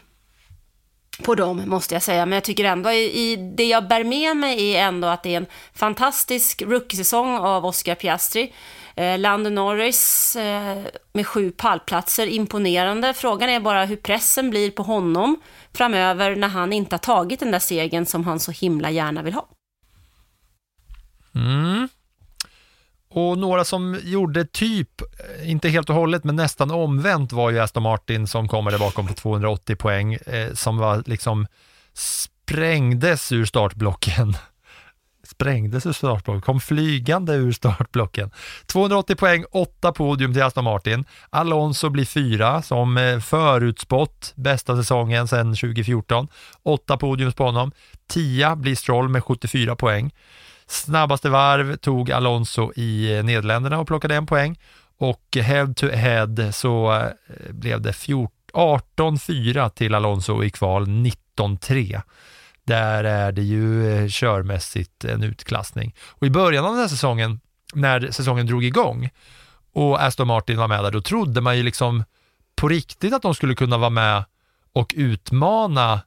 på 1.24 1.36
dem, 1.36 1.64
måste 1.66 1.96
jag 1.96 2.04
säga. 2.04 2.26
Men 2.26 2.36
jag 2.36 2.44
tycker 2.44 2.64
ändå, 2.64 2.92
i, 2.92 3.32
i, 3.32 3.36
det 3.36 3.66
jag 3.66 3.88
bär 3.88 4.04
med 4.04 4.38
mig 4.38 4.76
är 4.76 4.88
ändå 4.88 5.08
att 5.08 5.24
det 5.24 5.34
är 5.34 5.38
en 5.38 5.46
fantastisk 5.74 6.62
rookiesäsong 6.62 7.38
av 7.38 7.66
Oscar 7.66 7.96
Piastri. 7.96 8.54
Eh, 8.96 9.20
Lando 9.20 9.50
Norris 9.50 10.36
eh, 10.36 10.84
med 11.14 11.28
sju 11.28 11.52
pallplatser, 11.52 12.28
imponerande. 12.28 13.14
Frågan 13.14 13.50
är 13.50 13.60
bara 13.60 13.86
hur 13.86 13.96
pressen 13.96 14.50
blir 14.50 14.72
på 14.72 14.84
honom 14.84 15.42
framöver 15.74 16.36
när 16.36 16.48
han 16.48 16.74
inte 16.74 16.94
har 16.94 17.00
tagit 17.00 17.40
den 17.40 17.52
där 17.52 17.60
segern 17.60 18.06
som 18.06 18.24
han 18.24 18.40
så 18.40 18.52
himla 18.52 18.92
gärna 18.92 19.22
vill 19.22 19.34
ha. 19.34 19.48
Mm. 21.36 21.90
Och 23.10 23.38
några 23.38 23.66
som 23.66 24.00
gjorde 24.04 24.46
typ, 24.46 25.02
eh, 25.02 25.50
inte 25.50 25.70
helt 25.70 25.90
och 25.90 25.96
hållet, 25.96 26.24
men 26.24 26.36
nästan 26.36 26.72
omvänt 26.72 27.32
var 27.32 27.52
ju 27.52 27.60
Aston 27.60 27.84
Martin 27.84 28.28
som 28.28 28.48
kommer 28.48 28.72
där 28.72 28.80
bakom 28.80 29.08
på 29.08 29.14
280 29.14 29.76
poäng, 29.76 30.14
eh, 30.14 30.54
som 30.54 30.78
var 30.78 31.04
liksom 31.06 31.48
sprängdes 31.94 33.32
ur 33.32 33.46
startblocken. 33.46 34.34
Sprängdes 35.24 35.86
ur 35.86 35.94
startblocken, 35.94 36.42
kom 36.42 36.60
flygande 36.60 37.34
ur 37.34 37.52
startblocken. 37.52 38.32
280 38.66 39.16
poäng, 39.16 39.46
8 39.52 39.92
podium 39.92 40.34
till 40.34 40.44
Aston 40.44 40.64
Martin. 40.64 41.06
Alonso 41.30 41.90
blir 41.90 42.06
fyra 42.06 42.62
som 42.62 42.98
eh, 42.98 43.20
förutspått 43.20 44.34
bästa 44.36 44.76
säsongen 44.76 45.28
sedan 45.28 45.56
2014. 45.56 46.28
8 46.64 46.98
podiums 46.98 47.36
på 47.36 47.44
honom. 47.44 47.72
10 48.10 48.56
blir 48.56 48.76
Stroll 48.76 49.10
med 49.10 49.24
74 49.24 49.76
poäng. 49.76 50.12
Snabbaste 50.68 51.30
varv 51.30 51.76
tog 51.76 52.12
Alonso 52.12 52.72
i 52.76 53.18
eh, 53.18 53.24
Nederländerna 53.24 53.80
och 53.80 53.88
plockade 53.88 54.16
en 54.16 54.26
poäng 54.26 54.60
och 54.98 55.38
head 55.42 55.74
to 55.76 55.88
head 55.88 56.52
så 56.54 56.94
eh, 56.94 57.12
blev 57.50 57.82
det 57.82 57.92
18-4 57.92 59.70
till 59.70 59.96
Alonso 59.96 60.44
i 60.44 60.50
kval, 60.50 60.88
19-3. 60.88 62.02
Där 62.64 63.04
är 63.04 63.32
det 63.32 63.42
ju 63.42 63.92
eh, 63.92 64.08
körmässigt 64.10 65.06
en 65.06 65.24
utklassning. 65.24 65.96
Och 66.00 66.28
i 66.28 66.30
början 66.30 66.66
av 66.66 66.72
den 66.72 66.80
här 66.80 66.88
säsongen, 66.88 67.40
när 67.74 68.12
säsongen 68.12 68.46
drog 68.46 68.64
igång 68.64 69.10
och 69.74 70.04
Aston 70.04 70.28
Martin 70.28 70.58
var 70.58 70.68
med 70.68 70.84
där, 70.84 70.92
då 70.92 71.02
trodde 71.02 71.42
man 71.42 71.58
ju 71.58 71.64
liksom 71.64 72.04
på 72.56 72.68
riktigt 72.68 73.14
att 73.14 73.22
de 73.22 73.36
skulle 73.36 73.56
kunna 73.56 73.78
vara 73.78 73.90
med 73.90 74.24
och 74.74 74.94
utmana 74.98 75.94
eh, 75.94 76.00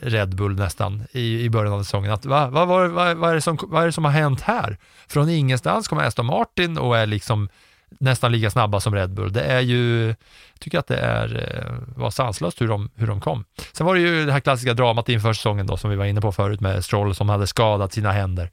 Red 0.00 0.36
Bull 0.36 0.54
nästan 0.56 1.02
i, 1.12 1.44
i 1.44 1.50
början 1.50 1.72
av 1.72 1.82
säsongen. 1.82 2.12
Att, 2.12 2.26
va, 2.26 2.50
va, 2.50 2.64
va, 2.64 2.88
va, 2.88 3.14
vad, 3.14 3.30
är 3.30 3.34
det 3.34 3.40
som, 3.40 3.58
vad 3.62 3.82
är 3.82 3.86
det 3.86 3.92
som 3.92 4.04
har 4.04 4.12
hänt 4.12 4.40
här? 4.40 4.78
Från 5.08 5.28
ingenstans 5.28 5.88
kommer 5.88 6.04
Aston 6.04 6.26
Martin 6.26 6.78
och 6.78 6.98
är 6.98 7.06
liksom 7.06 7.48
nästan 7.88 8.32
lika 8.32 8.50
snabba 8.50 8.80
som 8.80 8.94
Red 8.94 9.10
Bull. 9.10 9.32
Det 9.32 9.42
är 9.42 9.60
ju, 9.60 10.06
jag 10.06 10.60
tycker 10.60 10.78
att 10.78 10.86
det 10.86 10.98
är, 10.98 11.36
eh, 11.36 11.96
var 11.96 12.10
sanslöst 12.10 12.60
hur 12.60 12.68
de, 12.68 12.90
hur 12.94 13.06
de 13.06 13.20
kom. 13.20 13.44
Sen 13.72 13.86
var 13.86 13.94
det 13.94 14.00
ju 14.00 14.26
det 14.26 14.32
här 14.32 14.40
klassiska 14.40 14.74
dramat 14.74 15.08
inför 15.08 15.32
säsongen 15.32 15.66
då, 15.66 15.76
som 15.76 15.90
vi 15.90 15.96
var 15.96 16.04
inne 16.04 16.20
på 16.20 16.32
förut 16.32 16.60
med 16.60 16.84
Stroll 16.84 17.14
som 17.14 17.28
hade 17.28 17.46
skadat 17.46 17.92
sina 17.92 18.12
händer. 18.12 18.50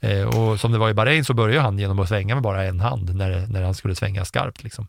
Eh, 0.00 0.38
och 0.38 0.60
som 0.60 0.72
det 0.72 0.78
var 0.78 0.90
i 0.90 0.94
Bahrain 0.94 1.24
så 1.24 1.34
började 1.34 1.60
han 1.60 1.78
genom 1.78 1.98
att 1.98 2.08
svänga 2.08 2.34
med 2.34 2.42
bara 2.42 2.64
en 2.64 2.80
hand 2.80 3.14
när, 3.14 3.46
när 3.46 3.62
han 3.62 3.74
skulle 3.74 3.94
svänga 3.94 4.24
skarpt. 4.24 4.64
Liksom. 4.64 4.88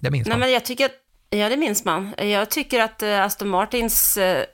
Det 0.00 0.10
minns 0.10 0.28
Nej, 0.28 0.32
man. 0.34 0.40
Men 0.40 0.52
jag 0.52 0.64
tycker 0.64 0.84
att 0.84 1.05
Ja, 1.30 1.48
det 1.48 1.56
minns 1.56 1.84
man. 1.84 2.14
Jag 2.18 2.50
tycker 2.50 2.80
att 2.80 3.02
eh, 3.02 3.22
Aston 3.22 3.48
Martins 3.48 4.16
eh, 4.16 4.44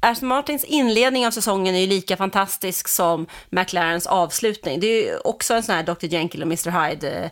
Aston 0.00 0.28
Martins 0.28 0.64
inledning 0.64 1.26
av 1.26 1.30
säsongen 1.30 1.74
är 1.74 1.80
ju 1.80 1.86
lika 1.86 2.16
fantastisk 2.16 2.88
som 2.88 3.26
McLarens 3.50 4.06
avslutning. 4.06 4.80
Det 4.80 4.86
är 4.86 5.02
ju 5.02 5.18
också 5.18 5.54
en 5.54 5.62
sån 5.62 5.74
här 5.74 5.82
Dr. 5.82 6.06
Jekyll 6.06 6.42
och 6.42 6.46
Mr. 6.46 6.88
Hyde 6.88 7.10
eh, 7.10 7.30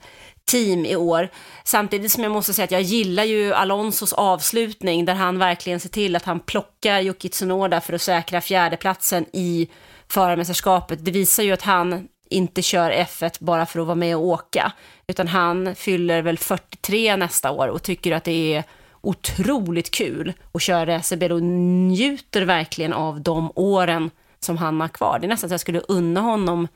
team 0.50 0.84
i 0.84 0.96
år. 0.96 1.28
Samtidigt 1.64 2.12
som 2.12 2.22
jag 2.22 2.32
måste 2.32 2.54
säga 2.54 2.64
att 2.64 2.70
jag 2.70 2.82
gillar 2.82 3.24
ju 3.24 3.54
Alonsos 3.54 4.12
avslutning 4.12 5.04
där 5.04 5.14
han 5.14 5.38
verkligen 5.38 5.80
ser 5.80 5.88
till 5.88 6.16
att 6.16 6.24
han 6.24 6.40
plockar 6.40 7.00
Yuki 7.00 7.28
Tsunoda 7.28 7.80
för 7.80 7.92
att 7.92 8.02
säkra 8.02 8.40
fjärdeplatsen 8.40 9.26
i 9.32 9.68
förarmästerskapet. 10.08 11.04
Det 11.04 11.10
visar 11.10 11.42
ju 11.42 11.52
att 11.52 11.62
han 11.62 12.08
inte 12.30 12.62
kör 12.62 12.90
F1 12.90 13.36
bara 13.40 13.66
för 13.66 13.80
att 13.80 13.86
vara 13.86 13.94
med 13.94 14.16
och 14.16 14.22
åka, 14.22 14.72
utan 15.06 15.28
han 15.28 15.74
fyller 15.74 16.22
väl 16.22 16.38
43 16.38 17.16
nästa 17.16 17.50
år 17.50 17.68
och 17.68 17.82
tycker 17.82 18.12
att 18.12 18.24
det 18.24 18.54
är 18.54 18.64
otroligt 19.00 19.90
kul 19.90 20.32
att 20.52 20.62
köra 20.62 20.86
racerbil 20.86 21.32
och 21.32 21.42
njuter 21.42 22.42
verkligen 22.42 22.92
av 22.92 23.20
de 23.20 23.52
åren 23.54 24.10
som 24.40 24.56
han 24.56 24.80
har 24.80 24.88
kvar. 24.88 25.18
Det 25.18 25.26
är 25.26 25.28
nästan 25.28 25.48
så 25.48 25.54
att 25.54 25.54
jag 25.54 25.60
skulle 25.60 25.80
unna 25.80 26.20
honom 26.20 26.68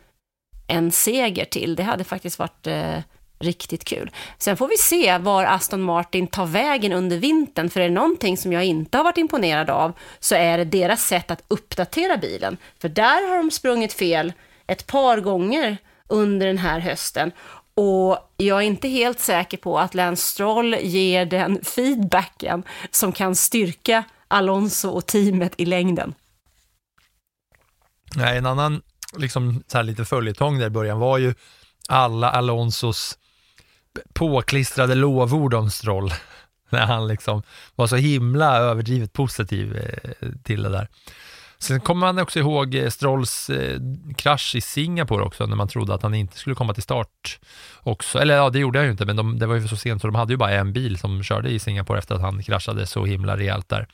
en 0.67 0.93
seger 0.93 1.45
till. 1.45 1.77
Det 1.77 1.83
hade 1.83 2.05
faktiskt 2.05 2.39
varit 2.39 2.67
eh, 2.67 2.99
riktigt 3.39 3.85
kul. 3.85 4.11
Sen 4.39 4.57
får 4.57 4.69
vi 4.69 4.77
se 4.77 5.19
var 5.19 5.45
Aston 5.45 5.83
Martin 5.83 6.27
tar 6.27 6.47
vägen 6.47 6.93
under 6.93 7.17
vintern, 7.17 7.71
för 7.71 7.81
är 7.81 7.89
det 7.89 7.95
någonting 7.95 8.37
som 8.37 8.53
jag 8.53 8.65
inte 8.65 8.99
har 8.99 9.05
varit 9.05 9.19
imponerad 9.19 9.71
av 9.71 9.93
så 10.21 10.35
är 10.35 10.59
det 10.59 10.65
deras 10.65 11.03
sätt 11.03 11.31
att 11.31 11.45
uppdatera 11.49 12.17
bilen. 12.17 12.57
För 12.79 12.89
där 12.89 13.29
har 13.29 13.37
de 13.37 13.51
sprungit 13.51 13.93
fel 13.93 14.33
ett 14.71 14.87
par 14.87 15.21
gånger 15.21 15.77
under 16.09 16.47
den 16.47 16.59
här 16.59 16.81
hösten. 16.81 17.33
Och 17.75 18.33
jag 18.37 18.59
är 18.59 18.63
inte 18.63 18.89
helt 18.89 19.21
säker 19.21 19.57
på 19.57 19.79
att 19.79 19.95
Lance 19.95 20.23
Stroll 20.23 20.75
ger 20.75 21.27
den 21.27 21.65
feedbacken 21.65 22.63
som 22.91 23.13
kan 23.13 23.37
styrka 23.37 24.05
Alonso 24.29 24.89
och 24.89 25.07
teamet 25.07 25.53
i 25.57 25.65
längden. 25.65 26.15
Nej, 28.15 28.39
en 28.39 28.47
annan 28.47 28.83
liksom, 29.17 29.63
så 29.67 29.79
här 29.79 29.85
lite 29.85 30.05
följetong 30.05 30.59
där 30.59 30.67
i 30.67 30.71
början 30.71 30.99
var 30.99 31.19
ju 31.19 31.35
alla 31.89 32.31
Alonsos 32.31 33.19
påklistrade 34.13 34.95
lovord 34.95 35.55
om 35.55 35.71
Stroll. 35.71 36.13
När 36.71 36.87
han 36.87 37.09
liksom 37.09 37.43
var 37.75 37.87
så 37.87 37.97
himla 37.97 38.57
överdrivet 38.57 39.13
positiv 39.13 39.77
eh, 39.77 40.29
till 40.43 40.63
det 40.63 40.69
där. 40.69 40.89
Sen 41.63 41.81
kommer 41.81 42.07
man 42.07 42.19
också 42.19 42.39
ihåg 42.39 42.75
eh, 42.75 42.89
Strolls 42.91 43.51
eh, 43.51 43.81
krasch 44.17 44.55
i 44.55 44.61
Singapore 44.61 45.25
också, 45.25 45.47
när 45.47 45.57
man 45.57 45.69
trodde 45.69 45.95
att 45.95 46.03
han 46.03 46.15
inte 46.15 46.39
skulle 46.39 46.57
komma 46.57 46.75
till 46.75 46.83
start 46.83 47.41
också. 47.83 48.19
Eller 48.19 48.37
ja, 48.37 48.51
det 48.51 48.59
gjorde 48.59 48.79
han 48.79 48.87
ju 48.87 48.93
inte, 48.93 49.05
men 49.07 49.17
de, 49.17 49.39
det 49.39 49.47
var 49.47 49.55
ju 49.55 49.69
så 49.69 49.77
sent 49.77 50.01
så 50.03 50.09
de 50.09 50.15
hade 50.15 50.33
ju 50.33 50.37
bara 50.37 50.51
en 50.51 50.73
bil 50.73 50.99
som 50.99 51.23
körde 51.23 51.51
i 51.51 51.59
Singapore 51.59 51.99
efter 51.99 52.15
att 52.15 52.21
han 52.21 52.43
kraschade 52.43 52.87
så 52.87 53.05
himla 53.05 53.37
rejält 53.37 53.69
där. 53.69 53.89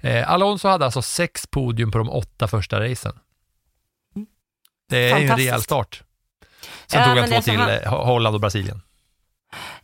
Eh, 0.00 0.30
Alonso 0.30 0.68
hade 0.68 0.84
alltså 0.84 1.02
sex 1.02 1.46
podium 1.46 1.90
på 1.90 1.98
de 1.98 2.10
åtta 2.10 2.48
första 2.48 2.80
racen. 2.80 3.12
Det 4.88 5.10
är 5.10 5.18
ju 5.18 5.26
en 5.26 5.36
rejäl 5.36 5.62
start. 5.62 6.02
Sen 6.86 7.00
Ja, 7.00 7.06
tog 7.08 7.18
han 7.18 7.28
två 7.30 7.40
till, 7.40 7.56
han- 7.56 7.70
eh, 7.70 8.04
Holland 8.06 8.34
och 8.34 8.40
Brasilien. 8.40 8.82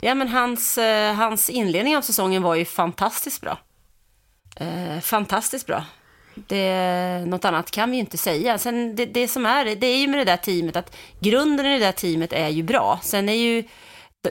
Ja, 0.00 0.14
men 0.14 0.28
hans, 0.28 0.78
hans 1.16 1.50
inledning 1.50 1.96
av 1.96 2.02
säsongen 2.02 2.42
var 2.42 2.54
ju 2.54 2.64
fantastiskt 2.64 3.40
bra. 3.40 3.58
Eh, 4.56 5.00
fantastiskt 5.00 5.66
bra. 5.66 5.84
Det, 6.34 7.24
något 7.26 7.44
annat 7.44 7.70
kan 7.70 7.90
vi 7.90 7.96
ju 7.96 8.00
inte 8.00 8.18
säga. 8.18 8.58
Sen 8.58 8.96
det, 8.96 9.06
det 9.06 9.28
som 9.28 9.46
är, 9.46 9.64
det 9.64 9.86
är 9.86 9.98
ju 9.98 10.08
med 10.08 10.20
det 10.20 10.24
där 10.24 10.36
teamet 10.36 10.76
att 10.76 10.96
grunden 11.20 11.66
i 11.66 11.78
det 11.78 11.84
där 11.84 11.92
teamet 11.92 12.32
är 12.32 12.48
ju 12.48 12.62
bra. 12.62 13.00
Sen 13.02 13.28
är 13.28 13.34
ju, 13.34 13.64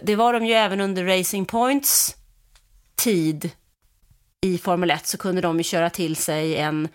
det 0.03 0.15
var 0.15 0.33
de 0.33 0.45
ju 0.45 0.53
även 0.53 0.81
under 0.81 1.05
Racing 1.05 1.47
Points 1.47 2.15
tid 2.95 3.51
i 4.41 4.57
Formel 4.57 4.91
1 4.91 5.07
så 5.07 5.17
kunde 5.17 5.41
de 5.41 5.57
ju 5.57 5.63
köra 5.63 5.89
till 5.89 6.15
sig 6.15 6.57
en 6.57 6.87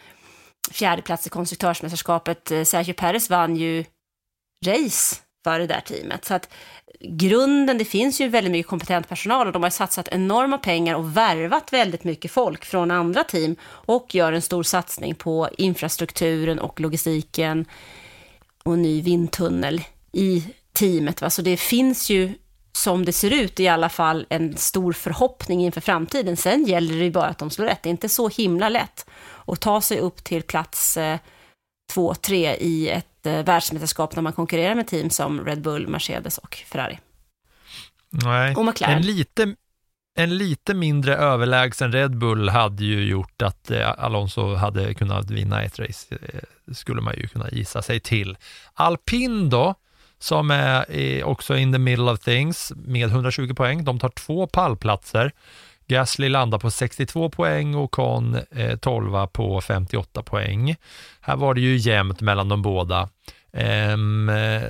fjärdeplats 0.70 1.26
i 1.26 1.30
konstruktörsmästerskapet. 1.30 2.50
Eh, 2.50 2.64
Sergio 2.64 2.94
Perez 2.94 3.30
vann 3.30 3.56
ju 3.56 3.84
race 4.66 5.16
för 5.44 5.58
det 5.58 5.66
där 5.66 5.80
teamet. 5.80 6.24
Så 6.24 6.34
att 6.34 6.48
grunden, 7.08 7.78
det 7.78 7.84
finns 7.84 8.20
ju 8.20 8.28
väldigt 8.28 8.52
mycket 8.52 8.70
kompetent 8.70 9.08
personal 9.08 9.46
och 9.46 9.52
de 9.52 9.62
har 9.62 9.70
satsat 9.70 10.08
enorma 10.08 10.58
pengar 10.58 10.94
och 10.94 11.16
värvat 11.16 11.72
väldigt 11.72 12.04
mycket 12.04 12.30
folk 12.30 12.64
från 12.64 12.90
andra 12.90 13.24
team 13.24 13.56
och 13.64 14.14
gör 14.14 14.32
en 14.32 14.42
stor 14.42 14.62
satsning 14.62 15.14
på 15.14 15.48
infrastrukturen 15.58 16.58
och 16.58 16.80
logistiken 16.80 17.64
och 18.62 18.74
en 18.74 18.82
ny 18.82 19.02
vindtunnel 19.02 19.84
i 20.12 20.44
teamet. 20.72 21.20
Va? 21.20 21.30
Så 21.30 21.42
det 21.42 21.56
finns 21.56 22.10
ju, 22.10 22.32
som 22.72 23.04
det 23.04 23.12
ser 23.12 23.30
ut 23.30 23.60
i 23.60 23.68
alla 23.68 23.88
fall, 23.88 24.26
en 24.28 24.56
stor 24.56 24.92
förhoppning 24.92 25.64
inför 25.64 25.80
framtiden. 25.80 26.36
Sen 26.36 26.64
gäller 26.64 26.94
det 26.94 27.04
ju 27.04 27.10
bara 27.10 27.26
att 27.26 27.38
de 27.38 27.50
slår 27.50 27.66
rätt. 27.66 27.82
Det 27.82 27.88
är 27.88 27.90
inte 27.90 28.08
så 28.08 28.28
himla 28.28 28.68
lätt 28.68 29.06
att 29.46 29.60
ta 29.60 29.80
sig 29.80 29.98
upp 29.98 30.24
till 30.24 30.42
plats 30.42 30.96
eh, 30.96 31.18
två, 31.92 32.14
tre 32.14 32.54
i 32.54 32.88
ett 32.88 33.26
eh, 33.26 33.44
världsmästerskap 33.44 34.16
när 34.16 34.22
man 34.22 34.32
konkurrerar 34.32 34.74
med 34.74 34.86
team 34.86 35.10
som 35.10 35.44
Red 35.44 35.62
Bull, 35.62 35.88
Mercedes 35.88 36.38
och 36.38 36.54
Ferrari. 36.54 36.98
Nej. 38.10 38.54
Och 38.54 38.64
McLaren. 38.64 38.96
En 38.96 39.02
lite, 39.02 39.54
en 40.16 40.36
lite 40.38 40.74
mindre 40.74 41.16
överlägsen 41.16 41.92
Red 41.92 42.18
Bull 42.18 42.48
hade 42.48 42.84
ju 42.84 43.04
gjort 43.04 43.42
att 43.42 43.70
eh, 43.70 43.90
Alonso 43.98 44.54
hade 44.54 44.94
kunnat 44.94 45.30
vinna 45.30 45.62
ett 45.62 45.78
race, 45.78 46.16
eh, 46.22 46.74
skulle 46.74 47.00
man 47.00 47.14
ju 47.16 47.28
kunna 47.28 47.50
gissa 47.50 47.82
sig 47.82 48.00
till. 48.00 48.36
Alpin 48.74 49.50
då, 49.50 49.74
som 50.18 50.50
är 50.50 50.96
eh, 50.96 51.24
också 51.24 51.56
in 51.56 51.72
the 51.72 51.78
middle 51.78 52.12
of 52.12 52.20
things 52.20 52.72
med 52.76 53.08
120 53.08 53.54
poäng, 53.54 53.84
de 53.84 53.98
tar 53.98 54.08
två 54.08 54.46
pallplatser. 54.46 55.32
Gasly 55.86 56.28
landar 56.28 56.58
på 56.58 56.70
62 56.70 57.30
poäng 57.30 57.74
och 57.74 57.90
Con 57.90 58.38
eh, 58.50 58.76
12 58.76 59.26
på 59.26 59.60
58 59.60 60.22
poäng. 60.22 60.76
Här 61.20 61.36
var 61.36 61.54
det 61.54 61.60
ju 61.60 61.76
jämnt 61.76 62.20
mellan 62.20 62.48
de 62.48 62.62
båda. 62.62 63.08
Ehm, 63.52 64.28
eh, 64.28 64.62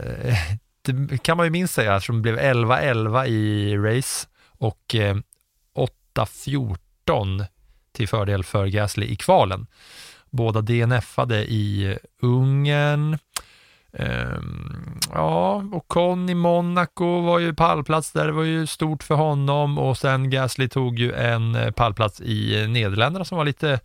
det 0.83 1.23
kan 1.23 1.37
man 1.37 1.47
ju 1.47 1.51
minst 1.51 1.75
säga, 1.75 2.01
som 2.01 2.23
blev 2.23 2.39
11-11 2.39 3.27
i 3.27 3.77
race 3.77 4.27
och 4.59 4.95
eh, 4.95 5.17
8-14 6.17 7.47
till 7.93 8.09
fördel 8.09 8.45
för 8.45 8.67
Gasly 8.67 9.07
i 9.07 9.17
kvalen. 9.17 9.67
Båda 10.31 10.61
DNFade 10.61 11.45
i 11.45 11.99
Ungern. 12.23 13.19
Um, 13.99 14.99
ja, 15.13 15.65
och 15.73 15.89
Con 15.89 16.29
i 16.31 16.35
Monaco 16.35 17.21
var 17.21 17.39
ju 17.39 17.55
pallplats 17.55 18.13
där, 18.13 18.27
det 18.27 18.33
var 18.33 18.43
ju 18.43 18.67
stort 18.67 19.03
för 19.03 19.15
honom 19.15 19.79
och 19.79 19.99
sen 19.99 20.31
Gasly 20.31 20.69
tog 20.69 20.99
ju 20.99 21.13
en 21.13 21.55
eh, 21.55 21.71
pallplats 21.71 22.21
i 22.21 22.63
eh, 22.63 22.69
Nederländerna 22.69 23.25
som 23.25 23.39
var 23.39 23.45
lite, 23.45 23.81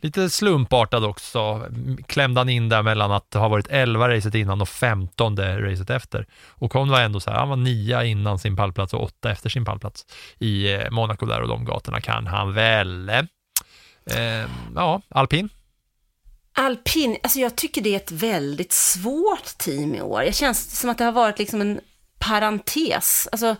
lite 0.00 0.30
slumpartad 0.30 1.04
också. 1.04 1.66
Klämde 2.06 2.40
han 2.40 2.48
in 2.48 2.68
där 2.68 2.82
mellan 2.82 3.12
att 3.12 3.34
ha 3.34 3.48
varit 3.48 3.66
11 3.70 4.08
racet 4.08 4.34
innan 4.34 4.60
och 4.60 4.68
15 4.68 5.36
racet 5.36 5.90
efter. 5.90 6.26
Och 6.48 6.72
Con 6.72 6.90
var 6.90 7.00
ändå 7.00 7.20
så 7.20 7.30
här, 7.30 7.38
han 7.38 7.48
var 7.48 7.56
9 7.56 8.04
innan 8.04 8.38
sin 8.38 8.56
pallplats 8.56 8.94
och 8.94 9.02
8 9.02 9.30
efter 9.30 9.50
sin 9.50 9.64
pallplats 9.64 10.06
i 10.38 10.74
eh, 10.74 10.90
Monaco 10.90 11.26
där 11.26 11.40
och 11.40 11.48
de 11.48 11.64
gatorna 11.64 12.00
kan 12.00 12.26
han 12.26 12.54
väl. 12.54 13.10
Um, 13.10 14.50
ja, 14.74 15.00
alpin. 15.08 15.48
Alpin, 16.56 17.16
alltså 17.22 17.38
jag 17.38 17.56
tycker 17.56 17.80
det 17.80 17.92
är 17.92 17.96
ett 17.96 18.12
väldigt 18.12 18.72
svårt 18.72 19.58
team 19.58 19.94
i 19.94 20.02
år. 20.02 20.22
Det 20.22 20.32
känns 20.32 20.80
som 20.80 20.90
att 20.90 20.98
det 20.98 21.04
har 21.04 21.12
varit 21.12 21.38
liksom 21.38 21.60
en 21.60 21.80
parentes, 22.18 23.28
alltså 23.32 23.56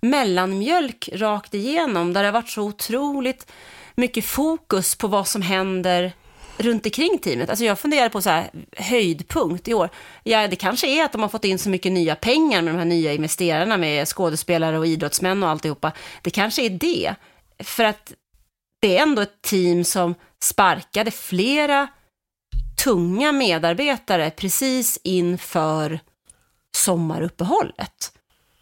mellanmjölk 0.00 1.08
rakt 1.12 1.54
igenom, 1.54 2.12
där 2.12 2.22
det 2.22 2.28
har 2.28 2.32
varit 2.32 2.48
så 2.48 2.62
otroligt 2.62 3.52
mycket 3.96 4.24
fokus 4.24 4.94
på 4.94 5.08
vad 5.08 5.28
som 5.28 5.42
händer 5.42 6.12
runt 6.58 6.86
omkring 6.86 7.18
teamet. 7.18 7.50
Alltså 7.50 7.64
jag 7.64 7.78
funderar 7.78 8.08
på 8.08 8.22
så 8.22 8.30
här, 8.30 8.50
höjdpunkt 8.76 9.68
i 9.68 9.74
år. 9.74 9.90
Ja, 10.24 10.48
det 10.48 10.56
kanske 10.56 10.86
är 10.86 11.04
att 11.04 11.12
de 11.12 11.22
har 11.22 11.28
fått 11.28 11.44
in 11.44 11.58
så 11.58 11.68
mycket 11.68 11.92
nya 11.92 12.14
pengar 12.14 12.62
med 12.62 12.74
de 12.74 12.78
här 12.78 12.84
nya 12.84 13.12
investerarna 13.12 13.76
med 13.76 14.08
skådespelare 14.08 14.78
och 14.78 14.86
idrottsmän 14.86 15.42
och 15.42 15.48
alltihopa. 15.48 15.92
Det 16.22 16.30
kanske 16.30 16.62
är 16.62 16.70
det. 16.70 17.14
För 17.64 17.84
att 17.84 18.12
det 18.80 18.98
är 18.98 19.02
ändå 19.02 19.22
ett 19.22 19.42
team 19.42 19.84
som 19.84 20.14
sparkade 20.42 21.10
flera 21.10 21.88
tunga 22.84 23.32
medarbetare 23.32 24.30
precis 24.30 24.98
inför 25.02 26.00
sommaruppehållet. 26.76 28.12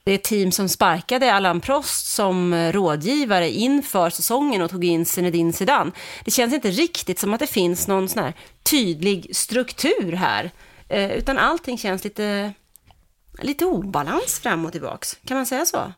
Det 0.05 0.13
är 0.13 0.15
ett 0.15 0.25
team 0.25 0.53
som 0.53 0.69
sparkade 0.69 1.33
Allan 1.33 1.61
Prost 1.61 2.07
som 2.07 2.55
rådgivare 2.73 3.51
inför 3.51 4.11
säsongen 4.11 4.63
och 4.63 4.71
tog 4.71 4.85
in 4.85 5.07
Zinedine 5.07 5.53
Zidane. 5.53 5.91
Det 6.25 6.31
känns 6.31 6.55
inte 6.55 6.71
riktigt 6.71 7.19
som 7.19 7.35
att 7.35 7.41
det 7.41 7.47
finns 7.47 7.89
någon 7.89 8.09
sån 8.09 8.23
här 8.23 8.35
tydlig 8.63 9.37
struktur 9.37 10.13
här, 10.13 10.51
eh, 10.89 11.11
utan 11.13 11.39
allting 11.39 11.79
känns 11.79 12.05
lite, 12.05 12.53
lite 13.43 13.65
obalans 13.65 14.41
fram 14.41 14.67
och 14.67 14.73
tillbaks. 14.73 15.17
Kan 15.27 15.37
man 15.37 15.47
säga 15.47 15.65
så? 15.65 15.93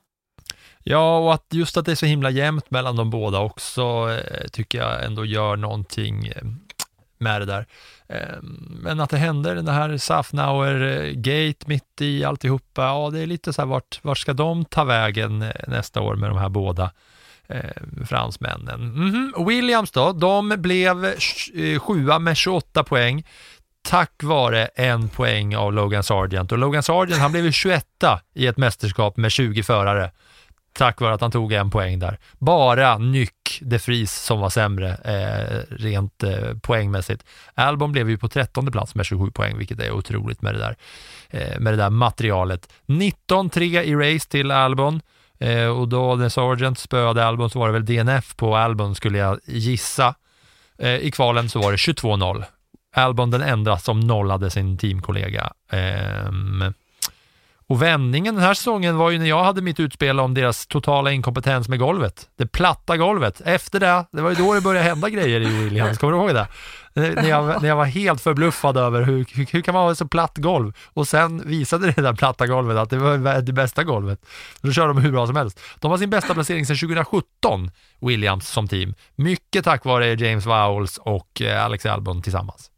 Ja, 0.82 1.18
och 1.18 1.34
att 1.34 1.46
just 1.50 1.76
att 1.76 1.86
det 1.86 1.92
är 1.92 1.96
så 1.96 2.06
himla 2.06 2.30
jämnt 2.30 2.70
mellan 2.70 2.96
de 2.96 3.10
båda 3.10 3.40
också 3.40 4.10
eh, 4.10 4.48
tycker 4.48 4.78
jag 4.78 5.04
ändå 5.04 5.24
gör 5.24 5.56
någonting 5.56 6.26
eh, 6.26 6.42
med 7.20 7.40
det 7.40 7.44
där. 7.44 7.66
Ehm, 8.08 8.78
men 8.82 9.00
att 9.00 9.10
det 9.10 9.16
händer 9.16 9.54
den 9.54 9.68
här 9.68 9.96
Safnauer-gate 9.96 11.64
eh, 11.64 11.68
mitt 11.68 12.00
i 12.00 12.24
alltihopa, 12.24 12.82
ja 12.82 13.10
det 13.12 13.20
är 13.20 13.26
lite 13.26 13.52
så 13.52 13.62
här 13.62 13.66
vart, 13.66 14.00
vart 14.02 14.18
ska 14.18 14.32
de 14.32 14.64
ta 14.64 14.84
vägen 14.84 15.42
eh, 15.42 15.50
nästa 15.66 16.00
år 16.00 16.16
med 16.16 16.30
de 16.30 16.38
här 16.38 16.48
båda 16.48 16.90
eh, 17.46 18.04
fransmännen? 18.06 18.80
Mhm. 18.80 19.46
Williams 19.46 19.90
då, 19.90 20.12
de 20.12 20.48
blev 20.48 21.04
eh, 21.04 21.78
sjua 21.78 22.18
med 22.18 22.36
28 22.36 22.84
poäng 22.84 23.24
tack 23.88 24.22
vare 24.22 24.66
en 24.66 25.08
poäng 25.08 25.56
av 25.56 25.72
Logan 25.72 26.02
Sargent. 26.02 26.52
Och 26.52 26.58
Logan 26.58 26.82
Sargent 26.82 27.20
han 27.20 27.32
blev 27.32 27.44
ju 27.44 27.52
21 27.52 27.86
i 28.34 28.46
ett 28.46 28.56
mästerskap 28.56 29.16
med 29.16 29.32
20 29.32 29.62
förare 29.62 30.10
tack 30.78 31.00
vare 31.00 31.14
att 31.14 31.20
han 31.20 31.30
tog 31.30 31.52
en 31.52 31.70
poäng 31.70 31.98
där. 31.98 32.18
Bara 32.38 32.98
Nyck 32.98 33.58
de 33.60 33.78
Vries 33.78 34.24
som 34.24 34.40
var 34.40 34.50
sämre 34.50 34.88
eh, 34.88 35.74
rent 35.76 36.22
eh, 36.22 36.54
poängmässigt. 36.62 37.24
Albon 37.54 37.92
blev 37.92 38.10
ju 38.10 38.18
på 38.18 38.28
13 38.28 38.72
plats 38.72 38.94
med 38.94 39.06
27 39.06 39.30
poäng, 39.30 39.58
vilket 39.58 39.80
är 39.80 39.90
otroligt 39.90 40.42
med 40.42 40.54
det 40.54 40.58
där, 40.58 40.76
eh, 41.30 41.60
med 41.60 41.72
det 41.72 41.76
där 41.76 41.90
materialet. 41.90 42.72
19-3 42.86 43.82
i 43.82 43.94
race 43.94 44.28
till 44.28 44.50
Albon. 44.50 45.00
Eh, 45.38 45.66
och 45.66 45.88
då 45.88 46.14
när 46.14 46.28
Sargent 46.28 46.78
spöade 46.78 47.24
Albon 47.24 47.50
så 47.50 47.58
var 47.58 47.66
det 47.66 47.72
väl 47.72 47.84
DNF 47.84 48.36
på 48.36 48.56
Albon 48.56 48.94
skulle 48.94 49.18
jag 49.18 49.38
gissa. 49.44 50.14
Eh, 50.78 50.96
I 50.96 51.10
kvalen 51.10 51.48
så 51.48 51.60
var 51.60 51.70
det 51.70 51.76
22-0. 51.76 52.44
Albon 52.94 53.30
den 53.30 53.42
enda 53.42 53.78
som 53.78 54.00
nollade 54.00 54.50
sin 54.50 54.78
teamkollega. 54.78 55.52
Ehm, 55.70 56.74
och 57.68 57.82
vändningen 57.82 58.34
den 58.34 58.44
här 58.44 58.54
säsongen 58.54 58.96
var 58.96 59.10
ju 59.10 59.18
när 59.18 59.26
jag 59.26 59.44
hade 59.44 59.62
mitt 59.62 59.80
utspel 59.80 60.20
om 60.20 60.34
deras 60.34 60.66
totala 60.66 61.12
inkompetens 61.12 61.68
med 61.68 61.78
golvet. 61.78 62.28
Det 62.38 62.46
platta 62.46 62.96
golvet. 62.96 63.40
Efter 63.44 63.80
det, 63.80 64.04
det 64.12 64.22
var 64.22 64.30
ju 64.30 64.36
då 64.36 64.54
det 64.54 64.60
började 64.60 64.88
hända 64.88 65.08
grejer 65.08 65.40
i 65.40 65.64
Williams. 65.64 65.98
Kommer 65.98 66.12
du 66.12 66.18
ihåg 66.18 66.34
det? 66.34 66.48
När 66.94 67.28
jag, 67.28 67.62
när 67.62 67.68
jag 67.68 67.76
var 67.76 67.84
helt 67.84 68.20
förbluffad 68.20 68.76
över 68.76 69.02
hur, 69.02 69.26
hur, 69.32 69.46
hur 69.52 69.62
kan 69.62 69.74
man 69.74 69.82
ha 69.82 69.92
ett 69.92 69.98
så 69.98 70.08
platt 70.08 70.36
golv? 70.36 70.72
Och 70.94 71.08
sen 71.08 71.48
visade 71.48 71.92
det 71.92 72.02
där 72.02 72.12
platta 72.12 72.46
golvet 72.46 72.76
att 72.76 72.90
det 72.90 72.98
var 72.98 73.40
det 73.40 73.52
bästa 73.52 73.84
golvet. 73.84 74.26
Då 74.60 74.72
kör 74.72 74.88
de 74.88 74.98
hur 74.98 75.12
bra 75.12 75.26
som 75.26 75.36
helst. 75.36 75.60
De 75.80 75.90
har 75.90 75.98
sin 75.98 76.10
bästa 76.10 76.34
placering 76.34 76.66
sedan 76.66 76.76
2017, 76.76 77.70
Williams 78.00 78.48
som 78.48 78.68
team. 78.68 78.94
Mycket 79.14 79.64
tack 79.64 79.84
vare 79.84 80.14
James 80.14 80.46
Vowles 80.46 80.98
och 80.98 81.42
eh, 81.42 81.64
Alex 81.64 81.86
Albon 81.86 82.22
tillsammans. 82.22 82.70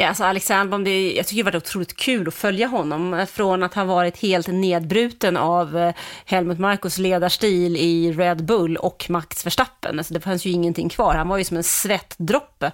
Ja, 0.00 0.08
alltså 0.08 0.24
Alex 0.24 0.50
Albon, 0.50 0.84
det, 0.84 1.12
jag 1.12 1.26
tycker 1.26 1.44
det 1.44 1.50
var 1.50 1.56
otroligt 1.56 1.96
kul 1.96 2.28
att 2.28 2.34
följa 2.34 2.66
honom. 2.66 3.14
Eh, 3.14 3.26
från 3.26 3.62
att 3.62 3.74
ha 3.74 3.84
varit 3.84 4.18
helt 4.18 4.46
nedbruten 4.46 5.36
av 5.36 5.78
eh, 5.78 5.94
Helmut 6.24 6.58
Marcos 6.58 6.98
ledarstil 6.98 7.76
i 7.76 8.12
Red 8.12 8.44
Bull 8.44 8.76
och 8.76 9.06
Max 9.08 9.46
Verstappen. 9.46 9.98
Alltså 9.98 10.14
det 10.14 10.20
fanns 10.20 10.44
ju 10.44 10.50
ingenting 10.50 10.88
kvar. 10.88 11.14
Han 11.14 11.28
var 11.28 11.38
ju 11.38 11.44
som 11.44 11.56
en 11.56 11.62
svettdroppe 11.62 12.72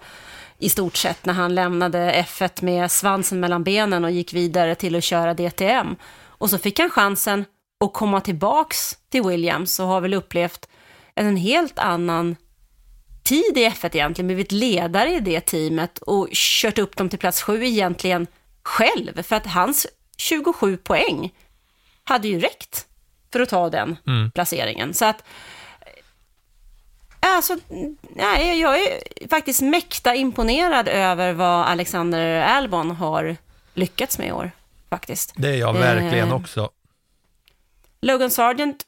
i 0.58 0.68
stort 0.68 0.96
sett 0.96 1.24
när 1.26 1.34
han 1.34 1.54
lämnade 1.54 2.24
F1 2.28 2.64
med 2.64 2.90
svansen 2.90 3.40
mellan 3.40 3.64
benen 3.64 4.04
och 4.04 4.10
gick 4.10 4.32
vidare 4.32 4.74
till 4.74 4.96
att 4.96 5.04
köra 5.04 5.34
DTM. 5.34 5.96
Och 6.24 6.50
så 6.50 6.58
fick 6.58 6.78
han 6.78 6.90
chansen 6.90 7.44
att 7.84 7.92
komma 7.92 8.20
tillbaks 8.20 8.96
till 9.10 9.22
Williams 9.22 9.80
och 9.80 9.86
har 9.86 10.00
väl 10.00 10.14
upplevt 10.14 10.68
en 11.14 11.36
helt 11.36 11.78
annan 11.78 12.36
tid 13.26 13.58
i 13.58 13.68
F1 13.68 13.90
egentligen, 13.96 14.26
blivit 14.26 14.52
ledare 14.52 15.10
i 15.14 15.20
det 15.20 15.40
teamet 15.40 15.98
och 15.98 16.28
kört 16.32 16.78
upp 16.78 16.96
dem 16.96 17.08
till 17.08 17.18
plats 17.18 17.42
sju 17.42 17.64
egentligen 17.64 18.26
själv, 18.62 19.22
för 19.22 19.36
att 19.36 19.46
hans 19.46 19.86
27 20.16 20.76
poäng 20.76 21.34
hade 22.04 22.28
ju 22.28 22.40
räckt 22.40 22.86
för 23.32 23.40
att 23.40 23.48
ta 23.48 23.70
den 23.70 23.96
Mm. 24.06 24.30
placeringen. 24.30 24.94
Så 24.94 25.04
att, 25.04 25.24
alltså, 27.20 27.56
nej, 28.14 28.60
jag 28.60 28.80
är 28.82 28.98
faktiskt 29.28 29.62
mäkta 29.62 30.14
imponerad 30.14 30.88
över 30.88 31.32
vad 31.32 31.66
Alexander 31.66 32.40
Albon 32.40 32.90
har 32.90 33.36
lyckats 33.74 34.18
med 34.18 34.28
i 34.28 34.32
år, 34.32 34.50
faktiskt. 34.90 35.32
Det 35.36 35.48
är 35.48 35.56
jag 35.56 35.72
verkligen 35.72 36.28
Eh, 36.28 36.34
också. 36.34 36.70
Logan 38.00 38.30
Sargent, 38.30 38.82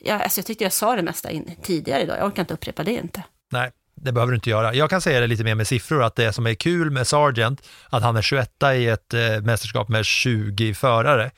ja, 0.00 0.14
alltså 0.14 0.38
jag 0.38 0.46
tyckte 0.46 0.64
jag 0.64 0.72
sa 0.72 0.96
det 0.96 1.02
mesta 1.02 1.30
in, 1.30 1.56
tidigare 1.62 2.02
idag, 2.02 2.18
jag 2.18 2.26
orkar 2.26 2.42
inte 2.42 2.54
upprepa 2.54 2.82
det 2.84 2.92
inte. 2.92 3.22
Nej, 3.52 3.70
det 3.94 4.12
behöver 4.12 4.32
du 4.32 4.36
inte 4.36 4.50
göra. 4.50 4.74
Jag 4.74 4.90
kan 4.90 5.00
säga 5.00 5.20
det 5.20 5.26
lite 5.26 5.44
mer 5.44 5.54
med 5.54 5.66
siffror, 5.66 6.02
att 6.02 6.16
det 6.16 6.32
som 6.32 6.46
är 6.46 6.54
kul 6.54 6.90
med 6.90 7.06
Sargent, 7.06 7.68
att 7.90 8.02
han 8.02 8.16
är 8.16 8.22
21 8.22 8.50
i 8.74 8.86
ett 8.86 9.14
eh, 9.14 9.40
mästerskap 9.42 9.88
med 9.88 10.04
20 10.04 10.74
förare, 10.74 11.30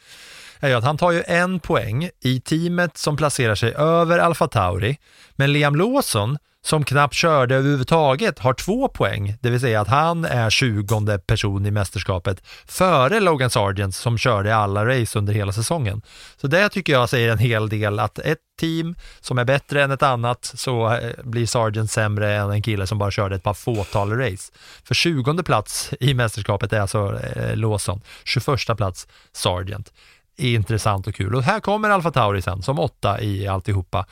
är 0.61 0.68
ju 0.68 0.74
att 0.74 0.84
han 0.84 0.98
tar 0.98 1.11
ju 1.11 1.22
en 1.26 1.61
poäng 1.61 2.11
i 2.20 2.40
teamet 2.40 2.96
som 2.96 3.16
placerar 3.16 3.54
sig 3.54 3.74
över 3.74 4.18
Alfa 4.18 4.48
Tauri, 4.48 4.98
men 5.36 5.52
Liam 5.52 5.76
Lawson, 5.76 6.38
som 6.68 6.84
knappt 6.84 7.14
körde 7.14 7.54
överhuvudtaget, 7.54 8.38
har 8.38 8.52
två 8.52 8.88
poäng, 8.88 9.36
det 9.40 9.50
vill 9.50 9.60
säga 9.60 9.80
att 9.80 9.88
han 9.88 10.24
är 10.24 10.50
20 10.50 11.18
person 11.18 11.66
i 11.66 11.70
mästerskapet 11.70 12.42
före 12.66 13.20
Logan 13.20 13.50
Sargent 13.50 13.94
som 13.94 14.18
körde 14.18 14.56
alla 14.56 14.86
race 14.86 15.18
under 15.18 15.32
hela 15.32 15.52
säsongen. 15.52 16.02
Så 16.36 16.46
det 16.46 16.68
tycker 16.68 16.92
jag 16.92 17.08
säger 17.08 17.32
en 17.32 17.38
hel 17.38 17.68
del 17.68 17.98
att 17.98 18.18
ett 18.18 18.38
team 18.60 18.94
som 19.20 19.38
är 19.38 19.44
bättre 19.44 19.82
än 19.82 19.90
ett 19.90 20.02
annat 20.02 20.52
så 20.54 20.92
eh, 20.92 21.10
blir 21.24 21.46
Sargent 21.46 21.90
sämre 21.90 22.34
än 22.34 22.50
en 22.50 22.62
kille 22.62 22.86
som 22.86 22.98
bara 22.98 23.10
körde 23.10 23.36
ett 23.36 23.42
par 23.42 23.54
fåtal 23.54 24.12
race. 24.12 24.52
För 24.84 24.94
20 24.94 25.42
plats 25.42 25.90
i 26.00 26.14
mästerskapet 26.14 26.72
är 26.72 26.80
alltså 26.80 27.20
eh, 27.36 27.56
Lawson, 27.56 28.00
21 28.24 28.76
plats 28.76 29.08
Sargent 29.32 29.92
intressant 30.39 31.07
och 31.07 31.14
kul. 31.14 31.34
Och 31.34 31.43
här 31.43 31.61
kommer 31.61 31.91
Alfa 31.91 32.11
Tauri 32.11 32.43
sen 32.43 32.62
som 32.62 32.78
åtta 32.78 33.20
i 33.20 33.49
alltihopa. 33.49 34.07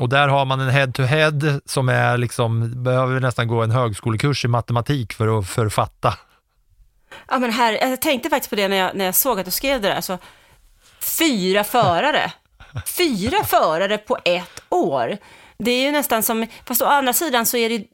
Och 0.00 0.08
där 0.08 0.28
har 0.28 0.44
man 0.44 0.60
en 0.60 0.70
head-to-head 0.70 1.60
som 1.64 1.88
är 1.88 2.18
liksom, 2.18 2.82
behöver 2.82 3.20
nästan 3.20 3.48
gå 3.48 3.62
en 3.62 3.70
högskolekurs 3.70 4.44
i 4.44 4.48
matematik 4.48 5.12
för 5.12 5.38
att, 5.38 5.48
författa. 5.48 6.14
Ja, 7.28 7.38
men 7.38 7.52
här, 7.52 7.72
jag 7.72 8.00
tänkte 8.00 8.30
faktiskt 8.30 8.50
på 8.50 8.56
det 8.56 8.68
när 8.68 8.76
jag, 8.76 8.96
när 8.96 9.04
jag 9.04 9.14
såg 9.14 9.38
att 9.38 9.44
du 9.44 9.50
skrev 9.50 9.80
det 9.80 9.88
där. 9.88 10.00
så 10.00 10.18
fyra 11.18 11.64
förare. 11.64 12.32
Fyra 12.86 13.44
förare 13.44 13.98
på 13.98 14.18
ett 14.24 14.62
år. 14.68 15.16
Det 15.58 15.70
är 15.70 15.82
ju 15.82 15.92
nästan 15.92 16.22
som, 16.22 16.46
fast 16.64 16.82
å 16.82 16.86
andra 16.86 17.12
sidan 17.12 17.46
så 17.46 17.56
är, 17.56 17.68
det, 17.68 17.86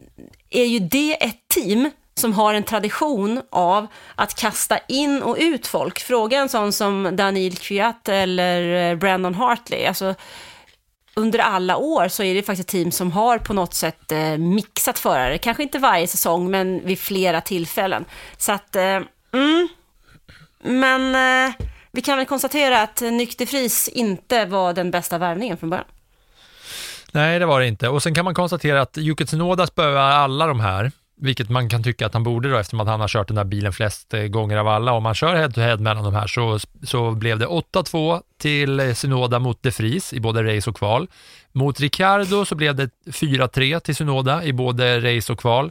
är 0.50 0.64
ju 0.64 0.78
det 0.78 1.24
ett 1.24 1.48
team 1.54 1.90
som 2.22 2.32
har 2.32 2.54
en 2.54 2.62
tradition 2.62 3.42
av 3.50 3.86
att 4.14 4.34
kasta 4.34 4.78
in 4.88 5.22
och 5.22 5.36
ut 5.40 5.66
folk. 5.66 5.98
Fråga 5.98 6.38
en 6.38 6.48
sån 6.48 6.72
som 6.72 7.16
Daniel 7.16 7.56
Kviat 7.56 8.08
eller 8.08 8.90
eh, 8.90 8.96
Brandon 8.96 9.34
Hartley. 9.34 9.86
Alltså, 9.86 10.14
under 11.14 11.38
alla 11.38 11.76
år 11.76 12.08
så 12.08 12.22
är 12.22 12.34
det 12.34 12.42
faktiskt 12.42 12.68
ett 12.68 12.72
team 12.72 12.92
som 12.92 13.12
har 13.12 13.38
på 13.38 13.52
något 13.52 13.74
sätt 13.74 14.12
eh, 14.12 14.38
mixat 14.38 14.98
förare. 14.98 15.38
Kanske 15.38 15.62
inte 15.62 15.78
varje 15.78 16.06
säsong, 16.06 16.50
men 16.50 16.86
vid 16.86 16.98
flera 16.98 17.40
tillfällen. 17.40 18.04
Så 18.36 18.52
att, 18.52 18.76
eh, 18.76 19.00
mm. 19.32 19.68
Men 20.62 21.14
eh, 21.14 21.54
vi 21.92 22.02
kan 22.02 22.16
väl 22.16 22.26
konstatera 22.26 22.82
att 22.82 23.00
Nykterfris 23.00 23.88
inte 23.88 24.44
var 24.44 24.72
den 24.72 24.90
bästa 24.90 25.18
värvningen 25.18 25.56
från 25.56 25.70
början. 25.70 25.86
Nej, 27.12 27.38
det 27.38 27.46
var 27.46 27.60
det 27.60 27.66
inte. 27.66 27.88
Och 27.88 28.02
sen 28.02 28.14
kan 28.14 28.24
man 28.24 28.34
konstatera 28.34 28.80
att 28.80 28.98
Yuki 28.98 29.26
Tsunoda 29.26 29.66
spöar 29.66 30.10
alla 30.10 30.46
de 30.46 30.60
här, 30.60 30.92
vilket 31.16 31.50
man 31.50 31.68
kan 31.68 31.82
tycka 31.82 32.06
att 32.06 32.14
han 32.14 32.22
borde 32.22 32.50
då 32.50 32.56
eftersom 32.56 32.80
att 32.80 32.88
han 32.88 33.00
har 33.00 33.08
kört 33.08 33.28
den 33.28 33.36
där 33.36 33.44
bilen 33.44 33.72
flest 33.72 34.14
eh, 34.14 34.22
gånger 34.22 34.56
av 34.56 34.68
alla. 34.68 34.92
Om 34.92 35.02
man 35.02 35.14
kör 35.14 35.34
head-to-head 35.34 35.76
mellan 35.76 36.04
de 36.04 36.14
här 36.14 36.26
så, 36.26 36.58
så 36.82 37.10
blev 37.10 37.38
det 37.38 37.46
8-2 37.46 38.22
till 38.38 38.96
Synoda 38.96 39.38
mot 39.38 39.62
De 39.62 39.70
Vries 39.70 40.12
i 40.12 40.20
både 40.20 40.56
race 40.56 40.70
och 40.70 40.76
kval. 40.76 41.08
Mot 41.52 41.80
Ricardo 41.80 42.44
så 42.44 42.54
blev 42.54 42.74
det 42.74 42.90
4-3 43.06 43.80
till 43.80 43.96
Synoda 43.96 44.44
i 44.44 44.52
både 44.52 45.16
race 45.16 45.32
och 45.32 45.38
kval. 45.38 45.70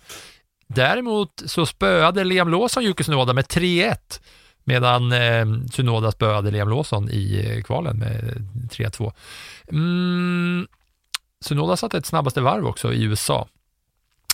Däremot 0.68 1.44
så 1.46 1.66
spöade 1.66 2.24
Liam 2.24 2.50
Lawson 2.50 2.84
Jocke 2.84 3.04
Synoda 3.04 3.34
med 3.34 3.46
3-1 3.46 3.96
medan 4.64 5.12
eh, 5.12 5.46
Synoda 5.72 6.12
spöade 6.12 6.52
Liam 6.52 6.70
Lawson 6.70 7.10
i 7.10 7.46
eh, 7.50 7.64
kvalen 7.64 7.98
med 7.98 8.24
eh, 8.24 8.88
3-2. 8.88 9.14
Mm, 9.72 10.68
Synoda 11.46 11.78
satte 11.78 11.98
ett 11.98 12.06
snabbaste 12.06 12.42
varv 12.42 12.68
också 12.68 12.94
i 12.94 13.04
USA. 13.04 13.48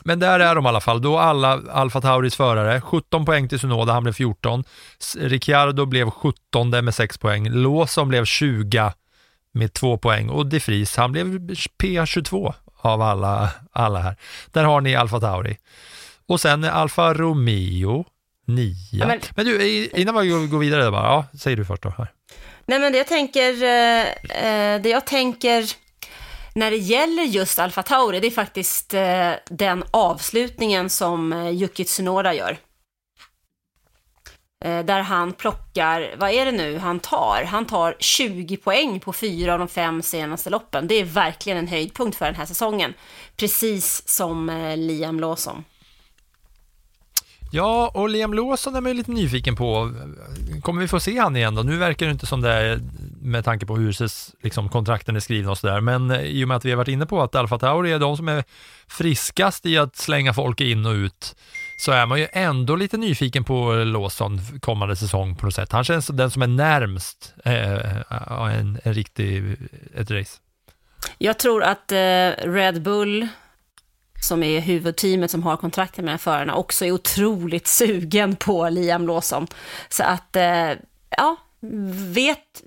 Men 0.08 0.20
där 0.20 0.40
är 0.40 0.56
de 0.56 0.66
i 0.66 0.68
alla 0.68 0.82
fall, 0.82 1.02
då 1.02 1.18
alla 1.18 1.62
Alfa 1.72 2.02
Tauris 2.02 2.36
förare, 2.36 2.82
17 2.82 3.26
poäng 3.26 3.48
till 3.50 3.58
Tsunoda, 3.60 3.94
han 3.94 4.04
blev 4.04 4.14
14. 4.14 4.64
S- 5.00 5.18
Ricciardo 5.20 5.86
blev 5.86 6.10
17 6.10 6.70
med 6.70 6.96
6 6.96 7.18
poäng. 7.18 7.50
Lawson 7.50 8.08
blev 8.10 8.26
20 8.26 8.92
med 9.54 9.74
2 9.74 9.98
poäng 9.98 10.30
och 10.30 10.46
De 10.46 10.60
Vries, 10.60 10.96
han 10.98 11.12
blev 11.12 11.40
P22 11.84 12.54
av 12.82 13.02
alla, 13.02 13.50
alla 13.72 14.00
här. 14.00 14.16
Där 14.52 14.64
har 14.64 14.82
ni 14.82 14.96
Alfa 14.96 15.20
Tauri. 15.20 15.58
Och 16.28 16.40
sen 16.42 16.64
Alfa 16.64 17.14
Romeo, 17.14 18.06
9. 18.48 18.74
Ja, 18.92 19.08
men... 19.08 19.20
men- 19.36 19.46
du, 19.46 19.86
innan 19.88 20.16
vi 20.22 20.48
går 20.48 20.60
vidare, 20.60 20.92
bara, 20.92 21.04
ja, 21.06 21.26
säger 21.40 21.58
du 21.58 21.66
först 21.66 21.84
då. 21.84 21.94
Här. 21.98 22.08
Nej, 22.66 22.80
men 22.80 22.92
det 22.92 22.98
jag 22.98 23.08
tänker, 23.08 23.64
eh, 23.64 24.02
eh, 24.46 24.82
det 24.82 24.90
jag 24.90 25.06
tänker 25.08 25.64
när 26.58 26.72
det 26.72 26.78
gäller 26.78 27.24
just 27.24 27.60
Alfa 27.60 27.84
Tauri, 27.84 28.20
det 28.20 28.28
är 28.28 28.32
faktiskt 28.32 28.94
eh, 28.94 29.32
den 29.50 29.84
avslutningen 29.92 30.90
som 30.90 31.34
eh, 31.34 31.50
Yuki 31.50 31.84
Tsunoda 31.84 32.34
gör. 32.34 32.58
Eh, 34.66 34.86
där 34.86 35.02
han 35.02 35.34
plockar, 35.34 36.16
vad 36.18 36.30
är 36.32 36.46
det 36.46 36.52
nu 36.52 36.78
han 36.78 37.00
tar? 37.00 37.44
Han 37.44 37.66
tar 37.66 37.96
20 38.00 38.58
poäng 38.58 39.00
på 39.00 39.14
fyra 39.14 39.54
av 39.54 39.60
de 39.60 39.68
fem 39.68 40.02
senaste 40.02 40.50
loppen. 40.50 40.88
Det 40.88 40.96
är 40.96 41.06
verkligen 41.06 41.58
en 41.58 41.68
höjdpunkt 41.68 42.18
för 42.18 42.26
den 42.26 42.36
här 42.36 42.46
säsongen. 42.46 42.94
Precis 43.36 44.08
som 44.08 44.50
eh, 44.50 44.78
Liam 44.78 45.20
Lawson. 45.20 45.64
Ja, 47.52 47.92
och 47.94 48.10
Liam 48.10 48.34
Lawson 48.34 48.76
är 48.76 48.82
man 48.82 48.92
ju 48.92 48.98
lite 48.98 49.12
nyfiken 49.12 49.56
på. 49.56 49.94
Kommer 50.62 50.82
vi 50.82 50.88
få 50.88 51.00
se 51.00 51.20
han 51.20 51.36
igen 51.36 51.56
då? 51.56 51.64
Nu 51.64 51.78
verkar 51.78 52.06
det 52.06 52.12
inte 52.12 52.26
som 52.26 52.42
det 52.42 52.52
är 52.52 52.80
med 53.28 53.46
tanke 53.46 53.66
på 53.66 53.76
hur 53.76 53.90
ses, 53.90 54.36
liksom, 54.42 54.70
kontrakten 54.70 55.16
är 55.16 55.20
skrivna 55.20 55.52
och 55.52 55.58
sådär, 55.58 55.82
men 55.82 56.12
eh, 56.12 56.22
i 56.22 56.44
och 56.44 56.48
med 56.48 56.58
att 56.58 56.66
vi 56.66 56.70
har 56.70 56.78
varit 56.78 56.88
inne 56.88 57.06
på 57.06 57.22
att 57.22 57.36
Alfa 57.36 57.60
Tauri 57.60 57.92
är 57.92 58.00
de 58.00 58.18
som 58.18 58.28
är 58.28 58.44
friskast 58.88 59.66
i 59.66 59.78
att 59.78 59.96
slänga 59.96 60.34
folk 60.34 60.62
in 60.62 60.86
och 60.86 60.94
ut, 60.94 61.36
så 61.78 61.92
är 61.92 62.06
man 62.06 62.20
ju 62.20 62.28
ändå 62.32 62.76
lite 62.76 62.98
nyfiken 62.98 63.44
på 63.44 63.74
Lawson 63.74 64.40
kommande 64.60 64.96
säsong 64.96 65.36
på 65.36 65.46
något 65.46 65.56
sätt. 65.56 65.72
Han 65.72 65.84
känns 65.84 66.08
den 66.08 66.32
som 66.32 66.42
är 66.42 66.48
närmst 66.48 67.34
eh, 67.46 67.96
en, 68.60 68.80
en 68.84 68.94
riktig, 68.94 69.58
ett 69.96 70.12
race. 70.12 70.40
Jag 71.18 71.40
tror 71.40 71.64
att 71.64 71.92
eh, 71.92 72.32
Red 72.44 72.82
Bull, 72.82 73.28
som 74.22 74.44
är 74.44 74.60
huvudteamet 74.60 75.32
som 75.32 75.44
har 75.44 75.58
kontrakten 75.58 76.06
med 76.06 76.10
de 76.10 76.14
här 76.14 76.18
förarna, 76.18 76.56
också 76.56 76.86
är 76.86 76.92
otroligt 76.92 77.68
sugen 77.68 78.36
på 78.36 78.70
Liam 78.70 79.08
Lawson. 79.08 79.48
Så 79.90 80.04
att, 80.04 80.36
eh, 80.36 80.72
ja, 81.10 81.36
vet, 82.14 82.64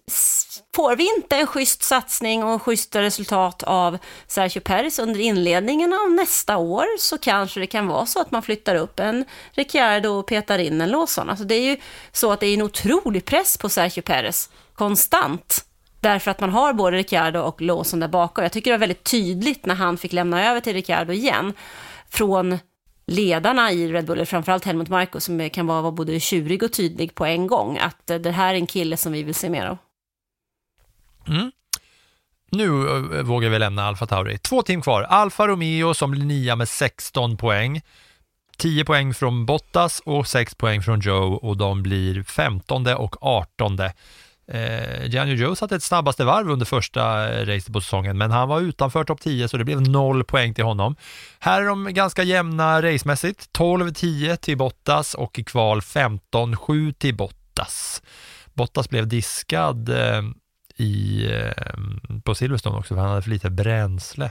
får 0.74 0.96
vi 0.96 1.14
inte 1.16 1.36
en 1.36 1.46
schysst 1.46 1.82
satsning 1.82 2.44
och 2.44 2.62
schyssta 2.62 3.02
resultat 3.02 3.62
av 3.62 3.98
Sergio 4.26 4.60
Perez 4.60 4.98
under 4.98 5.20
inledningen 5.20 5.92
av 5.92 6.10
nästa 6.10 6.56
år 6.56 6.84
så 6.98 7.18
kanske 7.18 7.60
det 7.60 7.66
kan 7.66 7.86
vara 7.86 8.06
så 8.06 8.20
att 8.20 8.30
man 8.30 8.42
flyttar 8.42 8.74
upp 8.74 9.00
en 9.00 9.24
Ricciardo 9.52 10.08
och 10.08 10.26
petar 10.26 10.58
in 10.58 10.80
en 10.80 10.90
Lawson. 10.90 11.30
Alltså 11.30 11.44
det 11.44 11.54
är 11.54 11.70
ju 11.70 11.76
så 12.12 12.32
att 12.32 12.40
det 12.40 12.46
är 12.46 12.54
en 12.54 12.62
otrolig 12.62 13.24
press 13.24 13.58
på 13.58 13.68
Sergio 13.68 14.02
Perez 14.02 14.50
konstant. 14.74 15.64
Därför 16.00 16.30
att 16.30 16.40
man 16.40 16.50
har 16.50 16.72
både 16.72 16.96
Ricciardo 16.96 17.40
och 17.40 17.60
Lawson 17.60 18.00
där 18.00 18.08
bakom. 18.08 18.42
Jag 18.42 18.52
tycker 18.52 18.70
det 18.70 18.76
var 18.76 18.80
väldigt 18.80 19.04
tydligt 19.04 19.66
när 19.66 19.74
han 19.74 19.98
fick 19.98 20.12
lämna 20.12 20.50
över 20.50 20.60
till 20.60 20.72
Ricciardo 20.72 21.12
igen. 21.12 21.54
Från 22.08 22.58
ledarna 23.10 23.72
i 23.72 23.92
Red 23.92 24.06
Bull, 24.06 24.26
framförallt 24.26 24.64
Helmut 24.64 24.88
Marko, 24.88 25.20
som 25.20 25.50
kan 25.50 25.66
vara 25.66 25.90
både 25.90 26.20
tjurig 26.20 26.62
och 26.62 26.72
tydlig 26.72 27.14
på 27.14 27.26
en 27.26 27.46
gång. 27.46 27.78
Att 27.78 28.10
eh, 28.10 28.18
det 28.18 28.30
här 28.30 28.54
är 28.54 28.58
en 28.58 28.66
kille 28.66 28.96
som 28.96 29.12
vi 29.12 29.22
vill 29.22 29.34
se 29.34 29.50
mer 29.50 29.66
av. 29.66 29.78
Mm. 31.28 31.52
Nu 32.50 32.88
eh, 32.88 33.22
vågar 33.22 33.48
vi 33.48 33.58
lämna 33.58 33.84
Alfa 33.84 34.06
Tauri. 34.06 34.38
Två 34.38 34.62
team 34.62 34.82
kvar. 34.82 35.02
Alfa 35.02 35.48
Romeo 35.48 35.94
som 35.94 36.10
blir 36.10 36.24
nia 36.24 36.56
med 36.56 36.68
16 36.68 37.36
poäng. 37.36 37.80
10 38.56 38.84
poäng 38.84 39.14
från 39.14 39.46
Bottas 39.46 40.00
och 40.04 40.26
6 40.26 40.54
poäng 40.54 40.82
från 40.82 41.00
Joe 41.00 41.34
och 41.34 41.56
de 41.56 41.82
blir 41.82 42.22
15 42.22 42.86
och 42.86 43.16
18. 43.20 43.78
Eh, 44.50 45.06
Gianni 45.06 45.34
Joe 45.34 45.56
satte 45.56 45.76
ett 45.76 45.82
snabbaste 45.82 46.24
varv 46.24 46.50
under 46.50 46.66
första 46.66 47.32
eh, 47.32 47.46
racet 47.46 47.72
på 47.72 47.80
säsongen, 47.80 48.18
men 48.18 48.30
han 48.30 48.48
var 48.48 48.60
utanför 48.60 49.04
topp 49.04 49.20
10 49.20 49.48
så 49.48 49.56
det 49.56 49.64
blev 49.64 49.80
noll 49.80 50.24
poäng 50.24 50.54
till 50.54 50.64
honom. 50.64 50.96
Här 51.38 51.62
är 51.62 51.66
de 51.66 51.94
ganska 51.94 52.22
jämna 52.22 52.82
racemässigt. 52.82 53.58
12-10 53.58 54.36
till 54.36 54.58
Bottas 54.58 55.14
och 55.14 55.38
i 55.38 55.44
kval 55.44 55.80
15-7 55.80 56.92
till 56.92 57.16
Bottas. 57.16 58.02
Bottas 58.54 58.90
blev 58.90 59.08
diskad 59.08 59.88
eh, 59.88 60.22
i, 60.76 61.26
eh, 61.32 61.52
på 62.24 62.34
Silverstone 62.34 62.78
också 62.78 62.94
för 62.94 63.00
han 63.00 63.10
hade 63.10 63.22
för 63.22 63.30
lite 63.30 63.50
bränsle. 63.50 64.30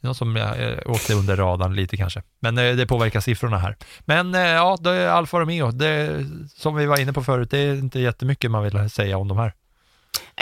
Det 0.00 0.06
är 0.06 0.08
något 0.08 0.16
som 0.16 0.36
eh, 0.36 0.52
eh, 0.52 0.78
åkte 0.86 1.14
under 1.14 1.36
radarn 1.36 1.74
lite 1.74 1.96
kanske. 1.96 2.22
Men 2.40 2.58
eh, 2.58 2.76
det 2.76 2.86
påverkar 2.86 3.20
siffrorna 3.20 3.58
här. 3.58 3.76
Men 4.00 4.34
eh, 4.34 4.40
ja, 4.40 4.78
det 4.80 4.90
är 4.90 5.08
Alfa 5.08 5.40
Romeo. 5.40 5.70
Det, 5.70 6.26
som 6.54 6.74
vi 6.74 6.86
var 6.86 7.00
inne 7.00 7.12
på 7.12 7.24
förut, 7.24 7.50
det 7.50 7.58
är 7.58 7.74
inte 7.74 8.00
jättemycket 8.00 8.50
man 8.50 8.62
vill 8.62 8.90
säga 8.90 9.18
om 9.18 9.28
de 9.28 9.38
här. 9.38 9.52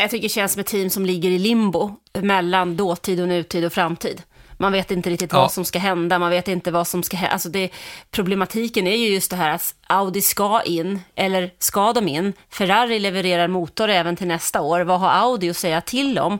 Jag 0.00 0.10
tycker 0.10 0.22
det 0.22 0.28
känns 0.28 0.52
som 0.52 0.60
ett 0.60 0.66
team 0.66 0.90
som 0.90 1.06
ligger 1.06 1.30
i 1.30 1.38
limbo 1.38 1.90
mellan 2.12 2.76
dåtid 2.76 3.20
och 3.20 3.28
nutid 3.28 3.64
och 3.64 3.72
framtid. 3.72 4.22
Man 4.60 4.72
vet 4.72 4.90
inte 4.90 5.10
riktigt 5.10 5.32
Ja. 5.32 5.40
vad 5.40 5.52
som 5.52 5.64
ska 5.64 5.78
hända, 5.78 6.18
man 6.18 6.30
vet 6.30 6.48
inte 6.48 6.70
vad 6.70 6.86
som 6.86 7.02
ska 7.02 7.16
hända. 7.16 7.32
Alltså 7.32 7.48
det, 7.48 7.70
problematiken 8.10 8.86
är 8.86 8.96
ju 8.96 9.08
just 9.08 9.30
det 9.30 9.36
här 9.36 9.54
att 9.54 9.74
Audi 9.86 10.20
ska 10.20 10.62
in, 10.62 11.00
eller 11.14 11.50
ska 11.58 11.92
de 11.92 12.08
in? 12.08 12.32
Ferrari 12.50 12.98
levererar 12.98 13.48
motor 13.48 13.88
även 13.88 14.16
till 14.16 14.26
nästa 14.26 14.60
år. 14.60 14.80
Vad 14.80 15.00
har 15.00 15.10
Audi 15.10 15.50
att 15.50 15.56
säga 15.56 15.80
till 15.80 16.18
om? 16.18 16.38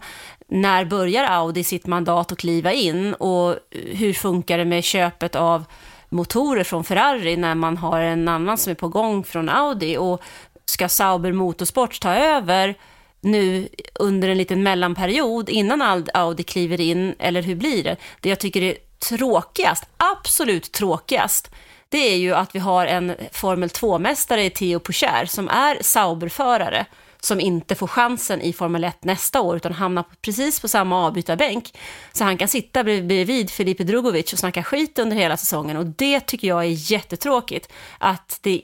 När 0.48 0.84
börjar 0.84 1.24
Audi 1.24 1.64
sitt 1.64 1.86
mandat 1.86 2.32
att 2.32 2.38
kliva 2.38 2.72
in? 2.72 3.14
Och 3.14 3.56
hur 3.70 4.12
funkar 4.12 4.59
det 4.59 4.64
med 4.64 4.84
köpet 4.84 5.34
av 5.36 5.64
motorer 6.09 6.64
från 6.64 6.84
Ferrari 6.84 7.36
när 7.36 7.54
man 7.54 7.76
har 7.76 8.00
en 8.00 8.28
annan 8.28 8.59
som 8.59 8.70
är 8.70 8.74
på 8.74 8.88
gång 8.88 9.24
från 9.24 9.48
Audi? 9.48 9.96
Och 9.96 10.22
ska 10.64 10.88
Sauber 10.88 11.32
Motorsport 11.32 12.00
ta 12.00 12.14
över 12.14 12.74
nu 13.20 13.68
under 13.94 14.28
en 14.28 14.38
liten 14.38 14.62
mellanperiod 14.62 15.48
innan 15.48 16.06
Audi 16.14 16.42
kliver 16.42 16.80
in, 16.80 17.14
eller 17.18 17.42
hur 17.42 17.54
blir 17.54 17.84
det? 17.84 17.96
Det 18.20 18.28
jag 18.28 18.38
tycker 18.38 18.62
är 18.62 18.76
tråkigast, 19.08 19.84
absolut 19.96 20.72
tråkigast, 20.72 21.50
det 21.88 21.98
är 21.98 22.16
ju 22.16 22.34
att 22.34 22.54
vi 22.54 22.58
har 22.58 22.86
en 22.86 23.14
Formel 23.32 23.68
2-mästare 23.68 24.40
i 24.40 24.50
Theo 24.50 24.80
Pocher 24.80 25.26
som 25.26 25.48
är 25.48 25.78
Sauber-förare 25.80 26.86
som 27.20 27.40
inte 27.40 27.74
får 27.74 27.86
chansen 27.86 28.40
i 28.40 28.52
Formel 28.52 28.84
1 28.84 29.04
nästa 29.04 29.40
år 29.40 29.56
utan 29.56 29.72
hamnar 29.72 30.04
precis 30.22 30.60
på 30.60 30.68
samma 30.68 31.06
avbytarbänk. 31.06 31.78
Så 32.12 32.24
han 32.24 32.38
kan 32.38 32.48
sitta 32.48 32.84
bredvid 32.84 33.50
Filipe 33.50 33.84
Drugovic 33.84 34.32
och 34.32 34.38
snacka 34.38 34.62
skit 34.62 34.98
under 34.98 35.16
hela 35.16 35.36
säsongen 35.36 35.76
och 35.76 35.86
det 35.86 36.20
tycker 36.20 36.48
jag 36.48 36.60
är 36.64 36.92
jättetråkigt. 36.92 37.72
Att 37.98 38.38
det 38.42 38.62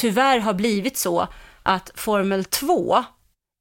tyvärr 0.00 0.38
har 0.38 0.54
blivit 0.54 0.96
så 0.96 1.28
att 1.62 1.90
Formel 1.94 2.44
2 2.44 3.04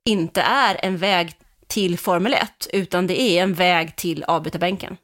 inte 0.10 0.42
är 0.42 0.86
en 0.86 0.98
väg 0.98 1.32
till 1.68 2.00
Formel 2.00 2.34
1 2.34 2.68
utan 2.74 3.08
det 3.08 3.22
är 3.22 3.44
en 3.44 3.54
väg 3.54 3.96
till 3.96 4.24
avbytarbänken. 4.24 4.98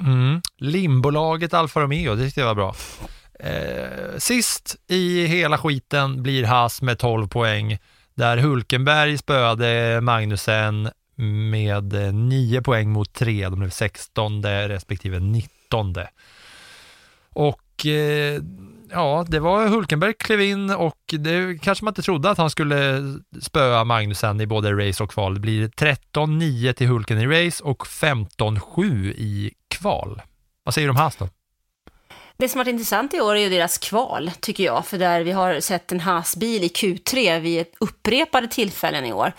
Mm. 0.00 0.40
Limbolaget 0.56 1.54
Alfa 1.54 1.80
Romeo, 1.80 2.14
det 2.14 2.24
tyckte 2.24 2.40
jag 2.40 2.46
var 2.46 2.54
bra. 2.54 2.74
Eh, 3.38 4.18
sist 4.18 4.76
i 4.88 5.26
hela 5.26 5.58
skiten 5.58 6.22
blir 6.22 6.44
Haas 6.44 6.82
med 6.82 6.98
12 6.98 7.28
poäng, 7.28 7.78
där 8.14 8.36
Hulkenberg 8.36 9.18
spöade 9.18 10.00
Magnusen 10.00 10.90
med 11.50 11.92
eh, 11.92 12.12
9 12.12 12.62
poäng 12.62 12.90
mot 12.90 13.12
3. 13.12 13.48
De 13.48 13.58
blev 13.58 13.70
16 13.70 14.42
respektive 14.42 15.20
19. 15.20 15.94
Och 17.28 17.86
eh, 17.86 18.42
ja, 18.92 19.24
det 19.28 19.40
var 19.40 19.66
Hulkenberg 19.66 20.14
klev 20.14 20.40
in 20.40 20.70
och 20.70 20.98
det 21.18 21.62
kanske 21.62 21.84
man 21.84 21.92
inte 21.92 22.02
trodde 22.02 22.30
att 22.30 22.38
han 22.38 22.50
skulle 22.50 23.00
spöa 23.42 23.84
Magnusen 23.84 24.40
i 24.40 24.46
både 24.46 24.88
race 24.88 25.02
och 25.02 25.10
kval. 25.10 25.34
Det 25.34 25.40
blir 25.40 25.68
13-9 25.68 26.72
till 26.72 26.86
Hulken 26.86 27.18
i 27.18 27.26
race 27.26 27.64
och 27.64 27.86
15-7 27.86 29.12
i 29.16 29.52
kval. 29.68 30.22
Vad 30.64 30.74
säger 30.74 30.88
du 30.88 30.90
om 30.90 30.96
Haas 30.96 31.16
då? 31.16 31.28
Det 32.36 32.48
som 32.48 32.58
har 32.58 32.64
varit 32.64 32.72
intressant 32.72 33.14
i 33.14 33.20
år 33.20 33.36
är 33.36 33.40
ju 33.40 33.48
deras 33.48 33.78
kval, 33.78 34.30
tycker 34.40 34.64
jag, 34.64 34.86
för 34.86 34.98
där 34.98 35.20
vi 35.20 35.32
har 35.32 35.60
sett 35.60 35.92
en 35.92 36.00
Haas-bil 36.00 36.64
i 36.64 36.68
Q3 36.68 37.40
vid 37.40 37.60
ett 37.60 37.74
upprepade 37.80 38.48
tillfällen 38.48 39.04
i 39.04 39.12
år. 39.12 39.32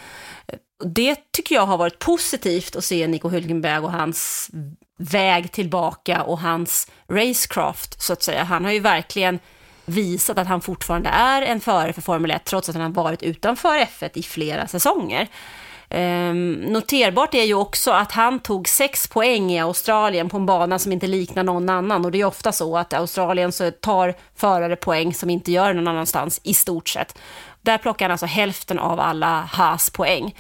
Det 0.86 1.18
tycker 1.32 1.56
jag 1.56 1.66
har 1.66 1.78
varit 1.78 2.00
positivt 2.00 2.76
att 2.76 2.84
se 2.84 3.08
Nico 3.08 3.30
Hülkenberg 3.30 3.84
och 3.84 3.92
hans 3.92 4.50
väg 4.98 5.52
tillbaka 5.52 6.24
och 6.24 6.40
hans 6.40 6.92
racecraft, 7.10 8.02
så 8.02 8.14
att 8.14 8.24
säga. 8.24 8.44
Han 8.44 8.66
har 8.66 8.72
ju 8.72 8.80
verkligen 8.80 9.40
visat 9.86 10.38
att 10.38 10.48
han 10.48 10.62
fortfarande 10.62 11.10
är 11.10 11.42
en 11.42 11.60
förare 11.60 11.94
för 11.94 12.02
Formel 12.02 12.32
1, 12.32 12.46
trots 12.46 12.70
att 12.70 12.76
han 12.76 12.84
har 12.84 13.04
varit 13.04 13.24
utanför 13.24 13.80
F1 13.80 14.10
i 14.14 14.24
flera 14.24 14.68
säsonger. 14.68 15.28
Ehm, 15.90 16.54
noterbart 16.54 17.34
är 17.34 17.44
ju 17.44 17.54
också 17.54 17.92
att 17.92 18.12
han 18.12 18.40
tog 18.40 18.70
sex 18.70 19.08
poäng 19.08 19.52
i 19.52 19.60
Australien 19.60 20.30
på 20.30 20.38
en 20.38 20.46
bana 20.46 20.80
som 20.80 20.92
inte 20.92 21.08
liknar 21.08 21.44
någon 21.44 21.70
annan. 21.70 22.06
Och 22.06 22.12
det 22.12 22.22
är 22.22 22.26
ofta 22.26 22.52
så 22.52 22.78
att 22.78 22.94
Australien 22.94 23.52
så 23.52 23.72
tar 23.72 24.14
förare 24.36 24.76
poäng 24.76 25.14
som 25.14 25.30
inte 25.30 25.52
gör 25.52 25.68
det 25.68 25.74
någon 25.74 25.88
annanstans, 25.88 26.42
i 26.44 26.54
stort 26.54 26.90
sett. 26.90 27.18
Där 27.62 27.78
plockar 27.78 28.06
han 28.06 28.12
alltså 28.12 28.26
hälften 28.26 28.80
av 28.80 29.00
alla 29.00 29.42
Haas 29.42 29.90
poäng. 29.90 30.36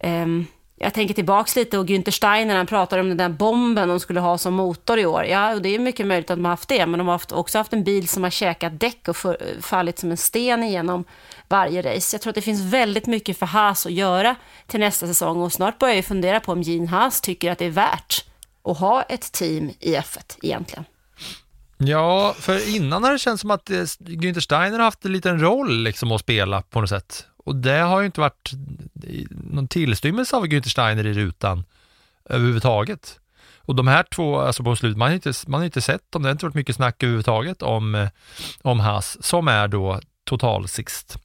Ehm, 0.00 0.46
jag 0.84 0.94
tänker 0.94 1.14
tillbaks 1.14 1.56
lite 1.56 1.78
och 1.78 1.86
Günther 1.86 2.10
Steiner, 2.10 2.56
han 2.56 2.66
pratar 2.66 2.98
om 2.98 3.08
den 3.08 3.16
där 3.16 3.28
bomben 3.28 3.88
de 3.88 4.00
skulle 4.00 4.20
ha 4.20 4.38
som 4.38 4.54
motor 4.54 4.98
i 4.98 5.06
år. 5.06 5.24
Ja, 5.24 5.54
och 5.54 5.62
det 5.62 5.74
är 5.74 5.78
mycket 5.78 6.06
möjligt 6.06 6.30
att 6.30 6.36
de 6.36 6.44
har 6.44 6.52
haft 6.52 6.68
det, 6.68 6.86
men 6.86 6.98
de 6.98 7.06
har 7.06 7.14
haft, 7.14 7.32
också 7.32 7.58
haft 7.58 7.72
en 7.72 7.84
bil 7.84 8.08
som 8.08 8.22
har 8.22 8.30
käkat 8.30 8.80
däck 8.80 9.08
och 9.08 9.16
för, 9.16 9.38
fallit 9.60 9.98
som 9.98 10.10
en 10.10 10.16
sten 10.16 10.62
igenom 10.62 11.04
varje 11.48 11.82
race. 11.82 12.14
Jag 12.14 12.22
tror 12.22 12.30
att 12.30 12.34
det 12.34 12.42
finns 12.42 12.60
väldigt 12.60 13.06
mycket 13.06 13.38
för 13.38 13.46
Haas 13.46 13.86
att 13.86 13.92
göra 13.92 14.36
till 14.66 14.80
nästa 14.80 15.06
säsong 15.06 15.42
och 15.42 15.52
snart 15.52 15.78
börjar 15.78 15.94
jag 15.94 16.04
fundera 16.04 16.40
på 16.40 16.52
om 16.52 16.62
Gene 16.62 16.86
Haas 16.86 17.20
tycker 17.20 17.50
att 17.50 17.58
det 17.58 17.66
är 17.66 17.70
värt 17.70 18.24
att 18.64 18.78
ha 18.78 19.02
ett 19.02 19.32
team 19.32 19.70
i 19.80 19.96
F1 19.96 20.38
egentligen. 20.42 20.84
Ja, 21.78 22.34
för 22.38 22.76
innan 22.76 23.04
har 23.04 23.12
det 23.12 23.18
känts 23.18 23.40
som 23.40 23.50
att 23.50 23.70
Günter 23.70 24.16
Günther 24.16 24.40
Steiner 24.40 24.78
har 24.78 24.84
haft 24.84 25.04
en 25.04 25.12
liten 25.12 25.40
roll 25.40 25.82
liksom 25.82 26.12
att 26.12 26.20
spela 26.20 26.62
på 26.62 26.80
något 26.80 26.90
sätt. 26.90 27.26
Och 27.44 27.56
det 27.56 27.78
har 27.78 28.00
ju 28.00 28.06
inte 28.06 28.20
varit 28.20 28.50
någon 29.30 29.68
tillstymmelse 29.68 30.36
av 30.36 30.46
Günther 30.46 30.68
Steiner 30.68 31.06
i 31.06 31.12
rutan 31.12 31.64
överhuvudtaget. 32.24 33.20
Och 33.66 33.74
de 33.74 33.86
här 33.86 34.02
två, 34.02 34.40
alltså 34.40 34.62
på 34.62 34.76
slutet, 34.76 34.98
man 34.98 35.08
har 35.08 35.14
inte, 35.14 35.32
man 35.46 35.60
har 35.60 35.64
inte 35.64 35.80
sett 35.80 36.12
dem, 36.12 36.22
det 36.22 36.28
har 36.28 36.32
inte 36.32 36.44
varit 36.44 36.54
mycket 36.54 36.76
snack 36.76 37.02
överhuvudtaget 37.02 37.62
om, 37.62 37.94
eh, 37.94 38.08
om 38.62 38.80
Haas, 38.80 39.24
som 39.24 39.48
är 39.48 39.68
då 39.68 40.00
total 40.24 40.68
sist. 40.68 41.18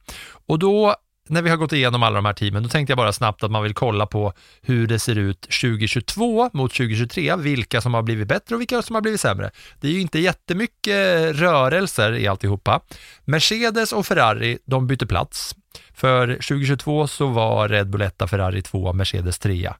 Och 0.48 0.60
då, 0.60 0.96
när 1.28 1.42
vi 1.42 1.50
har 1.50 1.58
gått 1.58 1.74
igenom 1.74 2.04
alla 2.04 2.16
de 2.16 2.26
här 2.26 2.34
teamen, 2.34 2.64
då 2.64 2.70
tänkte 2.70 2.92
jag 2.92 2.98
bara 2.98 3.14
snabbt 3.14 3.44
att 3.44 3.52
man 3.52 3.64
vill 3.64 3.74
kolla 3.74 4.06
på 4.06 4.34
hur 4.62 4.88
det 4.88 5.00
ser 5.00 5.18
ut 5.18 5.42
2022 5.42 6.50
mot 6.54 6.74
2023, 6.74 7.36
vilka 7.36 7.82
som 7.82 7.94
har 7.94 8.02
blivit 8.02 8.28
bättre 8.28 8.56
och 8.56 8.62
vilka 8.62 8.82
som 8.82 8.96
har 8.96 9.02
blivit 9.02 9.22
sämre. 9.22 9.52
Det 9.80 9.88
är 9.88 9.92
ju 9.92 10.02
inte 10.02 10.20
jättemycket 10.20 10.88
eh, 10.88 11.34
rörelser 11.34 12.14
i 12.16 12.28
alltihopa. 12.28 12.82
Mercedes 13.26 13.94
och 13.94 14.06
Ferrari, 14.06 14.58
de 14.66 14.88
byter 14.88 15.06
plats. 15.06 15.56
För 15.94 16.28
2022 16.28 17.08
så 17.08 17.28
var 17.28 17.70
Red 17.70 17.90
Bull 17.90 18.02
1, 18.02 18.22
Ferrari 18.30 18.62
2, 18.62 18.94
Mercedes 18.94 19.40
3. 19.40 19.74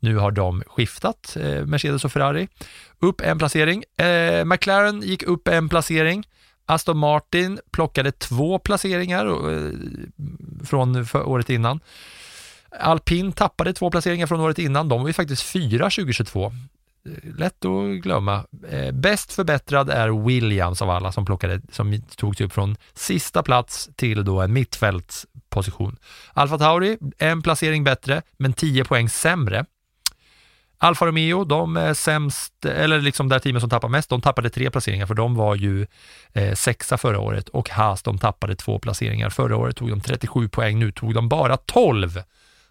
Nu 0.00 0.16
har 0.16 0.30
de 0.30 0.62
skiftat, 0.66 1.36
eh, 1.40 1.66
Mercedes 1.66 2.04
och 2.04 2.12
Ferrari. 2.12 2.48
Upp 2.98 3.20
en 3.20 3.38
placering. 3.38 3.84
Eh, 3.96 4.44
McLaren 4.44 5.02
gick 5.02 5.22
upp 5.22 5.48
en 5.48 5.68
placering. 5.68 6.24
Aston 6.66 6.98
Martin 6.98 7.60
plockade 7.70 8.12
två 8.12 8.58
placeringar 8.58 9.26
eh, 9.26 9.70
från 10.64 11.06
året 11.14 11.50
innan. 11.50 11.80
Alpin 12.80 13.32
tappade 13.32 13.72
två 13.72 13.90
placeringar 13.90 14.26
från 14.26 14.40
året 14.40 14.58
innan. 14.58 14.88
De 14.88 15.00
var 15.00 15.08
ju 15.08 15.12
faktiskt 15.12 15.42
fyra 15.42 15.84
2022. 15.84 16.52
Eh, 17.06 17.34
lätt 17.38 17.64
att 17.64 18.02
glömma. 18.02 18.44
Eh, 18.70 18.92
bäst 18.92 19.32
förbättrad 19.32 19.90
är 19.90 20.26
Williams 20.26 20.82
av 20.82 20.90
alla 20.90 21.12
som 21.12 21.24
plockade, 21.24 21.60
som 21.72 22.02
tog 22.16 22.36
sig 22.36 22.46
upp 22.46 22.52
från 22.52 22.76
sista 22.94 23.42
plats 23.42 23.90
till 23.96 24.24
då 24.24 24.40
en 24.40 24.52
mittfälts 24.52 25.26
position. 25.54 25.96
Alfa 26.32 26.58
Tauri, 26.58 26.98
en 27.18 27.42
placering 27.42 27.84
bättre, 27.84 28.22
men 28.38 28.52
10 28.52 28.84
poäng 28.84 29.08
sämre. 29.08 29.64
Alfa 30.78 31.06
Romeo, 31.06 31.44
de 31.44 31.76
är 31.76 31.94
sämst, 31.94 32.64
eller 32.64 33.00
liksom 33.00 33.28
det 33.28 33.40
teamet 33.40 33.62
som 33.62 33.70
tappar 33.70 33.88
mest, 33.88 34.10
de 34.10 34.20
tappade 34.20 34.50
tre 34.50 34.70
placeringar 34.70 35.06
för 35.06 35.14
de 35.14 35.34
var 35.34 35.54
ju 35.54 35.86
eh, 36.32 36.54
sexa 36.54 36.98
förra 36.98 37.20
året 37.20 37.48
och 37.48 37.70
Haas, 37.70 38.02
de 38.02 38.18
tappade 38.18 38.56
två 38.56 38.78
placeringar. 38.78 39.30
Förra 39.30 39.56
året 39.56 39.76
tog 39.76 39.90
de 39.90 40.00
37 40.00 40.48
poäng, 40.48 40.78
nu 40.78 40.92
tog 40.92 41.14
de 41.14 41.28
bara 41.28 41.56
12. 41.56 42.22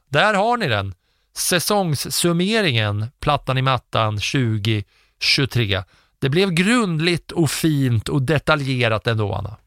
Där 0.09 0.33
har 0.33 0.57
ni 0.57 0.67
den. 0.67 0.93
Säsongssummeringen, 1.35 3.05
plattan 3.19 3.57
i 3.57 3.61
mattan 3.61 4.13
2023. 4.17 5.83
Det 6.19 6.29
blev 6.29 6.51
grundligt 6.51 7.31
och 7.31 7.51
fint 7.51 8.09
och 8.09 8.21
detaljerat 8.21 9.07
ändå, 9.07 9.33
Anna. 9.33 9.57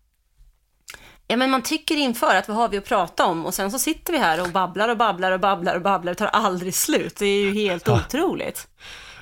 Ja, 1.28 1.36
men 1.36 1.50
man 1.50 1.62
tycker 1.62 1.96
inför 1.96 2.34
att 2.36 2.48
vad 2.48 2.56
har 2.56 2.68
vi 2.68 2.78
att 2.78 2.84
prata 2.84 3.26
om 3.26 3.46
och 3.46 3.54
sen 3.54 3.70
så 3.70 3.78
sitter 3.78 4.12
vi 4.12 4.18
här 4.18 4.40
och 4.42 4.48
babblar 4.48 4.88
och 4.88 4.96
babblar 4.96 5.32
och 5.32 5.40
babblar 5.40 5.74
och 5.74 5.82
babblar 5.82 6.12
och 6.12 6.18
tar 6.18 6.26
aldrig 6.26 6.74
slut. 6.74 7.16
Det 7.18 7.26
är 7.26 7.40
ju 7.40 7.52
helt 7.54 7.82
Ja. 7.86 8.00
otroligt. 8.06 8.68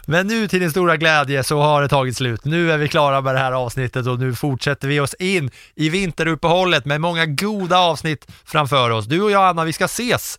Men 0.06 0.26
nu 0.26 0.48
till 0.48 0.60
din 0.60 0.70
stora 0.70 0.96
glädje 0.96 1.44
så 1.44 1.60
har 1.60 1.82
det 1.82 1.88
tagit 1.88 2.16
slut. 2.16 2.44
Nu 2.44 2.72
är 2.72 2.78
vi 2.78 2.88
klara 2.88 3.20
med 3.20 3.34
det 3.34 3.38
här 3.38 3.52
avsnittet 3.52 4.06
och 4.06 4.18
nu 4.18 4.34
fortsätter 4.34 4.88
vi 4.88 5.00
oss 5.00 5.14
in 5.14 5.50
i 5.74 5.88
vinteruppehållet 5.88 6.84
med 6.84 7.00
många 7.00 7.26
goda 7.26 7.78
avsnitt 7.78 8.26
framför 8.44 8.90
oss. 8.90 9.06
Du 9.06 9.22
och 9.22 9.30
jag 9.30 9.44
Anna, 9.48 9.64
vi 9.64 9.72
ska 9.72 9.84
ses 9.84 10.38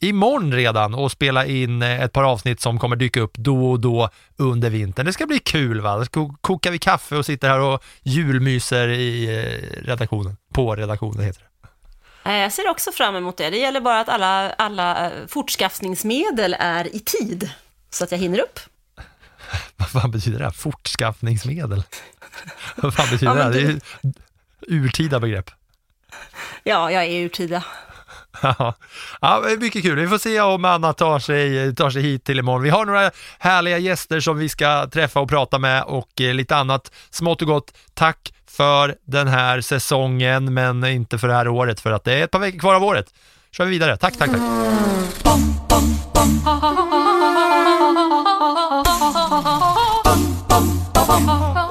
imorgon 0.00 0.54
redan 0.54 0.94
och 0.94 1.12
spela 1.12 1.46
in 1.46 1.82
eh, 1.82 2.00
ett 2.02 2.12
par 2.12 2.22
avsnitt 2.24 2.60
som 2.60 2.78
kommer 2.78 2.96
dyka 2.96 3.20
upp 3.20 3.34
då 3.36 3.70
och 3.70 3.80
då 3.80 4.10
under 4.36 4.70
vintern. 4.70 5.06
Det 5.06 5.12
ska 5.12 5.26
bli 5.26 5.38
kul 5.38 5.80
va? 5.80 6.06
Då 6.12 6.34
kokar 6.40 6.70
vi 6.70 6.78
kaffe 6.78 7.16
och 7.16 7.26
sitter 7.26 7.48
här 7.48 7.60
och 7.60 7.84
julmyser 8.02 8.88
i 8.88 9.24
eh, 9.38 9.82
redaktionen. 9.86 10.36
På 10.54 10.76
redaktionen 10.76 11.24
heter 11.24 11.40
det. 11.42 12.30
Eh, 12.30 12.36
Jag 12.36 12.52
ser 12.52 12.68
också 12.70 12.92
fram 12.92 13.16
emot 13.16 13.36
det. 13.36 13.50
Det 13.50 13.56
gäller 13.58 13.80
bara 13.80 14.00
att 14.00 14.08
alla, 14.08 14.50
alla 14.52 15.10
fortskaffningsmedel 15.28 16.56
är 16.58 16.96
i 16.96 17.00
tid, 17.00 17.50
så 17.90 18.04
att 18.04 18.10
jag 18.12 18.18
hinner 18.18 18.38
upp. 18.40 18.60
Vad 19.76 19.88
fan 19.88 20.10
betyder 20.10 20.38
det 20.38 20.44
här? 20.44 20.50
Fortskaffningsmedel? 20.52 21.82
Vad 22.76 22.94
fan 22.94 23.06
betyder 23.10 23.32
Ja, 23.32 23.34
det? 23.36 23.42
här? 23.42 23.50
Det 23.52 23.60
är 23.60 23.70
ju 23.70 23.80
urtida 24.84 25.20
begrepp. 25.20 25.50
Ja, 26.64 26.90
jag 26.92 27.04
är 27.04 27.20
urtida. 27.24 27.64
ja, 29.20 29.44
mycket 29.58 29.82
kul. 29.82 29.98
Vi 29.98 30.08
får 30.08 30.18
se 30.18 30.40
om 30.40 30.64
Anna 30.64 30.92
tar 30.92 31.18
sig, 31.18 31.74
tar 31.74 31.90
sig 31.90 32.02
hit 32.02 32.24
till 32.24 32.38
imorgon. 32.38 32.62
Vi 32.62 32.70
har 32.70 32.84
några 32.84 33.10
härliga 33.38 33.78
gäster 33.78 34.20
som 34.20 34.38
vi 34.38 34.48
ska 34.48 34.86
träffa 34.86 35.20
och 35.20 35.28
prata 35.28 35.58
med 35.58 35.82
och 35.82 36.20
eh, 36.20 36.34
lite 36.34 36.56
annat 36.56 36.92
smått 37.10 37.42
och 37.42 37.48
gott. 37.48 37.74
Tack 37.94 38.32
för 38.46 38.96
den 39.06 39.28
här 39.28 39.60
säsongen, 39.60 40.54
men 40.54 40.84
inte 40.84 41.18
för 41.18 41.28
det 41.28 41.34
här 41.34 41.48
året, 41.48 41.80
för 41.80 41.92
att 41.92 42.04
det 42.04 42.12
är 42.12 42.24
ett 42.24 42.30
par 42.30 42.38
veckor 42.38 42.58
kvar 42.58 42.74
av 42.74 42.84
året. 42.84 43.06
kör 43.50 43.64
vi 43.64 43.70
vidare. 43.70 43.96
Tack, 43.96 44.16
tack, 44.16 44.30
tack. 44.30 44.40
Mm. 51.20 51.66